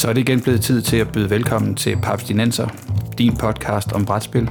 Så 0.00 0.08
er 0.08 0.12
det 0.12 0.20
igen 0.20 0.40
blevet 0.40 0.60
tid 0.60 0.82
til 0.82 0.96
at 0.96 1.12
byde 1.12 1.30
velkommen 1.30 1.74
til 1.74 1.96
Paps 2.02 2.24
Dinenser, 2.24 2.68
din 3.18 3.36
podcast 3.36 3.92
om 3.92 4.06
brætspil. 4.06 4.50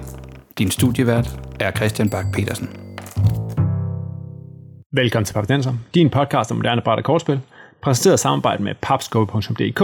Din 0.58 0.72
studievært 0.72 1.40
er 1.60 1.72
Christian 1.72 2.10
Bak 2.10 2.26
petersen 2.34 2.70
Velkommen 4.94 5.26
til 5.26 5.33
Paps 5.33 5.47
Dinenser, 5.47 5.74
din 5.94 6.10
podcast 6.10 6.51
om 6.51 6.58
moderne 6.58 6.82
bræt 6.82 6.97
og 6.97 7.04
kortspil, 7.04 7.40
præsenteret 7.82 8.20
i 8.20 8.22
samarbejde 8.22 8.64
med 8.64 8.74
papscope.dk, 8.82 9.79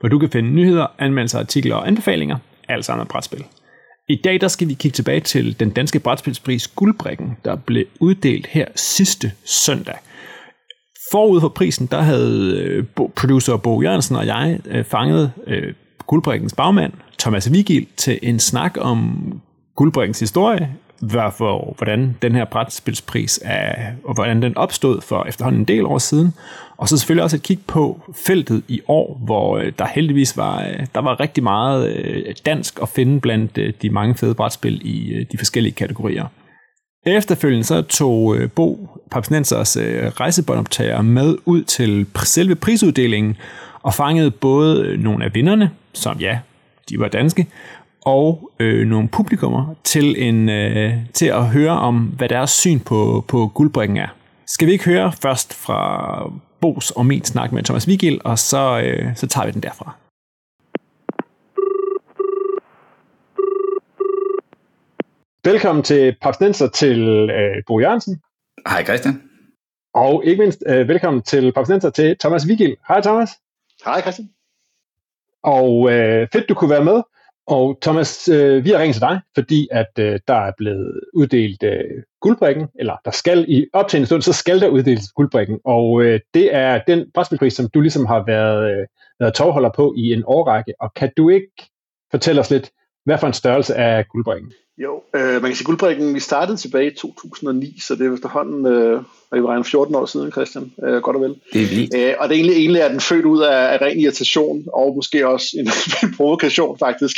hvor 0.00 0.08
du 0.08 0.18
kan 0.18 0.30
finde 0.30 0.50
nyheder, 0.50 0.86
anmeldelser, 0.98 1.38
artikler 1.38 1.76
og 1.76 1.86
anbefalinger, 1.86 2.36
alt 2.68 2.84
sammen 2.84 3.00
om 3.00 3.06
brætspil. 3.06 3.44
I 4.08 4.20
dag 4.24 4.40
der 4.40 4.48
skal 4.48 4.68
vi 4.68 4.74
kigge 4.74 4.94
tilbage 4.94 5.20
til 5.20 5.60
den 5.60 5.70
danske 5.70 6.00
brætspilspris 6.00 6.68
Guldbrikken, 6.68 7.36
der 7.44 7.56
blev 7.56 7.84
uddelt 8.00 8.46
her 8.46 8.66
sidste 8.76 9.32
søndag. 9.44 9.96
Forud 11.12 11.40
for 11.40 11.48
prisen, 11.48 11.86
der 11.86 12.00
havde 12.00 12.56
øh, 12.56 12.84
producer 13.16 13.56
Bo 13.56 13.82
Jørgensen 13.82 14.16
og 14.16 14.26
jeg 14.26 14.60
øh, 14.66 14.84
fanget 14.84 15.32
øh, 15.46 15.74
Guldbrikkens 16.06 16.54
bagmand, 16.54 16.92
Thomas 17.18 17.52
Vigil, 17.52 17.86
til 17.96 18.18
en 18.22 18.38
snak 18.38 18.76
om 18.80 19.20
Guldbrikkens 19.76 20.20
historie, 20.20 20.74
hvorfor, 21.00 21.74
hvordan 21.78 22.16
den 22.22 22.34
her 22.34 22.44
brætspilspris 22.44 23.40
er, 23.44 23.92
og 24.04 24.14
hvordan 24.14 24.42
den 24.42 24.56
opstod 24.56 25.00
for 25.00 25.24
efterhånden 25.24 25.60
en 25.60 25.68
del 25.68 25.86
år 25.86 25.98
siden. 25.98 26.34
Og 26.76 26.88
så 26.88 26.98
selvfølgelig 26.98 27.24
også 27.24 27.36
et 27.36 27.42
kig 27.42 27.58
på 27.66 28.00
feltet 28.14 28.62
i 28.68 28.80
år, 28.88 29.20
hvor 29.24 29.58
der 29.78 29.86
heldigvis 29.86 30.36
var, 30.36 30.66
der 30.94 31.00
var 31.00 31.20
rigtig 31.20 31.42
meget 31.42 32.42
dansk 32.46 32.78
at 32.82 32.88
finde 32.88 33.20
blandt 33.20 33.82
de 33.82 33.90
mange 33.90 34.14
fede 34.14 34.34
brætspil 34.34 34.80
i 34.84 35.26
de 35.32 35.38
forskellige 35.38 35.72
kategorier. 35.74 36.26
Efterfølgende 37.06 37.64
så 37.64 37.82
tog 37.82 38.36
øh, 38.36 38.50
Bo 38.50 38.88
Papsnensers 39.10 39.76
øh, 39.76 40.06
rejsebåndoptager 40.06 41.02
med 41.02 41.36
ud 41.44 41.62
til 41.62 42.06
selve 42.24 42.54
prisuddelingen 42.54 43.36
og 43.82 43.94
fangede 43.94 44.30
både 44.30 44.86
øh, 44.86 44.98
nogle 44.98 45.24
af 45.24 45.34
vinderne, 45.34 45.70
som 45.92 46.18
ja, 46.18 46.38
de 46.90 47.00
var 47.00 47.08
danske, 47.08 47.46
og 48.04 48.50
øh, 48.58 48.86
nogle 48.86 49.08
publikummer 49.08 49.74
til, 49.84 50.22
en, 50.22 50.48
øh, 50.48 50.94
til 51.14 51.26
at 51.26 51.46
høre 51.46 51.72
om, 51.78 51.96
hvad 51.98 52.28
deres 52.28 52.50
syn 52.50 52.78
på, 52.78 53.24
på 53.28 53.50
guldbrikken 53.54 53.96
er. 53.96 54.08
Skal 54.46 54.66
vi 54.66 54.72
ikke 54.72 54.84
høre 54.84 55.12
først 55.22 55.54
fra 55.54 56.30
Bos 56.60 56.90
og 56.90 57.06
min 57.06 57.24
snak 57.24 57.52
med 57.52 57.62
Thomas 57.62 57.88
Vigil, 57.88 58.20
og 58.24 58.38
så, 58.38 58.80
øh, 58.80 59.16
så 59.16 59.26
tager 59.26 59.46
vi 59.46 59.52
den 59.52 59.62
derfra. 59.62 59.96
Velkommen 65.46 65.84
til 65.84 66.16
Papsnenser 66.22 66.68
til 66.68 67.08
øh, 67.30 67.62
Bo 67.66 67.80
Jørgensen. 67.80 68.20
Hej 68.68 68.84
Christian. 68.84 69.22
Og 69.94 70.24
ikke 70.24 70.42
mindst 70.42 70.64
øh, 70.66 70.88
velkommen 70.88 71.22
til 71.22 71.52
Papsnenser 71.52 71.90
til 71.90 72.18
Thomas 72.18 72.48
Vigil. 72.48 72.76
Hej 72.88 73.00
Thomas. 73.00 73.30
Hej 73.84 74.00
Christian. 74.00 74.28
Og 75.42 75.92
øh, 75.92 76.28
fedt 76.32 76.48
du 76.48 76.54
kunne 76.54 76.70
være 76.70 76.84
med. 76.84 77.02
Og 77.46 77.78
Thomas, 77.82 78.28
øh, 78.28 78.64
vi 78.64 78.70
har 78.70 78.78
ringet 78.78 78.94
til 78.94 79.00
dig, 79.00 79.20
fordi 79.34 79.68
at 79.70 79.92
øh, 79.98 80.20
der 80.28 80.34
er 80.34 80.52
blevet 80.58 81.00
uddelt 81.14 81.62
øh, 81.62 82.02
guldbrikken, 82.20 82.68
eller 82.78 82.96
der 83.04 83.10
skal 83.10 83.44
i 83.48 83.66
op 83.72 83.88
til 83.88 84.00
en 84.00 84.06
stund, 84.06 84.22
så 84.22 84.32
skal 84.32 84.60
der 84.60 84.68
uddeles 84.68 85.12
guldbrikken. 85.12 85.60
Og 85.64 86.02
øh, 86.02 86.20
det 86.34 86.54
er 86.54 86.80
den 86.86 87.10
brætspilpris, 87.14 87.54
som 87.54 87.68
du 87.68 87.80
ligesom 87.80 88.06
har 88.06 88.24
været, 88.26 88.70
øh, 88.70 88.86
været 89.20 89.34
tovholder 89.34 89.70
på 89.76 89.94
i 89.96 90.12
en 90.12 90.22
årrække. 90.26 90.74
Og 90.80 90.94
kan 90.94 91.10
du 91.16 91.28
ikke 91.28 91.70
fortælle 92.10 92.40
os 92.40 92.50
lidt, 92.50 92.70
hvad 93.06 93.18
for 93.18 93.26
en 93.26 93.32
størrelse 93.32 93.74
er 93.74 94.02
guldbrikken? 94.02 94.52
Jo, 94.78 95.02
øh, 95.16 95.32
man 95.42 95.42
kan 95.50 95.54
sige, 95.56 95.64
guldbrikken, 95.64 96.14
vi 96.14 96.20
startede 96.20 96.56
tilbage 96.56 96.86
i 96.92 96.94
2009, 96.94 97.80
så 97.80 97.94
det 97.94 98.06
er 98.06 98.14
efterhånden, 98.14 98.66
øh, 98.66 98.96
og 99.30 99.38
vi 99.38 99.42
regner 99.42 99.62
14 99.62 99.94
år 99.94 100.06
siden, 100.06 100.32
Christian, 100.32 100.72
øh, 100.86 100.96
godt 101.02 101.16
og 101.16 101.22
vel. 101.22 101.34
Det 101.52 101.62
er 101.62 101.70
vildt. 101.74 101.94
Øh, 101.96 102.14
og 102.18 102.28
det 102.28 102.34
er 102.34 102.38
egentlig, 102.40 102.56
egentlig 102.62 102.80
er 102.80 102.88
den 102.88 103.00
født 103.00 103.24
ud 103.24 103.40
af, 103.42 103.60
af 103.72 103.76
ren 103.84 103.98
irritation, 104.00 104.64
og 104.80 104.86
måske 104.98 105.28
også 105.34 105.46
en, 105.60 105.68
en 106.04 106.10
provokation 106.16 106.78
faktisk. 106.86 107.16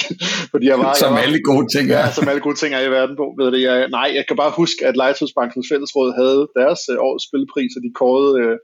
Fordi 0.52 0.64
jeg 0.72 0.78
var, 0.78 0.94
som 0.94 1.06
jeg 1.06 1.14
var, 1.14 1.22
alle 1.26 1.40
gode 1.50 1.66
ting 1.74 1.84
er. 1.90 1.98
Ja, 1.98 2.12
som 2.16 2.28
alle 2.30 2.42
gode 2.46 2.58
ting 2.60 2.70
er 2.74 2.82
i 2.88 2.90
verden 2.98 3.16
på. 3.16 3.26
Ved 3.38 3.46
det, 3.54 3.62
jeg, 3.68 3.88
nej, 3.98 4.08
jeg 4.18 4.24
kan 4.28 4.36
bare 4.42 4.52
huske, 4.60 4.80
at 4.88 4.96
Legetøjsbankens 4.96 5.66
Fællesråd 5.70 6.10
havde 6.20 6.40
deres 6.60 6.80
øh, 6.92 6.96
årets 7.06 7.24
spillepris, 7.28 7.72
og 7.76 7.82
de 7.86 7.90
kårede, 8.00 8.32
øh, 8.42 8.54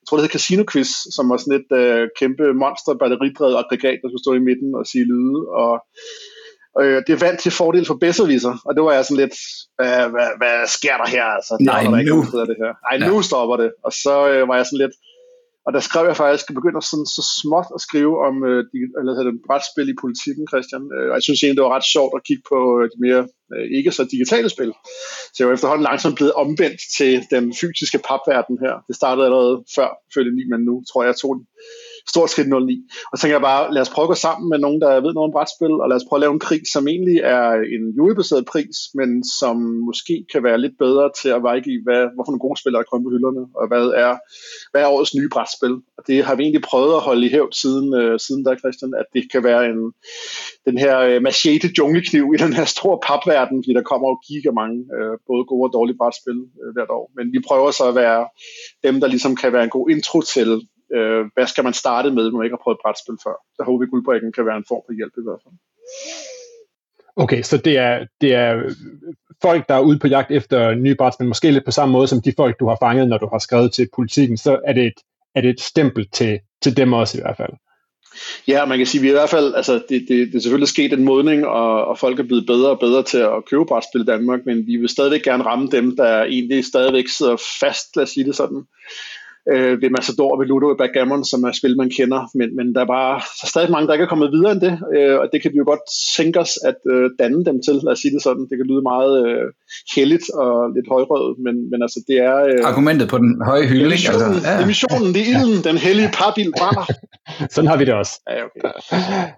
jeg 0.00 0.04
tror 0.06 0.16
det 0.16 0.24
hed 0.24 0.36
Casino 0.36 0.62
Quiz, 0.72 0.90
som 1.16 1.24
var 1.30 1.36
sådan 1.36 1.58
et 1.60 1.70
øh, 1.80 2.02
kæmpe 2.20 2.44
monster 2.62 2.92
batteridrevet 3.02 3.56
aggregat, 3.60 3.98
der 4.02 4.08
skulle 4.08 4.26
stå 4.26 4.32
i 4.40 4.46
midten 4.48 4.70
og 4.78 4.84
sige 4.92 5.06
lyde, 5.12 5.38
og 5.62 5.72
Øh, 6.80 7.02
det 7.06 7.20
vandt 7.20 7.40
til 7.40 7.52
fordel 7.52 7.86
for 7.86 7.94
Besserwisser, 7.94 8.54
og 8.66 8.74
det 8.74 8.82
var 8.82 8.92
jeg 8.92 9.04
sådan 9.04 9.22
lidt, 9.24 9.36
hvad, 9.76 9.96
hvad, 10.14 10.28
hvad 10.40 10.56
sker 10.76 10.96
der 11.02 11.08
her? 11.16 11.24
Altså, 11.36 11.52
Nej, 11.60 11.82
der 11.82 11.98
ikke 11.98 12.40
af 12.42 12.46
det 12.52 12.58
her. 12.62 12.72
Ej, 12.90 12.96
ja. 13.00 13.08
nu 13.08 13.22
stopper 13.22 13.56
det. 13.62 13.70
Og 13.86 13.92
så 13.92 14.14
øh, 14.30 14.48
var 14.48 14.56
jeg 14.56 14.66
sådan 14.66 14.82
lidt, 14.84 14.94
og 15.66 15.70
der 15.76 15.82
skrev 15.88 16.04
jeg 16.10 16.16
faktisk, 16.22 16.44
at 16.48 16.54
begynde 16.58 16.82
sådan, 16.82 17.10
så 17.16 17.22
småt 17.40 17.68
at 17.76 17.80
skrive 17.86 18.14
om 18.28 18.34
øh, 18.48 18.60
de, 18.70 18.78
eller 18.98 19.12
hedder 19.12 19.30
det, 19.30 19.46
brætspil 19.48 19.88
i 19.94 20.00
politikken, 20.04 20.44
Christian. 20.52 20.84
Øh, 20.96 21.06
og 21.10 21.14
jeg 21.18 21.24
synes 21.26 21.40
egentlig, 21.40 21.58
det 21.58 21.66
var 21.68 21.76
ret 21.76 21.92
sjovt 21.94 22.12
at 22.16 22.24
kigge 22.28 22.44
på 22.52 22.58
øh, 22.78 22.84
de 22.92 22.98
mere 23.06 23.22
øh, 23.52 23.66
ikke 23.78 23.90
så 23.98 24.02
digitale 24.14 24.48
spil. 24.54 24.72
Så 25.32 25.36
jeg 25.38 25.46
var 25.48 25.54
efterhånden 25.54 25.88
langsomt 25.90 26.16
blevet 26.18 26.38
omvendt 26.42 26.80
til 26.98 27.12
den 27.34 27.44
fysiske 27.60 27.98
papverden 28.08 28.56
her. 28.64 28.74
Det 28.88 28.94
startede 29.00 29.26
allerede 29.28 29.56
før, 29.76 29.88
følge 30.14 30.32
9, 30.36 30.50
men 30.52 30.60
nu 30.68 30.74
tror 30.88 31.00
jeg, 31.02 31.10
jeg 31.12 31.20
tog 31.22 31.32
den 31.38 31.44
stort 32.12 32.30
skridt 32.30 32.48
09. 32.48 32.82
Og 33.10 33.18
så 33.18 33.20
tænker 33.20 33.36
jeg 33.38 33.48
bare, 33.52 33.74
lad 33.74 33.82
os 33.82 33.94
prøve 33.94 34.06
at 34.06 34.12
gå 34.14 34.18
sammen 34.26 34.46
med 34.52 34.58
nogen, 34.58 34.80
der 34.80 34.90
ved 35.04 35.12
noget 35.14 35.28
om 35.28 35.34
brætspil, 35.36 35.74
og 35.82 35.88
lad 35.88 35.96
os 35.96 36.06
prøve 36.08 36.18
at 36.18 36.24
lave 36.24 36.34
en 36.36 36.46
krig, 36.48 36.62
som 36.74 36.88
egentlig 36.92 37.18
er 37.36 37.46
en 37.76 37.84
julebaseret 37.96 38.44
pris, 38.52 38.76
men 38.98 39.10
som 39.40 39.56
måske 39.88 40.14
kan 40.32 40.42
være 40.46 40.62
lidt 40.64 40.76
bedre 40.84 41.06
til 41.20 41.30
at 41.36 41.42
veje 41.46 41.62
i, 41.74 41.76
hvad, 41.86 42.02
hvorfor 42.14 42.30
nogle 42.32 42.46
gode 42.46 42.60
spillere 42.60 42.80
er 42.82 42.90
kommet 42.90 43.06
på 43.06 43.14
hylderne, 43.14 43.42
og 43.60 43.64
hvad 43.70 43.86
er, 44.04 44.12
hvad 44.70 44.80
er 44.82 44.92
årets 44.94 45.14
nye 45.18 45.30
brætspil. 45.34 45.74
Og 45.98 46.02
det 46.08 46.16
har 46.26 46.34
vi 46.34 46.42
egentlig 46.42 46.68
prøvet 46.70 46.92
at 46.94 47.04
holde 47.08 47.26
i 47.26 47.32
hævd 47.34 47.52
siden, 47.62 47.88
øh, 48.00 48.14
siden 48.26 48.44
der, 48.44 48.60
Christian, 48.62 48.92
at 49.00 49.08
det 49.14 49.22
kan 49.32 49.42
være 49.50 49.62
en, 49.70 49.80
den 50.68 50.76
her 50.84 50.94
øh, 51.08 51.18
machete 51.22 51.68
junglekniv 51.78 52.24
i 52.34 52.42
den 52.44 52.52
her 52.58 52.66
store 52.76 52.98
papverden, 53.08 53.58
fordi 53.62 53.74
der 53.78 53.90
kommer 53.90 54.06
jo 54.10 54.16
giga 54.26 54.50
mange, 54.60 54.78
øh, 54.96 55.14
både 55.28 55.42
gode 55.50 55.66
og 55.68 55.72
dårlige 55.76 55.98
brætspil 56.00 56.38
øh, 56.62 56.70
hvert 56.74 56.92
år. 56.98 57.06
Men 57.16 57.26
vi 57.34 57.40
prøver 57.48 57.70
så 57.70 57.84
at 57.88 57.98
være 58.04 58.22
dem, 58.86 58.94
der 59.00 59.08
ligesom 59.14 59.36
kan 59.36 59.52
være 59.52 59.64
en 59.64 59.76
god 59.78 59.86
intro 59.90 60.20
til, 60.34 60.50
øh, 60.94 61.24
hvad 61.34 61.46
skal 61.46 61.64
man 61.64 61.72
starte 61.72 62.10
med, 62.10 62.24
når 62.30 62.38
man 62.38 62.46
ikke 62.46 62.56
har 62.56 62.64
prøvet 62.64 62.82
brætspil 62.82 63.18
før. 63.24 63.36
Der 63.56 63.64
håber 63.64 63.84
vi, 63.84 63.90
guldbrikken 63.90 64.32
kan 64.32 64.46
være 64.46 64.56
en 64.56 64.68
form 64.68 64.82
for 64.86 64.94
hjælp 64.98 65.14
i 65.18 65.26
hvert 65.26 65.42
fald. 65.44 65.54
Okay, 67.16 67.42
så 67.42 67.56
det 67.56 67.78
er, 67.78 68.06
det 68.20 68.34
er 68.34 68.74
folk, 69.42 69.68
der 69.68 69.74
er 69.74 69.80
ude 69.80 69.98
på 69.98 70.08
jagt 70.08 70.30
efter 70.30 70.74
nye 70.74 70.94
brætspil, 70.94 71.28
måske 71.28 71.50
lidt 71.50 71.64
på 71.64 71.70
samme 71.70 71.92
måde 71.92 72.08
som 72.08 72.22
de 72.22 72.32
folk, 72.36 72.60
du 72.60 72.68
har 72.68 72.76
fanget, 72.82 73.08
når 73.08 73.18
du 73.18 73.28
har 73.32 73.38
skrevet 73.38 73.72
til 73.72 73.88
politikken, 73.96 74.36
så 74.36 74.60
er 74.64 74.72
det 74.72 74.86
et, 74.86 75.00
er 75.34 75.40
det 75.40 75.50
et 75.50 75.60
stempel 75.60 76.08
til, 76.12 76.38
til 76.62 76.76
dem 76.76 76.92
også 76.92 77.18
i 77.18 77.20
hvert 77.20 77.36
fald. 77.36 77.52
Ja, 78.48 78.64
man 78.64 78.78
kan 78.78 78.86
sige, 78.86 78.98
at 78.98 79.02
vi 79.02 79.08
i 79.08 79.12
hvert 79.12 79.30
fald, 79.30 79.54
altså 79.54 79.74
det, 79.74 80.06
det, 80.08 80.28
det 80.28 80.34
er 80.34 80.40
selvfølgelig 80.40 80.68
sket 80.68 80.92
en 80.92 81.04
modning, 81.04 81.46
og, 81.46 81.84
og 81.84 81.98
folk 81.98 82.18
er 82.18 82.22
blevet 82.22 82.46
bedre 82.46 82.70
og 82.70 82.78
bedre 82.78 83.02
til 83.02 83.18
at 83.18 83.44
købe 83.50 83.66
brætspil 83.66 84.00
i 84.00 84.04
Danmark, 84.04 84.40
men 84.46 84.66
vi 84.66 84.76
vil 84.76 84.88
stadigvæk 84.88 85.22
gerne 85.22 85.44
ramme 85.44 85.68
dem, 85.68 85.96
der 85.96 86.22
egentlig 86.22 86.64
stadigvæk 86.64 87.08
sidder 87.08 87.36
fast, 87.60 87.96
lad 87.96 88.02
os 88.02 88.10
sige 88.10 88.26
det 88.26 88.36
sådan, 88.36 88.66
øh, 89.52 89.82
ved 89.82 89.90
Matador 89.96 90.30
og 90.32 90.38
ved 90.40 90.46
Ludo 90.46 90.66
og 90.74 90.78
Backgammon, 90.78 91.24
som 91.24 91.40
er 91.48 91.52
spil, 91.52 91.76
man 91.82 91.90
kender. 91.98 92.20
Men, 92.38 92.48
men 92.58 92.66
der 92.74 92.80
er 92.80 92.90
bare 92.96 93.14
der 93.38 93.44
er 93.46 93.52
stadig 93.54 93.70
mange, 93.70 93.86
der 93.86 93.94
ikke 93.94 94.06
er 94.08 94.12
kommet 94.14 94.34
videre 94.36 94.52
end 94.52 94.62
det, 94.66 94.74
øh, 94.96 95.16
og 95.22 95.26
det 95.32 95.38
kan 95.42 95.50
vi 95.52 95.58
jo 95.62 95.66
godt 95.72 95.84
tænke 96.16 96.38
os 96.44 96.52
at 96.70 96.80
øh, 96.92 97.10
danne 97.20 97.44
dem 97.48 97.56
til, 97.66 97.74
lad 97.86 97.92
os 97.94 98.00
sige 98.02 98.14
det 98.14 98.22
sådan. 98.26 98.44
Det 98.50 98.56
kan 98.58 98.66
lyde 98.70 98.82
meget 98.92 99.12
øh, 99.26 99.46
heldigt 99.96 100.26
og 100.42 100.52
lidt 100.76 100.88
højrøvet, 100.94 101.34
men, 101.46 101.54
men 101.70 101.78
altså 101.86 102.00
det 102.08 102.16
er... 102.30 102.36
Øh, 102.50 102.70
Argumentet 102.72 103.06
på 103.14 103.18
den 103.24 103.32
høje 103.50 103.66
hylde, 103.70 103.90
ikke? 103.96 104.08
Altså, 104.12 104.26
ja. 104.48 104.52
Det 104.56 104.62
er 104.66 104.70
missionen, 104.74 105.08
det 105.14 105.20
er 105.22 105.28
ilden, 105.34 105.58
den 105.70 105.78
hellige 105.86 106.10
parbil 106.20 106.48
brænder. 106.58 106.86
sådan 107.54 107.68
har 107.70 107.78
vi 107.80 107.84
det 107.88 107.94
også. 108.02 108.14
Ja, 108.34 108.40
okay. 108.46 108.60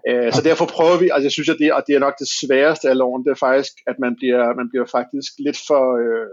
øh, 0.09 0.27
så 0.35 0.41
derfor 0.49 0.65
prøver 0.77 0.97
vi, 1.03 1.07
altså 1.13 1.25
jeg 1.29 1.35
synes, 1.37 1.49
at 1.53 1.57
det, 1.61 1.67
og 1.77 1.81
det 1.87 1.93
er 1.95 2.01
nok 2.07 2.15
det 2.23 2.29
sværeste 2.39 2.85
af 2.91 2.95
loven, 3.01 3.21
det 3.25 3.31
er 3.31 3.39
faktisk, 3.47 3.73
at 3.91 3.97
man 4.05 4.13
bliver, 4.19 4.43
man 4.59 4.67
bliver 4.71 4.87
faktisk 4.97 5.31
lidt 5.45 5.59
for... 5.67 5.83
Øh, 6.03 6.27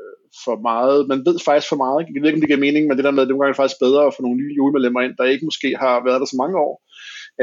for 0.45 0.57
meget, 0.69 1.09
man 1.09 1.21
ved 1.27 1.37
faktisk 1.45 1.69
for 1.69 1.81
meget, 1.85 2.07
jeg 2.15 2.23
ved 2.23 2.29
ikke, 2.29 2.39
om 2.39 2.45
det 2.45 2.53
giver 2.53 2.67
mening, 2.67 2.83
men 2.87 2.97
det 2.97 3.05
der 3.05 3.17
med, 3.17 3.23
at 3.23 3.29
det 3.29 3.37
er 3.37 3.63
faktisk 3.63 3.81
bedre 3.87 4.07
at 4.07 4.15
få 4.15 4.23
nogle 4.23 4.41
nye 4.41 4.55
julemedlemmer 4.59 5.01
ind, 5.01 5.15
der 5.19 5.25
ikke 5.25 5.45
måske 5.45 5.69
har 5.85 6.05
været 6.07 6.21
der 6.21 6.29
så 6.31 6.39
mange 6.43 6.57
år. 6.67 6.75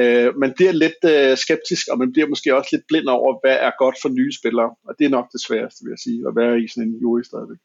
Øh, 0.01 0.29
man 0.43 0.51
bliver 0.57 0.73
lidt 0.83 1.01
øh, 1.13 1.37
skeptisk, 1.43 1.83
og 1.91 1.97
man 2.01 2.11
bliver 2.13 2.27
måske 2.27 2.55
også 2.57 2.69
lidt 2.71 2.87
blind 2.89 3.07
over, 3.07 3.29
hvad 3.43 3.57
er 3.67 3.71
godt 3.83 3.97
for 4.01 4.09
nye 4.09 4.33
spillere, 4.39 4.69
og 4.87 4.93
det 4.99 5.05
er 5.05 5.15
nok 5.17 5.27
det 5.33 5.41
sværeste, 5.47 5.79
vil 5.83 5.95
jeg 5.95 6.03
sige, 6.05 6.19
at 6.27 6.33
være 6.41 6.55
i 6.63 6.67
sådan 6.67 6.89
en 6.89 6.99
jury 7.01 7.21
stadigvæk. 7.21 7.61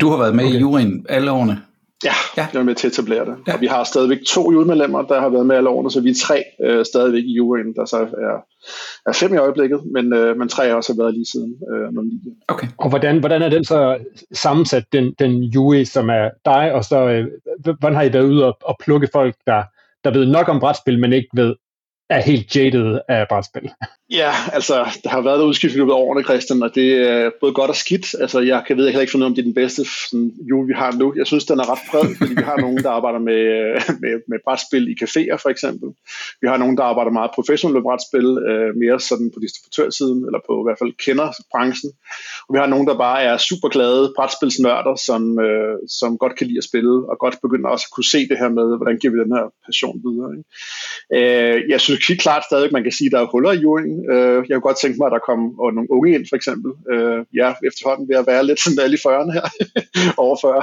Du 0.00 0.06
har 0.08 0.18
været 0.18 0.36
med 0.36 0.44
okay. 0.44 0.56
i 0.56 0.60
juryen 0.60 1.06
alle 1.08 1.30
årene? 1.30 1.56
Ja, 2.04 2.12
ja, 2.36 2.46
jeg 2.52 2.60
er 2.60 2.64
med 2.64 2.74
til 2.74 2.86
at 2.86 2.92
etablere 2.92 3.24
det. 3.24 3.36
Ja. 3.46 3.54
Og 3.54 3.60
vi 3.60 3.66
har 3.66 3.84
stadigvæk 3.84 4.18
to 4.26 4.52
julemedlemmer, 4.52 5.02
der 5.02 5.20
har 5.20 5.28
været 5.28 5.46
med 5.46 5.56
alle 5.56 5.68
årene, 5.68 5.90
så 5.90 6.00
vi 6.00 6.10
er 6.10 6.14
tre 6.26 6.44
øh, 6.64 6.84
stadigvæk 6.84 7.24
i 7.24 7.32
juryen, 7.32 7.74
der 7.74 7.84
så 7.84 7.96
er, 7.96 8.36
er 9.06 9.12
fem 9.12 9.34
i 9.34 9.36
øjeblikket, 9.36 9.80
men, 9.92 10.12
øh, 10.12 10.36
men 10.36 10.48
tre 10.48 10.68
har 10.68 10.74
også 10.74 10.94
været 10.98 11.14
lige 11.14 11.26
siden 11.32 11.56
øh, 11.72 12.04
09. 12.04 12.20
Okay. 12.48 12.66
Og 12.78 12.88
hvordan, 12.88 13.18
hvordan 13.18 13.42
er 13.42 13.48
den 13.48 13.64
så 13.64 13.98
sammensat, 14.32 14.84
den, 14.92 15.14
den 15.18 15.42
jury, 15.42 15.84
som 15.84 16.08
er 16.08 16.30
dig, 16.44 16.72
og 16.72 16.84
så 16.84 17.08
øh, 17.08 17.26
hvordan 17.78 17.96
har 17.96 18.02
I 18.02 18.12
været 18.12 18.24
ude 18.24 18.44
og, 18.44 18.56
og 18.64 18.76
plukke 18.84 19.08
folk, 19.12 19.34
der, 19.46 19.62
der 20.04 20.10
ved 20.10 20.26
nok 20.26 20.48
om 20.48 20.60
brætspil, 20.60 21.00
men 21.00 21.12
ikke 21.12 21.28
ved 21.34 21.54
er 22.10 22.20
helt 22.20 22.56
jaded 22.56 22.98
af 23.08 23.26
brætspil. 23.28 23.70
Ja, 24.10 24.32
altså, 24.52 24.74
der 25.04 25.10
har 25.10 25.20
været 25.20 25.42
udskift 25.42 25.74
i 25.74 25.78
løbet 25.78 25.92
af 25.92 25.96
årene, 25.96 26.24
Christian, 26.24 26.62
og 26.62 26.74
det 26.74 26.88
er 27.10 27.30
både 27.40 27.52
godt 27.52 27.70
og 27.70 27.76
skidt. 27.76 28.14
Altså, 28.20 28.40
jeg 28.40 28.64
kan 28.66 28.76
ved, 28.76 28.84
jeg 28.84 28.92
kan 28.92 29.00
ikke 29.00 29.10
finde 29.10 29.24
ud 29.24 29.30
om 29.30 29.34
det 29.34 29.42
er 29.42 29.50
den 29.52 29.60
bedste 29.62 29.84
sådan, 29.84 30.32
jul, 30.50 30.68
vi 30.68 30.72
har 30.72 30.92
nu. 30.92 31.14
Jeg 31.16 31.26
synes, 31.26 31.44
den 31.44 31.58
er 31.58 31.70
ret 31.72 31.84
bred, 31.90 32.16
fordi 32.18 32.34
vi 32.34 32.42
har 32.50 32.56
nogen, 32.56 32.78
der 32.84 32.90
arbejder 32.90 33.18
med, 33.18 33.42
med, 34.02 34.14
med 34.30 34.38
brætspil 34.44 34.84
i 34.92 34.96
caféer, 35.02 35.36
for 35.42 35.48
eksempel. 35.48 35.88
Vi 36.42 36.46
har 36.48 36.56
nogen, 36.56 36.76
der 36.76 36.82
arbejder 36.82 37.10
meget 37.10 37.30
professionelt 37.34 37.74
med 37.74 37.82
brætspil, 37.82 38.28
øh, 38.50 38.70
mere 38.82 39.00
sådan 39.00 39.30
på 39.34 39.38
distributørsiden, 39.44 40.20
eller 40.28 40.40
på 40.46 40.52
i 40.62 40.64
hvert 40.66 40.80
fald 40.82 40.92
kender 41.06 41.28
branchen. 41.52 41.90
Og 42.46 42.50
vi 42.54 42.58
har 42.62 42.68
nogen, 42.74 42.86
der 42.90 42.96
bare 43.06 43.22
er 43.22 43.36
super 43.36 43.68
glade 43.68 44.12
brætspilsnørder, 44.16 44.94
som, 45.08 45.22
øh, 45.46 45.74
som 45.98 46.18
godt 46.22 46.34
kan 46.38 46.46
lide 46.46 46.62
at 46.62 46.68
spille, 46.70 46.94
og 47.10 47.16
godt 47.24 47.36
begynder 47.44 47.68
også 47.74 47.86
at 47.88 47.94
kunne 47.94 48.12
se 48.14 48.20
det 48.30 48.38
her 48.42 48.50
med, 48.58 48.66
hvordan 48.78 48.98
giver 48.98 49.12
vi 49.14 49.18
den 49.24 49.32
her 49.36 49.46
passion 49.66 49.96
videre. 50.06 50.30
Ikke? 50.36 50.46
Øh, 51.16 51.70
jeg 51.72 51.80
synes 51.80 51.97
helt 52.08 52.20
klart 52.20 52.44
stadig, 52.44 52.72
man 52.72 52.82
kan 52.82 52.92
sige, 52.92 53.08
at 53.08 53.12
der 53.12 53.20
er 53.20 53.32
huller 53.32 53.52
i 53.52 53.62
julen. 53.64 53.94
Øh, 54.12 54.38
jeg 54.48 54.54
kunne 54.54 54.68
godt 54.68 54.80
tænke 54.82 54.98
mig, 54.98 55.06
at 55.06 55.16
der 55.16 55.28
kom 55.30 55.40
nogle 55.76 55.90
unge 55.96 56.14
ind, 56.14 56.24
for 56.30 56.36
eksempel. 56.36 56.70
Øh, 56.92 57.20
ja, 57.40 57.48
efterhånden 57.68 58.08
ved 58.08 58.16
at 58.16 58.26
være 58.26 58.46
lidt 58.46 58.60
sådan 58.60 58.82
alle 58.84 58.96
i 58.98 59.04
40'erne 59.06 59.32
her, 59.38 59.46
over 60.24 60.36
40. 60.42 60.62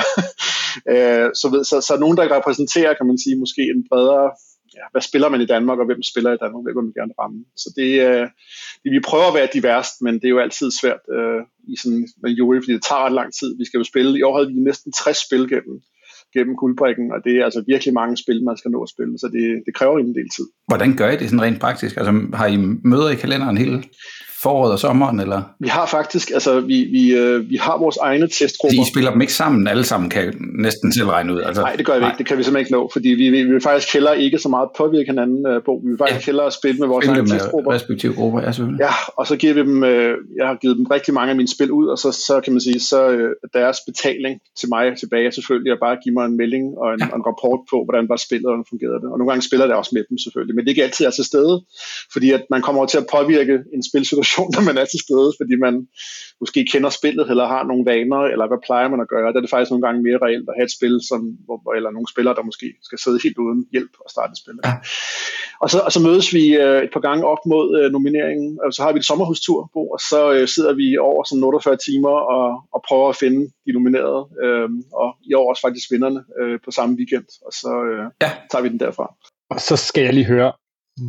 øh, 0.94 1.28
så, 1.42 1.46
ved, 1.54 1.62
så, 1.70 1.76
så 1.88 1.94
nogen, 2.00 2.18
der 2.18 2.36
repræsenterer, 2.38 2.94
kan 2.94 3.08
man 3.08 3.18
sige, 3.24 3.36
måske 3.44 3.62
en 3.76 3.86
bredere 3.90 4.30
ja, 4.78 4.86
hvad 4.92 5.02
spiller 5.02 5.30
man 5.30 5.42
i 5.42 5.52
Danmark, 5.54 5.80
og 5.80 5.86
hvem 5.86 6.04
spiller 6.04 6.32
i 6.34 6.42
Danmark, 6.44 6.64
hvem 6.64 6.76
vil 6.76 6.84
man 6.84 7.00
gerne 7.00 7.14
ramme. 7.22 7.40
Så 7.64 7.68
det, 7.80 7.92
øh, 8.08 8.26
det, 8.84 8.90
vi 8.96 9.08
prøver 9.10 9.28
at 9.28 9.38
være 9.40 9.54
diverst, 9.58 9.94
men 10.02 10.14
det 10.14 10.26
er 10.26 10.36
jo 10.36 10.40
altid 10.46 10.72
svært 10.82 11.04
øh, 11.18 11.42
i 11.74 11.76
sådan 11.82 12.08
en 12.28 12.38
jule, 12.40 12.62
fordi 12.62 12.74
det 12.74 12.88
tager 12.90 13.06
ret 13.06 13.20
lang 13.20 13.34
tid. 13.40 13.50
Vi 13.58 13.66
skal 13.66 13.78
jo 13.78 13.84
spille, 13.92 14.20
i 14.20 14.24
år 14.28 14.36
havde 14.38 14.50
vi 14.52 14.60
næsten 14.70 14.92
60 14.92 15.26
spil 15.26 15.50
gennem 15.54 15.78
gennem 16.36 16.56
guldbrikken, 16.62 17.06
og 17.16 17.20
det 17.26 17.34
er 17.38 17.44
altså 17.46 17.64
virkelig 17.68 17.94
mange 17.94 18.16
spil, 18.24 18.44
man 18.44 18.58
skal 18.58 18.72
nå 18.72 18.80
at 18.84 18.90
spille, 18.90 19.14
så 19.22 19.28
det, 19.36 19.46
det 19.66 19.74
kræver 19.80 20.00
en 20.00 20.16
del 20.20 20.30
tid. 20.36 20.46
Hvordan 20.68 20.96
gør 21.00 21.10
I 21.12 21.18
det 21.18 21.30
sådan 21.30 21.42
rent 21.42 21.60
praktisk? 21.66 21.98
Altså 21.98 22.14
har 22.34 22.48
I 22.48 22.58
møder 22.92 23.10
i 23.10 23.22
kalenderen 23.24 23.58
hele 23.58 23.84
foråret 24.42 24.72
og 24.72 24.80
sommeren, 24.80 25.20
eller? 25.20 25.42
Vi 25.60 25.68
har 25.68 25.86
faktisk, 25.86 26.32
altså 26.34 26.60
vi, 26.60 26.84
vi, 26.84 27.14
øh, 27.16 27.50
vi 27.50 27.56
har 27.56 27.78
vores 27.78 27.98
egne 27.98 28.28
testgrupper. 28.28 28.82
I 28.82 28.90
spiller 28.94 29.12
dem 29.12 29.22
ikke 29.22 29.34
sammen, 29.34 29.68
alle 29.68 29.84
sammen 29.84 30.10
kan 30.10 30.34
næsten 30.60 30.94
selv 30.94 31.10
regne 31.10 31.34
ud? 31.34 31.42
Altså, 31.42 31.62
Nej, 31.62 31.76
det 31.76 31.86
gør 31.86 31.94
vi 31.94 32.00
nej. 32.00 32.10
ikke, 32.10 32.18
det 32.18 32.26
kan 32.26 32.38
vi 32.38 32.44
simpelthen 32.44 32.66
ikke 32.66 32.72
nå, 32.72 32.90
fordi 32.94 33.10
vi, 33.10 33.30
vi, 33.30 33.44
vi 33.44 33.52
vil 33.52 33.62
faktisk 33.62 33.94
heller 33.94 34.14
ikke 34.14 34.38
så 34.40 34.50
meget 34.50 34.70
påvirke 34.78 35.10
hinanden 35.12 35.48
øh, 35.48 35.64
på, 35.66 35.72
vi 35.84 35.90
vil 35.90 35.98
faktisk 35.98 36.28
ja. 36.28 36.32
hellere 36.32 36.52
spille 36.52 36.80
med 36.80 36.88
vores 36.88 37.06
spille 37.06 37.22
egne 37.22 37.40
testgrupper. 37.40 37.72
respektive 37.72 38.14
grupper, 38.14 38.42
ja 38.42 38.52
selvfølgelig. 38.52 38.84
Ja, 38.84 38.94
og 39.18 39.28
så 39.28 39.36
giver 39.36 39.54
vi 39.54 39.60
dem, 39.60 39.84
øh, 39.84 40.18
jeg 40.40 40.48
har 40.48 40.56
givet 40.56 40.78
dem 40.78 40.86
rigtig 40.86 41.14
mange 41.14 41.30
af 41.30 41.36
mine 41.36 41.52
spil 41.56 41.72
ud, 41.72 41.88
og 41.88 41.98
så, 41.98 42.12
så 42.12 42.42
kan 42.44 42.54
man 42.54 42.62
sige, 42.62 42.80
så 42.80 43.10
øh, 43.10 43.30
deres 43.54 43.78
betaling 43.88 44.40
til 44.60 44.70
mig 44.70 44.84
tilbage 45.00 45.32
selvfølgelig 45.32 45.72
at 45.72 45.80
bare 45.86 45.98
give 46.04 46.14
mig 46.14 46.26
en 46.26 46.38
melding 46.38 46.66
og 46.78 46.88
en, 46.94 47.00
ja. 47.00 47.06
en 47.18 47.24
rapport 47.30 47.60
på, 47.72 47.78
hvordan 47.86 48.10
var 48.10 48.20
spillet, 48.28 48.46
og 48.46 48.52
hvordan 48.52 48.70
fungerede 48.74 49.00
det. 49.02 49.08
Og 49.12 49.18
nogle 49.20 49.30
gange 49.32 49.44
spiller 49.50 49.66
det 49.68 49.76
også 49.76 49.92
med 49.98 50.04
dem 50.10 50.18
selvfølgelig, 50.24 50.56
men 50.56 50.62
det 50.62 50.70
er 50.70 50.74
ikke 50.76 50.88
altid 50.88 51.06
er 51.06 51.16
til 51.20 51.26
stede, 51.32 51.56
fordi 52.14 52.28
at 52.38 52.44
man 52.54 52.62
kommer 52.68 52.86
til 52.86 52.98
at 53.04 53.08
påvirke 53.18 53.56
en 53.76 53.84
spilsituation, 53.90 54.26
når 54.54 54.64
man 54.70 54.78
er 54.82 54.88
til 54.90 55.04
stede, 55.06 55.30
fordi 55.40 55.56
man 55.66 55.76
måske 56.42 56.60
kender 56.72 56.90
spillet, 56.90 57.26
eller 57.32 57.46
har 57.54 57.64
nogle 57.64 57.86
vaner, 57.92 58.22
eller 58.34 58.48
hvad 58.48 58.62
plejer 58.68 58.88
man 58.94 59.04
at 59.04 59.12
gøre. 59.14 59.32
Der 59.32 59.38
er 59.40 59.46
det 59.46 59.54
faktisk 59.56 59.72
nogle 59.72 59.86
gange 59.88 60.04
mere 60.08 60.20
reelt 60.26 60.50
at 60.50 60.58
have 60.58 60.68
et 60.70 60.76
spil, 60.78 60.96
som, 61.10 61.22
eller 61.78 61.92
nogle 61.92 62.12
spillere, 62.14 62.36
der 62.36 62.50
måske 62.50 62.68
skal 62.88 63.00
sidde 63.00 63.20
helt 63.26 63.38
uden 63.38 63.62
hjælp 63.74 63.94
og 64.04 64.10
starte 64.14 64.32
et 64.36 64.42
spil. 64.44 64.58
Ja. 64.66 64.74
Og, 65.64 65.70
så, 65.70 65.80
og 65.88 65.92
så 65.96 66.00
mødes 66.08 66.28
vi 66.38 66.46
øh, 66.64 66.84
et 66.86 66.92
par 66.94 67.04
gange 67.08 67.24
op 67.34 67.42
mod 67.54 67.68
øh, 67.80 67.92
nomineringen, 67.96 68.60
og 68.64 68.74
så 68.74 68.82
har 68.84 68.92
vi 68.94 69.00
et 69.00 69.10
sommerhustur 69.12 69.60
på, 69.74 69.82
og 69.96 70.00
så 70.10 70.22
øh, 70.36 70.48
sidder 70.48 70.74
vi 70.82 70.98
over 70.98 71.24
sådan 71.24 71.44
48 71.44 71.78
timer 71.88 72.16
og, 72.36 72.46
og 72.76 72.80
prøver 72.88 73.10
at 73.10 73.16
finde 73.24 73.42
de 73.66 73.72
nominerede, 73.78 74.24
øh, 74.44 74.70
og 75.02 75.10
i 75.30 75.34
år 75.34 75.50
også 75.50 75.62
faktisk 75.68 75.92
vinderne 75.92 76.22
øh, 76.42 76.60
på 76.66 76.72
samme 76.72 76.96
weekend, 77.00 77.28
og 77.46 77.52
så 77.62 77.72
øh, 77.92 78.06
ja. 78.24 78.32
tager 78.52 78.64
vi 78.64 78.70
den 78.70 78.80
derfra. 78.80 79.08
Og 79.50 79.60
så 79.60 79.76
skal 79.76 80.04
jeg 80.04 80.14
lige 80.14 80.26
høre, 80.26 80.52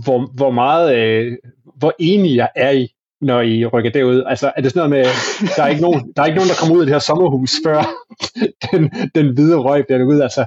hvor, 0.05 0.37
hvor 0.37 0.51
meget, 0.51 0.87
øh, 0.99 1.33
hvor 1.79 1.95
enige 1.99 2.37
jeg 2.37 2.51
er 2.57 2.71
i 2.71 2.89
når 3.27 3.41
I 3.41 3.67
rykker 3.67 3.91
derud? 3.91 4.23
Altså, 4.27 4.53
er 4.57 4.61
det 4.63 4.73
sådan 4.73 4.91
noget 4.91 5.05
med, 5.05 5.13
der 5.57 5.63
er 5.63 5.69
ikke 5.69 5.83
nogen, 5.83 6.13
der, 6.17 6.23
er 6.23 6.27
ikke 6.27 6.37
nogen, 6.37 6.51
der 6.51 6.61
kommer 6.61 6.75
ud 6.77 6.81
af 6.81 6.87
det 6.87 6.95
her 6.95 6.99
sommerhus, 7.11 7.53
før 7.67 7.79
den, 8.71 8.83
den 9.15 9.35
hvide 9.35 9.57
røg 9.57 9.85
bliver 9.87 10.05
ud? 10.05 10.21
Altså, 10.21 10.45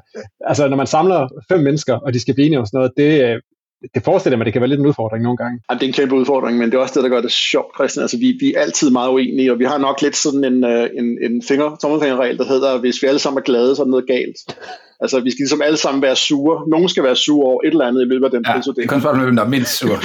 altså, 0.49 0.67
når 0.67 0.77
man 0.77 0.87
samler 0.87 1.27
fem 1.51 1.59
mennesker, 1.59 1.95
og 1.95 2.13
de 2.13 2.19
skal 2.19 2.33
blive 2.33 2.45
enige 2.45 2.59
om 2.59 2.65
sådan 2.65 2.77
noget, 2.77 2.91
det, 2.97 3.11
øh, 3.25 3.41
det 3.95 4.03
forestiller 4.03 4.37
mig, 4.37 4.45
det 4.45 4.53
kan 4.53 4.61
være 4.61 4.69
lidt 4.69 4.79
en 4.79 4.85
udfordring 4.85 5.23
nogle 5.23 5.37
gange. 5.37 5.59
Ja, 5.69 5.75
det 5.75 5.83
er 5.83 5.87
en 5.87 5.93
kæmpe 5.93 6.15
udfordring, 6.15 6.57
men 6.57 6.71
det 6.71 6.77
er 6.77 6.81
også 6.81 6.93
det, 6.95 7.03
der 7.03 7.15
gør 7.15 7.21
det 7.21 7.31
sjovt, 7.31 7.75
Christian. 7.77 8.01
Altså, 8.01 8.17
vi, 8.17 8.37
vi 8.39 8.53
er 8.53 8.61
altid 8.61 8.89
meget 8.89 9.09
uenige, 9.09 9.51
og 9.51 9.59
vi 9.59 9.65
har 9.65 9.77
nok 9.77 10.01
lidt 10.01 10.15
sådan 10.15 10.43
en, 10.43 10.63
øh, 10.63 10.89
en, 10.99 11.17
en 11.21 11.43
finger, 11.43 11.77
tommelfingerregel, 11.81 12.37
der 12.37 12.45
hedder, 12.45 12.79
hvis 12.79 13.01
vi 13.01 13.07
alle 13.07 13.19
sammen 13.19 13.37
er 13.39 13.43
glade, 13.43 13.75
så 13.75 13.81
er 13.83 13.87
noget 13.87 14.07
galt. 14.07 14.37
Altså, 15.03 15.19
vi 15.25 15.31
skal 15.31 15.43
ligesom 15.43 15.61
alle 15.67 15.79
sammen 15.85 16.01
være 16.01 16.17
sure. 16.27 16.55
Nogen 16.73 16.89
skal 16.89 17.03
være 17.03 17.15
sure 17.15 17.45
over 17.51 17.61
et 17.61 17.73
eller 17.75 17.87
andet 17.89 18.01
i 18.05 18.09
løbet 18.11 18.25
af 18.25 18.31
den 18.31 18.43
ja, 18.45 18.51
prisuddeling. 18.53 18.89
det 18.89 18.93
kan 18.93 19.01
spørge, 19.01 19.23
hvem 19.23 19.35
der 19.39 19.45
er 19.47 19.53
mindst 19.55 19.73
sur. 19.79 19.97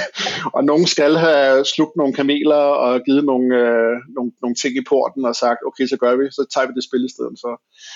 og 0.56 0.62
nogen 0.70 0.86
skal 0.94 1.12
have 1.26 1.64
slugt 1.74 1.94
nogle 2.00 2.12
kameler 2.20 2.62
og 2.84 2.92
givet 3.06 3.24
nogle, 3.30 3.46
øh, 3.62 3.92
nogle, 4.16 4.30
nogle 4.44 4.56
ting 4.62 4.72
i 4.80 4.84
porten 4.90 5.22
og 5.30 5.34
sagt, 5.44 5.60
okay, 5.68 5.86
så 5.92 5.96
gør 6.02 6.12
vi, 6.18 6.24
så 6.38 6.42
tager 6.54 6.66
vi 6.68 6.72
det 6.76 6.84
spil 6.88 7.04
i 7.08 7.12
stedet 7.16 7.36
for. 7.42 7.52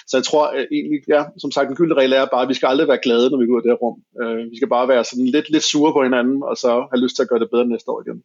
Så 0.08 0.14
jeg 0.18 0.24
tror 0.28 0.44
øh, 0.56 0.64
egentlig, 0.76 0.98
ja, 1.14 1.22
som 1.42 1.50
sagt, 1.54 1.66
den 1.70 1.76
gyldne 1.78 1.98
regel 2.00 2.12
er 2.12 2.24
bare, 2.34 2.44
at 2.46 2.50
vi 2.52 2.58
skal 2.58 2.68
aldrig 2.72 2.88
være 2.92 3.04
glade, 3.06 3.26
når 3.30 3.38
vi 3.40 3.46
går 3.46 3.54
ud 3.54 3.60
af 3.62 3.64
det 3.64 3.72
her 3.74 3.82
rum. 3.84 3.96
Øh, 4.20 4.40
vi 4.52 4.56
skal 4.60 4.70
bare 4.76 4.86
være 4.92 5.02
sådan 5.10 5.28
lidt, 5.34 5.46
lidt 5.54 5.64
sure 5.72 5.92
på 5.96 6.00
hinanden, 6.08 6.36
og 6.48 6.54
så 6.62 6.70
have 6.90 7.00
lyst 7.04 7.14
til 7.16 7.22
at 7.24 7.30
gøre 7.30 7.40
det 7.44 7.50
bedre 7.52 7.66
næste 7.74 7.88
år 7.92 7.98
igen. 8.04 8.18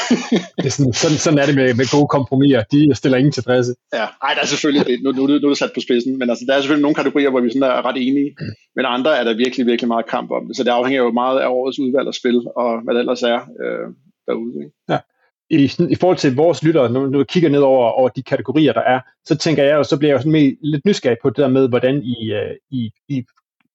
det 0.62 0.68
er 0.70 0.74
sådan, 0.78 0.94
sådan, 1.02 1.18
sådan 1.24 1.38
er 1.42 1.46
det 1.48 1.56
med, 1.60 1.68
med 1.80 1.86
gode 1.96 2.08
kompromiser. 2.16 2.62
De 2.74 2.80
stiller 3.00 3.18
ingen 3.20 3.34
tilfredse. 3.38 3.72
Ja, 3.98 4.06
ej, 4.26 4.32
der 4.36 4.42
er 4.46 4.50
selvfølgelig, 4.54 4.84
nu, 5.04 5.08
nu, 5.16 5.22
nu 5.42 5.46
er 5.48 5.52
det 5.54 5.62
sat 5.64 5.74
på 5.76 5.82
spidsen, 5.86 6.12
men 6.20 6.26
altså, 6.30 6.44
der 6.48 6.52
er 6.54 6.60
selvfølgelig 6.60 6.86
nogle 6.86 7.00
kategorier, 7.00 7.30
hvor 7.32 7.42
vi 7.46 7.50
sådan 7.56 7.76
er 7.76 7.86
ret 7.86 8.08
enige, 8.08 8.36
men 8.76 8.84
andre 8.84 9.18
er 9.18 9.24
der 9.24 9.34
virkelig, 9.36 9.66
virkelig 9.66 9.88
meget 9.88 10.06
kamp 10.06 10.30
om 10.30 10.46
det. 10.46 10.56
Så 10.56 10.64
det 10.64 10.70
afhænger 10.70 11.02
jo 11.02 11.10
meget 11.10 11.38
af 11.40 11.48
årets 11.48 11.78
udvalg 11.78 12.08
og 12.08 12.14
spil, 12.14 12.42
og 12.56 12.80
hvad 12.84 12.94
det 12.94 13.00
ellers 13.00 13.22
er 13.22 13.40
øh, 13.62 13.88
derude. 14.26 14.54
Ikke? 14.58 14.70
Ja. 14.88 14.98
I, 15.50 15.70
i 15.90 15.94
forhold 15.94 16.16
til 16.16 16.36
vores 16.36 16.62
lyttere, 16.62 16.92
når 16.92 17.06
du 17.06 17.24
kigger 17.24 17.48
ned 17.48 17.60
over, 17.60 17.88
over 17.88 18.08
de 18.08 18.22
kategorier, 18.22 18.72
der 18.72 18.80
er, 18.80 19.00
så 19.24 19.36
tænker 19.36 19.64
jeg 19.64 19.74
jo, 19.74 19.82
så 19.82 19.98
bliver 19.98 20.10
jeg 20.10 20.16
jo 20.16 20.20
sådan 20.20 20.32
mere, 20.32 20.56
lidt 20.62 20.84
nysgerrig 20.84 21.18
på 21.22 21.30
det 21.30 21.36
der 21.36 21.48
med, 21.48 21.68
hvordan 21.68 22.02
I, 22.02 22.32
uh, 22.32 22.78
I, 22.78 22.90
I 23.08 23.24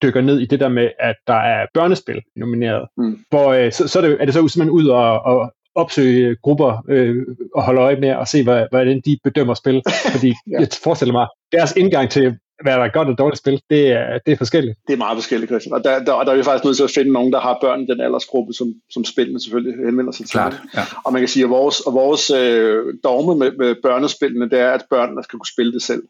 dykker 0.03 0.21
ned 0.21 0.39
i 0.39 0.45
det 0.45 0.59
der 0.59 0.69
med, 0.69 0.89
at 0.99 1.15
der 1.27 1.33
er 1.33 1.65
børnespil 1.73 2.21
nomineret. 2.35 2.87
Mm. 2.97 3.19
Hvor, 3.29 3.65
uh, 3.65 3.71
så, 3.71 3.87
så 3.87 3.99
er, 3.99 4.07
det, 4.07 4.17
er 4.19 4.25
det 4.25 4.33
så 4.33 4.47
simpelthen 4.47 4.69
ud 4.69 4.87
og, 4.87 5.21
og 5.21 5.53
opsøge 5.75 6.35
grupper 6.43 6.85
øh, 6.89 7.25
og 7.55 7.63
holde 7.63 7.81
øje 7.81 7.95
med 7.95 8.15
og 8.15 8.27
se, 8.27 8.43
hvad, 8.43 8.65
hvordan 8.71 9.01
de 9.05 9.17
bedømmer 9.23 9.53
spil. 9.53 9.81
Fordi 10.13 10.27
ja. 10.27 10.59
jeg 10.59 10.67
forestiller 10.83 11.13
mig, 11.13 11.27
deres 11.51 11.75
indgang 11.75 12.09
til, 12.09 12.37
hvad 12.61 12.73
der 12.73 12.83
er 12.83 12.89
godt 12.89 13.07
og 13.07 13.17
dårligt 13.17 13.39
spil, 13.39 13.61
det 13.69 13.91
er, 13.91 14.17
det 14.25 14.31
er 14.31 14.37
forskelligt. 14.37 14.77
Det 14.87 14.93
er 14.93 14.97
meget 14.97 15.17
forskelligt, 15.17 15.49
Christian. 15.49 15.73
Og 15.73 15.83
der, 15.83 16.03
der, 16.03 16.13
og 16.13 16.25
der 16.25 16.31
er 16.31 16.35
vi 16.35 16.43
faktisk 16.43 16.65
nødt 16.65 16.77
til 16.77 16.83
at 16.83 16.91
finde 16.91 17.11
nogen, 17.11 17.33
der 17.33 17.39
har 17.39 17.57
børn 17.61 17.81
i 17.81 17.85
den 17.85 18.01
aldersgruppe, 18.01 18.53
som, 18.53 18.73
som 18.89 19.05
spillene 19.05 19.39
selvfølgelig 19.41 19.85
henvender 19.85 20.11
sig 20.11 20.25
til. 20.25 20.31
Klart, 20.31 20.61
ja. 20.75 20.83
Og 21.05 21.13
man 21.13 21.21
kan 21.21 21.29
sige, 21.29 21.43
at 21.43 21.49
vores, 21.49 21.79
og 21.79 21.93
vores 21.93 22.29
øh, 22.29 22.93
dogme 23.03 23.35
med, 23.35 23.51
med 23.57 23.75
børnespillene, 23.83 24.49
det 24.49 24.59
er, 24.59 24.71
at 24.71 24.85
børnene 24.89 25.23
skal 25.23 25.39
kunne 25.39 25.53
spille 25.53 25.73
det 25.73 25.81
selv. 25.81 26.03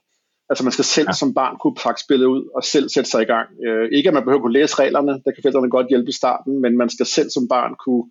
Altså 0.49 0.63
man 0.63 0.71
skal 0.71 0.85
selv 0.85 1.07
ja. 1.09 1.13
som 1.13 1.33
barn 1.33 1.57
kunne 1.61 1.75
faktisk 1.83 2.05
spille 2.05 2.27
ud 2.27 2.43
og 2.55 2.63
selv 2.63 2.89
sætte 2.89 3.09
sig 3.09 3.21
i 3.21 3.25
gang. 3.25 3.47
Øh, 3.67 3.89
ikke 3.91 4.07
at 4.07 4.13
man 4.13 4.23
behøver 4.23 4.39
at 4.39 4.41
kunne 4.41 4.59
læse 4.59 4.75
reglerne, 4.79 5.11
der 5.11 5.31
kan 5.31 5.41
forældrene 5.41 5.69
godt 5.69 5.87
hjælpe 5.89 6.09
i 6.09 6.19
starten, 6.21 6.61
men 6.61 6.77
man 6.77 6.89
skal 6.89 7.05
selv 7.05 7.29
som 7.29 7.47
barn 7.47 7.73
kunne 7.85 8.05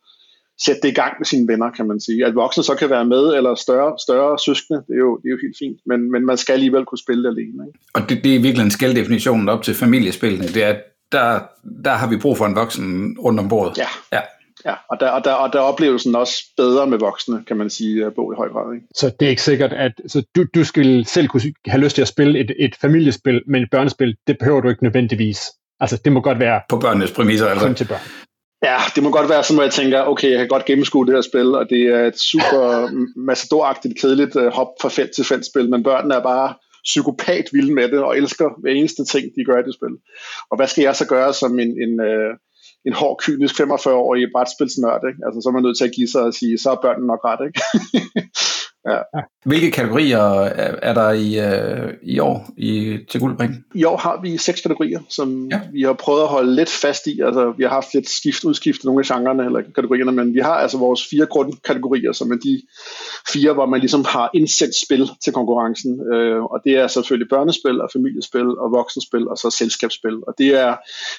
sætte 0.64 0.80
det 0.82 0.88
i 0.88 0.94
gang 0.94 1.14
med 1.18 1.26
sine 1.26 1.48
venner, 1.48 1.70
kan 1.70 1.86
man 1.86 2.00
sige. 2.00 2.26
At 2.26 2.34
voksne 2.34 2.62
så 2.64 2.74
kan 2.74 2.90
være 2.90 3.04
med, 3.04 3.34
eller 3.36 3.54
større, 3.54 3.98
større 3.98 4.38
søskende, 4.38 4.82
det 4.88 4.94
er, 4.94 4.98
jo, 4.98 5.16
det 5.16 5.26
er 5.26 5.30
jo 5.30 5.38
helt 5.42 5.56
fint, 5.58 5.78
men, 5.86 6.12
men 6.12 6.26
man 6.26 6.36
skal 6.36 6.52
alligevel 6.52 6.84
kunne 6.84 6.98
spille 6.98 7.22
det 7.24 7.30
alene. 7.36 7.66
Ikke? 7.66 7.78
Og 7.94 8.00
det, 8.08 8.24
det 8.24 8.36
er 8.36 8.40
virkelig 8.40 8.64
en 8.64 8.70
skældefinition 8.70 9.48
op 9.48 9.62
til 9.62 9.74
familiespillene, 9.74 10.46
det 10.46 10.64
er, 10.64 10.74
der, 11.12 11.40
der 11.84 11.90
har 11.90 12.08
vi 12.08 12.16
brug 12.16 12.36
for 12.36 12.46
en 12.46 12.56
voksen 12.56 13.16
rundt 13.18 13.40
om 13.40 13.48
bordet. 13.48 13.78
Ja. 13.78 13.88
ja. 14.12 14.20
Ja, 14.64 14.74
og 14.90 15.00
der, 15.00 15.08
og, 15.08 15.24
der, 15.24 15.32
og 15.32 15.52
der 15.52 15.58
er 15.58 15.62
oplevelsen 15.62 16.14
også 16.14 16.34
bedre 16.56 16.86
med 16.86 16.98
voksne, 16.98 17.44
kan 17.46 17.56
man 17.56 17.70
sige, 17.70 18.06
at 18.06 18.14
bo 18.14 18.32
i 18.32 18.34
høj 18.36 18.48
grad. 18.48 18.74
Ikke? 18.74 18.86
Så 18.94 19.10
det 19.20 19.26
er 19.26 19.30
ikke 19.30 19.42
sikkert, 19.42 19.72
at 19.72 19.92
så 20.06 20.22
du, 20.36 20.44
du 20.54 20.64
skal 20.64 21.04
selv 21.06 21.28
kunne 21.28 21.42
have 21.66 21.84
lyst 21.84 21.94
til 21.94 22.02
at 22.02 22.08
spille 22.08 22.38
et, 22.38 22.50
et 22.58 22.76
familiespil, 22.80 23.42
men 23.46 23.62
et 23.62 23.68
børnespil, 23.70 24.16
det 24.26 24.38
behøver 24.38 24.60
du 24.60 24.68
ikke 24.68 24.82
nødvendigvis. 24.82 25.40
Altså, 25.80 26.00
det 26.04 26.12
må 26.12 26.20
godt 26.20 26.38
være... 26.38 26.60
På 26.68 26.78
børnenes 26.78 27.12
præmisser, 27.12 27.46
altså. 27.46 27.66
Kun 27.66 27.74
til 27.74 27.88
børn. 27.88 28.00
Ja, 28.62 28.78
det 28.94 29.02
må 29.02 29.10
godt 29.10 29.28
være 29.28 29.44
sådan, 29.44 29.56
hvor 29.56 29.62
jeg 29.62 29.72
tænker, 29.72 30.02
okay, 30.02 30.30
jeg 30.30 30.38
kan 30.38 30.48
godt 30.48 30.64
gennemskue 30.64 31.06
det 31.06 31.14
her 31.14 31.20
spil, 31.20 31.54
og 31.54 31.70
det 31.70 31.82
er 31.82 32.06
et 32.06 32.18
super 32.18 32.90
massadoragtigt, 33.28 34.00
kedeligt 34.00 34.36
uh, 34.36 34.46
hop 34.46 34.68
fra 34.82 34.88
felt 34.88 35.10
til 35.14 35.24
felt 35.24 35.46
spil, 35.46 35.70
men 35.70 35.82
børnene 35.82 36.14
er 36.14 36.22
bare 36.22 36.54
psykopat 36.84 37.44
vilde 37.52 37.74
med 37.74 37.88
det, 37.88 37.98
og 37.98 38.16
elsker 38.16 38.50
hver 38.60 38.72
eneste 38.72 39.04
ting, 39.04 39.24
de 39.36 39.44
gør 39.44 39.58
i 39.58 39.62
det 39.62 39.74
spil. 39.74 39.94
Og 40.50 40.56
hvad 40.56 40.66
skal 40.66 40.82
jeg 40.82 40.96
så 40.96 41.06
gøre 41.06 41.34
som 41.34 41.58
en, 41.58 41.68
en, 41.84 42.00
uh, 42.00 42.32
en 42.86 42.92
hård, 42.92 43.20
kynisk 43.20 43.60
45-årig 43.60 44.28
brætspilsnørd? 44.34 45.02
Ikke? 45.08 45.20
Altså, 45.26 45.40
så 45.40 45.48
er 45.48 45.52
man 45.52 45.62
nødt 45.62 45.78
til 45.78 45.84
at 45.84 45.94
give 45.96 46.08
sig 46.08 46.22
og 46.22 46.34
sige, 46.34 46.58
så 46.58 46.70
er 46.70 46.82
børnene 46.82 47.06
nok 47.06 47.20
ret, 47.24 47.40
ikke? 47.46 47.60
Ja. 48.88 49.20
Hvilke 49.44 49.70
kategorier 49.70 50.18
er 50.82 50.94
der 50.94 51.10
i, 51.10 51.28
uh, 51.38 51.90
i 52.02 52.18
år 52.18 52.48
i, 52.56 52.98
til 53.10 53.20
guldbring? 53.20 53.54
I 53.74 53.84
år 53.84 53.96
har 53.96 54.20
vi 54.22 54.36
seks 54.36 54.60
kategorier, 54.60 55.00
som 55.08 55.48
ja. 55.52 55.60
vi 55.72 55.82
har 55.82 55.92
prøvet 55.92 56.22
at 56.22 56.28
holde 56.28 56.54
lidt 56.54 56.68
fast 56.68 57.06
i. 57.06 57.20
Altså, 57.20 57.52
vi 57.56 57.62
har 57.62 57.70
haft 57.70 57.94
lidt 57.94 58.08
skift, 58.08 58.44
udskiftet 58.44 58.84
nogle 58.84 59.00
af 59.00 59.04
genrerne 59.04 59.44
eller 59.44 59.60
kategorierne, 59.74 60.12
men 60.12 60.34
vi 60.34 60.40
har 60.40 60.52
altså 60.52 60.78
vores 60.78 61.02
fire 61.10 61.26
grundkategorier, 61.26 62.12
som 62.12 62.30
er 62.30 62.36
de 62.36 62.62
fire, 63.32 63.52
hvor 63.52 63.66
man 63.66 63.80
ligesom 63.80 64.04
har 64.08 64.30
indsendt 64.34 64.74
spil 64.86 65.10
til 65.24 65.32
konkurrencen. 65.32 65.92
Uh, 66.14 66.42
og 66.52 66.60
det 66.64 66.72
er 66.76 66.86
selvfølgelig 66.86 67.28
børnespil 67.28 67.80
og 67.80 67.88
familiespil 67.92 68.48
og 68.62 68.72
voksenspil 68.72 69.28
og 69.28 69.36
så 69.36 69.50
selskabsspil. 69.58 70.16
Og 70.26 70.34
det 70.38 70.48
er 70.60 70.76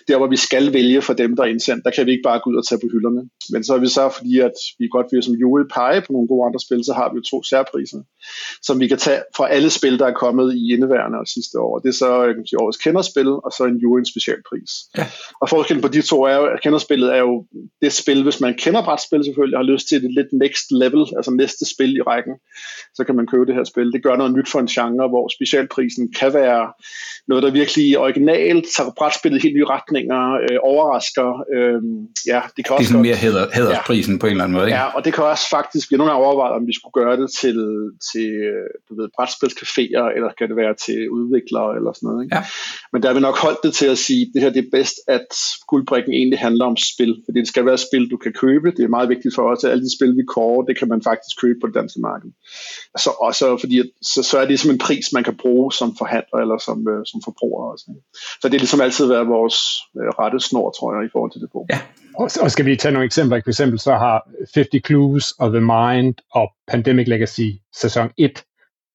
der, 0.07 0.17
hvor 0.17 0.27
vi 0.27 0.37
skal 0.37 0.73
vælge 0.73 1.01
for 1.01 1.13
dem, 1.13 1.35
der 1.35 1.43
er 1.43 1.47
indsendt. 1.47 1.85
Der 1.85 1.91
kan 1.91 2.05
vi 2.05 2.11
ikke 2.11 2.27
bare 2.29 2.41
gå 2.43 2.49
ud 2.49 2.55
og 2.55 2.67
tage 2.67 2.79
på 2.79 2.87
hylderne. 2.93 3.21
Men 3.53 3.63
så 3.63 3.73
er 3.75 3.79
vi 3.79 3.87
så, 3.87 4.09
fordi 4.17 4.39
at 4.39 4.57
vi 4.79 4.87
godt 4.91 5.07
vil 5.11 5.23
som 5.23 5.33
jury 5.33 5.63
pege 5.73 6.01
på 6.01 6.11
nogle 6.13 6.27
gode 6.27 6.45
andre 6.47 6.59
spil, 6.59 6.85
så 6.85 6.93
har 6.93 7.07
vi 7.11 7.15
jo 7.19 7.23
to 7.31 7.43
særpriser, 7.51 8.01
som 8.67 8.75
vi 8.79 8.87
kan 8.87 8.99
tage 9.05 9.21
fra 9.37 9.45
alle 9.55 9.69
spil, 9.69 9.99
der 9.99 10.07
er 10.07 10.21
kommet 10.23 10.47
i 10.55 10.73
indeværende 10.73 11.17
og 11.23 11.27
sidste 11.35 11.55
år. 11.59 11.79
Det 11.83 11.89
er 11.89 11.97
så 12.03 12.11
sige, 12.47 12.61
årets 12.63 12.81
kenderspil, 12.85 13.29
og 13.45 13.51
så 13.57 13.63
en 13.63 13.77
jury 13.83 14.01
specialpris. 14.13 14.71
Ja. 14.97 15.05
Og 15.41 15.49
forskellen 15.49 15.81
på 15.81 15.91
de 15.95 16.01
to 16.01 16.17
er 16.31 16.35
jo, 16.35 16.45
at 16.53 16.61
kenderspillet 16.63 17.09
er 17.17 17.21
jo 17.27 17.33
det 17.81 17.91
spil, 18.01 18.23
hvis 18.23 18.39
man 18.45 18.53
kender 18.63 18.81
brætspil 18.87 19.23
selvfølgelig, 19.25 19.57
og 19.57 19.63
har 19.63 19.71
lyst 19.73 19.87
til 19.87 19.97
det 20.03 20.11
lidt 20.17 20.31
next 20.43 20.65
level, 20.83 21.03
altså 21.17 21.31
næste 21.31 21.63
spil 21.73 21.91
i 21.99 22.01
rækken, 22.01 22.35
så 22.97 23.01
kan 23.03 23.15
man 23.15 23.27
købe 23.31 23.45
det 23.45 23.55
her 23.55 23.63
spil. 23.63 23.91
Det 23.95 24.03
gør 24.03 24.15
noget 24.15 24.33
nyt 24.37 24.49
for 24.53 24.59
en 24.59 24.71
genre, 24.75 25.07
hvor 25.13 25.25
specialprisen 25.37 26.03
kan 26.19 26.33
være 26.33 26.63
noget, 27.27 27.43
der 27.43 27.51
virkelig 27.51 27.97
originalt 28.05 28.65
tager 28.75 28.91
brætspillet 28.97 29.41
helt 29.43 29.55
nye 29.55 29.69
retninger, 29.75 30.21
øh, 30.45 30.57
overrasker. 30.71 31.29
Øh, 31.55 31.81
ja, 32.31 32.41
det 32.55 32.61
kan 32.65 32.71
også 32.75 32.81
det 32.81 32.87
er 32.87 32.91
sådan 32.91 33.07
mere 33.09 33.15
hæder, 33.15 33.45
hædersprisen 33.53 34.13
ja. 34.15 34.19
på 34.19 34.25
en 34.25 34.31
eller 34.31 34.43
anden 34.43 34.57
måde, 34.57 34.67
ikke? 34.67 34.77
Ja, 34.77 34.85
og 34.95 35.05
det 35.05 35.13
kan 35.13 35.23
også 35.23 35.49
faktisk, 35.49 35.91
vi 35.91 35.97
nogle 35.97 36.11
gange 36.11 36.25
overvejet, 36.25 36.53
om 36.59 36.67
vi 36.67 36.73
skulle 36.79 36.95
gøre 37.01 37.15
det 37.21 37.29
til, 37.41 37.57
til 38.11 38.29
du 38.87 38.91
ved, 38.99 39.07
brætspilscaféer, 39.17 40.05
eller 40.15 40.29
kan 40.37 40.47
det 40.49 40.57
være 40.63 40.75
til 40.85 40.99
udviklere, 41.17 41.71
eller 41.77 41.91
sådan 41.93 42.07
noget. 42.07 42.23
Ikke? 42.23 42.35
Ja. 42.35 42.43
Men 42.91 43.01
der 43.01 43.07
har 43.09 43.15
vi 43.15 43.23
nok 43.29 43.37
holdt 43.45 43.61
det 43.63 43.73
til 43.73 43.89
at 43.95 43.99
sige, 44.07 44.21
at 44.21 44.31
det 44.33 44.41
her 44.41 44.49
det 44.55 44.63
er 44.65 44.71
bedst, 44.77 44.97
at 45.17 45.29
guldbrikken 45.71 46.13
egentlig 46.13 46.39
handler 46.39 46.65
om 46.71 46.77
spil, 46.91 47.13
fordi 47.25 47.39
det 47.39 47.47
skal 47.53 47.65
være 47.65 47.77
spil, 47.87 48.11
du 48.13 48.17
kan 48.17 48.33
købe. 48.43 48.67
Det 48.77 48.83
er 48.83 48.95
meget 48.97 49.09
vigtigt 49.09 49.35
for 49.35 49.43
os, 49.51 49.63
at 49.63 49.71
alle 49.71 49.83
de 49.87 49.95
spil, 49.97 50.11
vi 50.21 50.25
kårer, 50.35 50.65
det 50.69 50.75
kan 50.79 50.87
man 50.93 51.01
faktisk 51.09 51.33
købe 51.41 51.57
på 51.61 51.67
det 51.67 51.75
danske 51.79 51.99
marked. 52.09 52.31
Så 53.03 53.09
også 53.27 53.57
fordi, 53.63 53.79
at, 53.79 53.89
så, 54.01 54.19
så 54.29 54.35
er 54.41 54.45
det 54.45 54.59
som 54.59 54.71
en 54.71 54.81
pris, 54.87 55.05
man 55.13 55.23
kan 55.23 55.35
bruge 55.43 55.71
som 55.79 55.89
forhandler 56.01 56.37
eller 56.43 56.57
som, 56.67 56.77
øh, 56.91 57.01
som 57.11 57.19
forbruger. 57.27 57.61
Også, 57.71 57.85
ikke? 57.89 58.01
Så 58.41 58.45
det 58.47 58.55
er 58.55 58.63
ligesom 58.65 58.81
altid 58.81 59.05
været 59.07 59.27
vores 59.27 59.57
øh, 59.99 60.09
rette 60.19 60.39
snor, 60.47 60.67
tror 60.77 60.89
jeg, 60.95 61.01
i 61.05 61.11
forhold 61.11 61.31
til 61.31 61.41
det 61.41 61.49
på. 61.55 61.65
Ja. 61.73 61.79
Og, 62.15 62.29
og 62.41 62.51
skal 62.51 62.65
vi 62.65 62.75
tage 62.75 62.91
nogle 62.91 63.05
eksempler? 63.05 63.41
For 63.45 63.49
eksempel 63.49 63.79
så 63.79 63.91
har 63.91 64.29
50 64.55 64.85
Clues 64.87 65.31
og 65.31 65.47
The 65.55 65.61
Mind 65.73 66.15
og 66.31 66.51
Pandemic 66.67 67.07
Legacy 67.07 67.30
sæson 67.73 68.09
1 68.17 68.43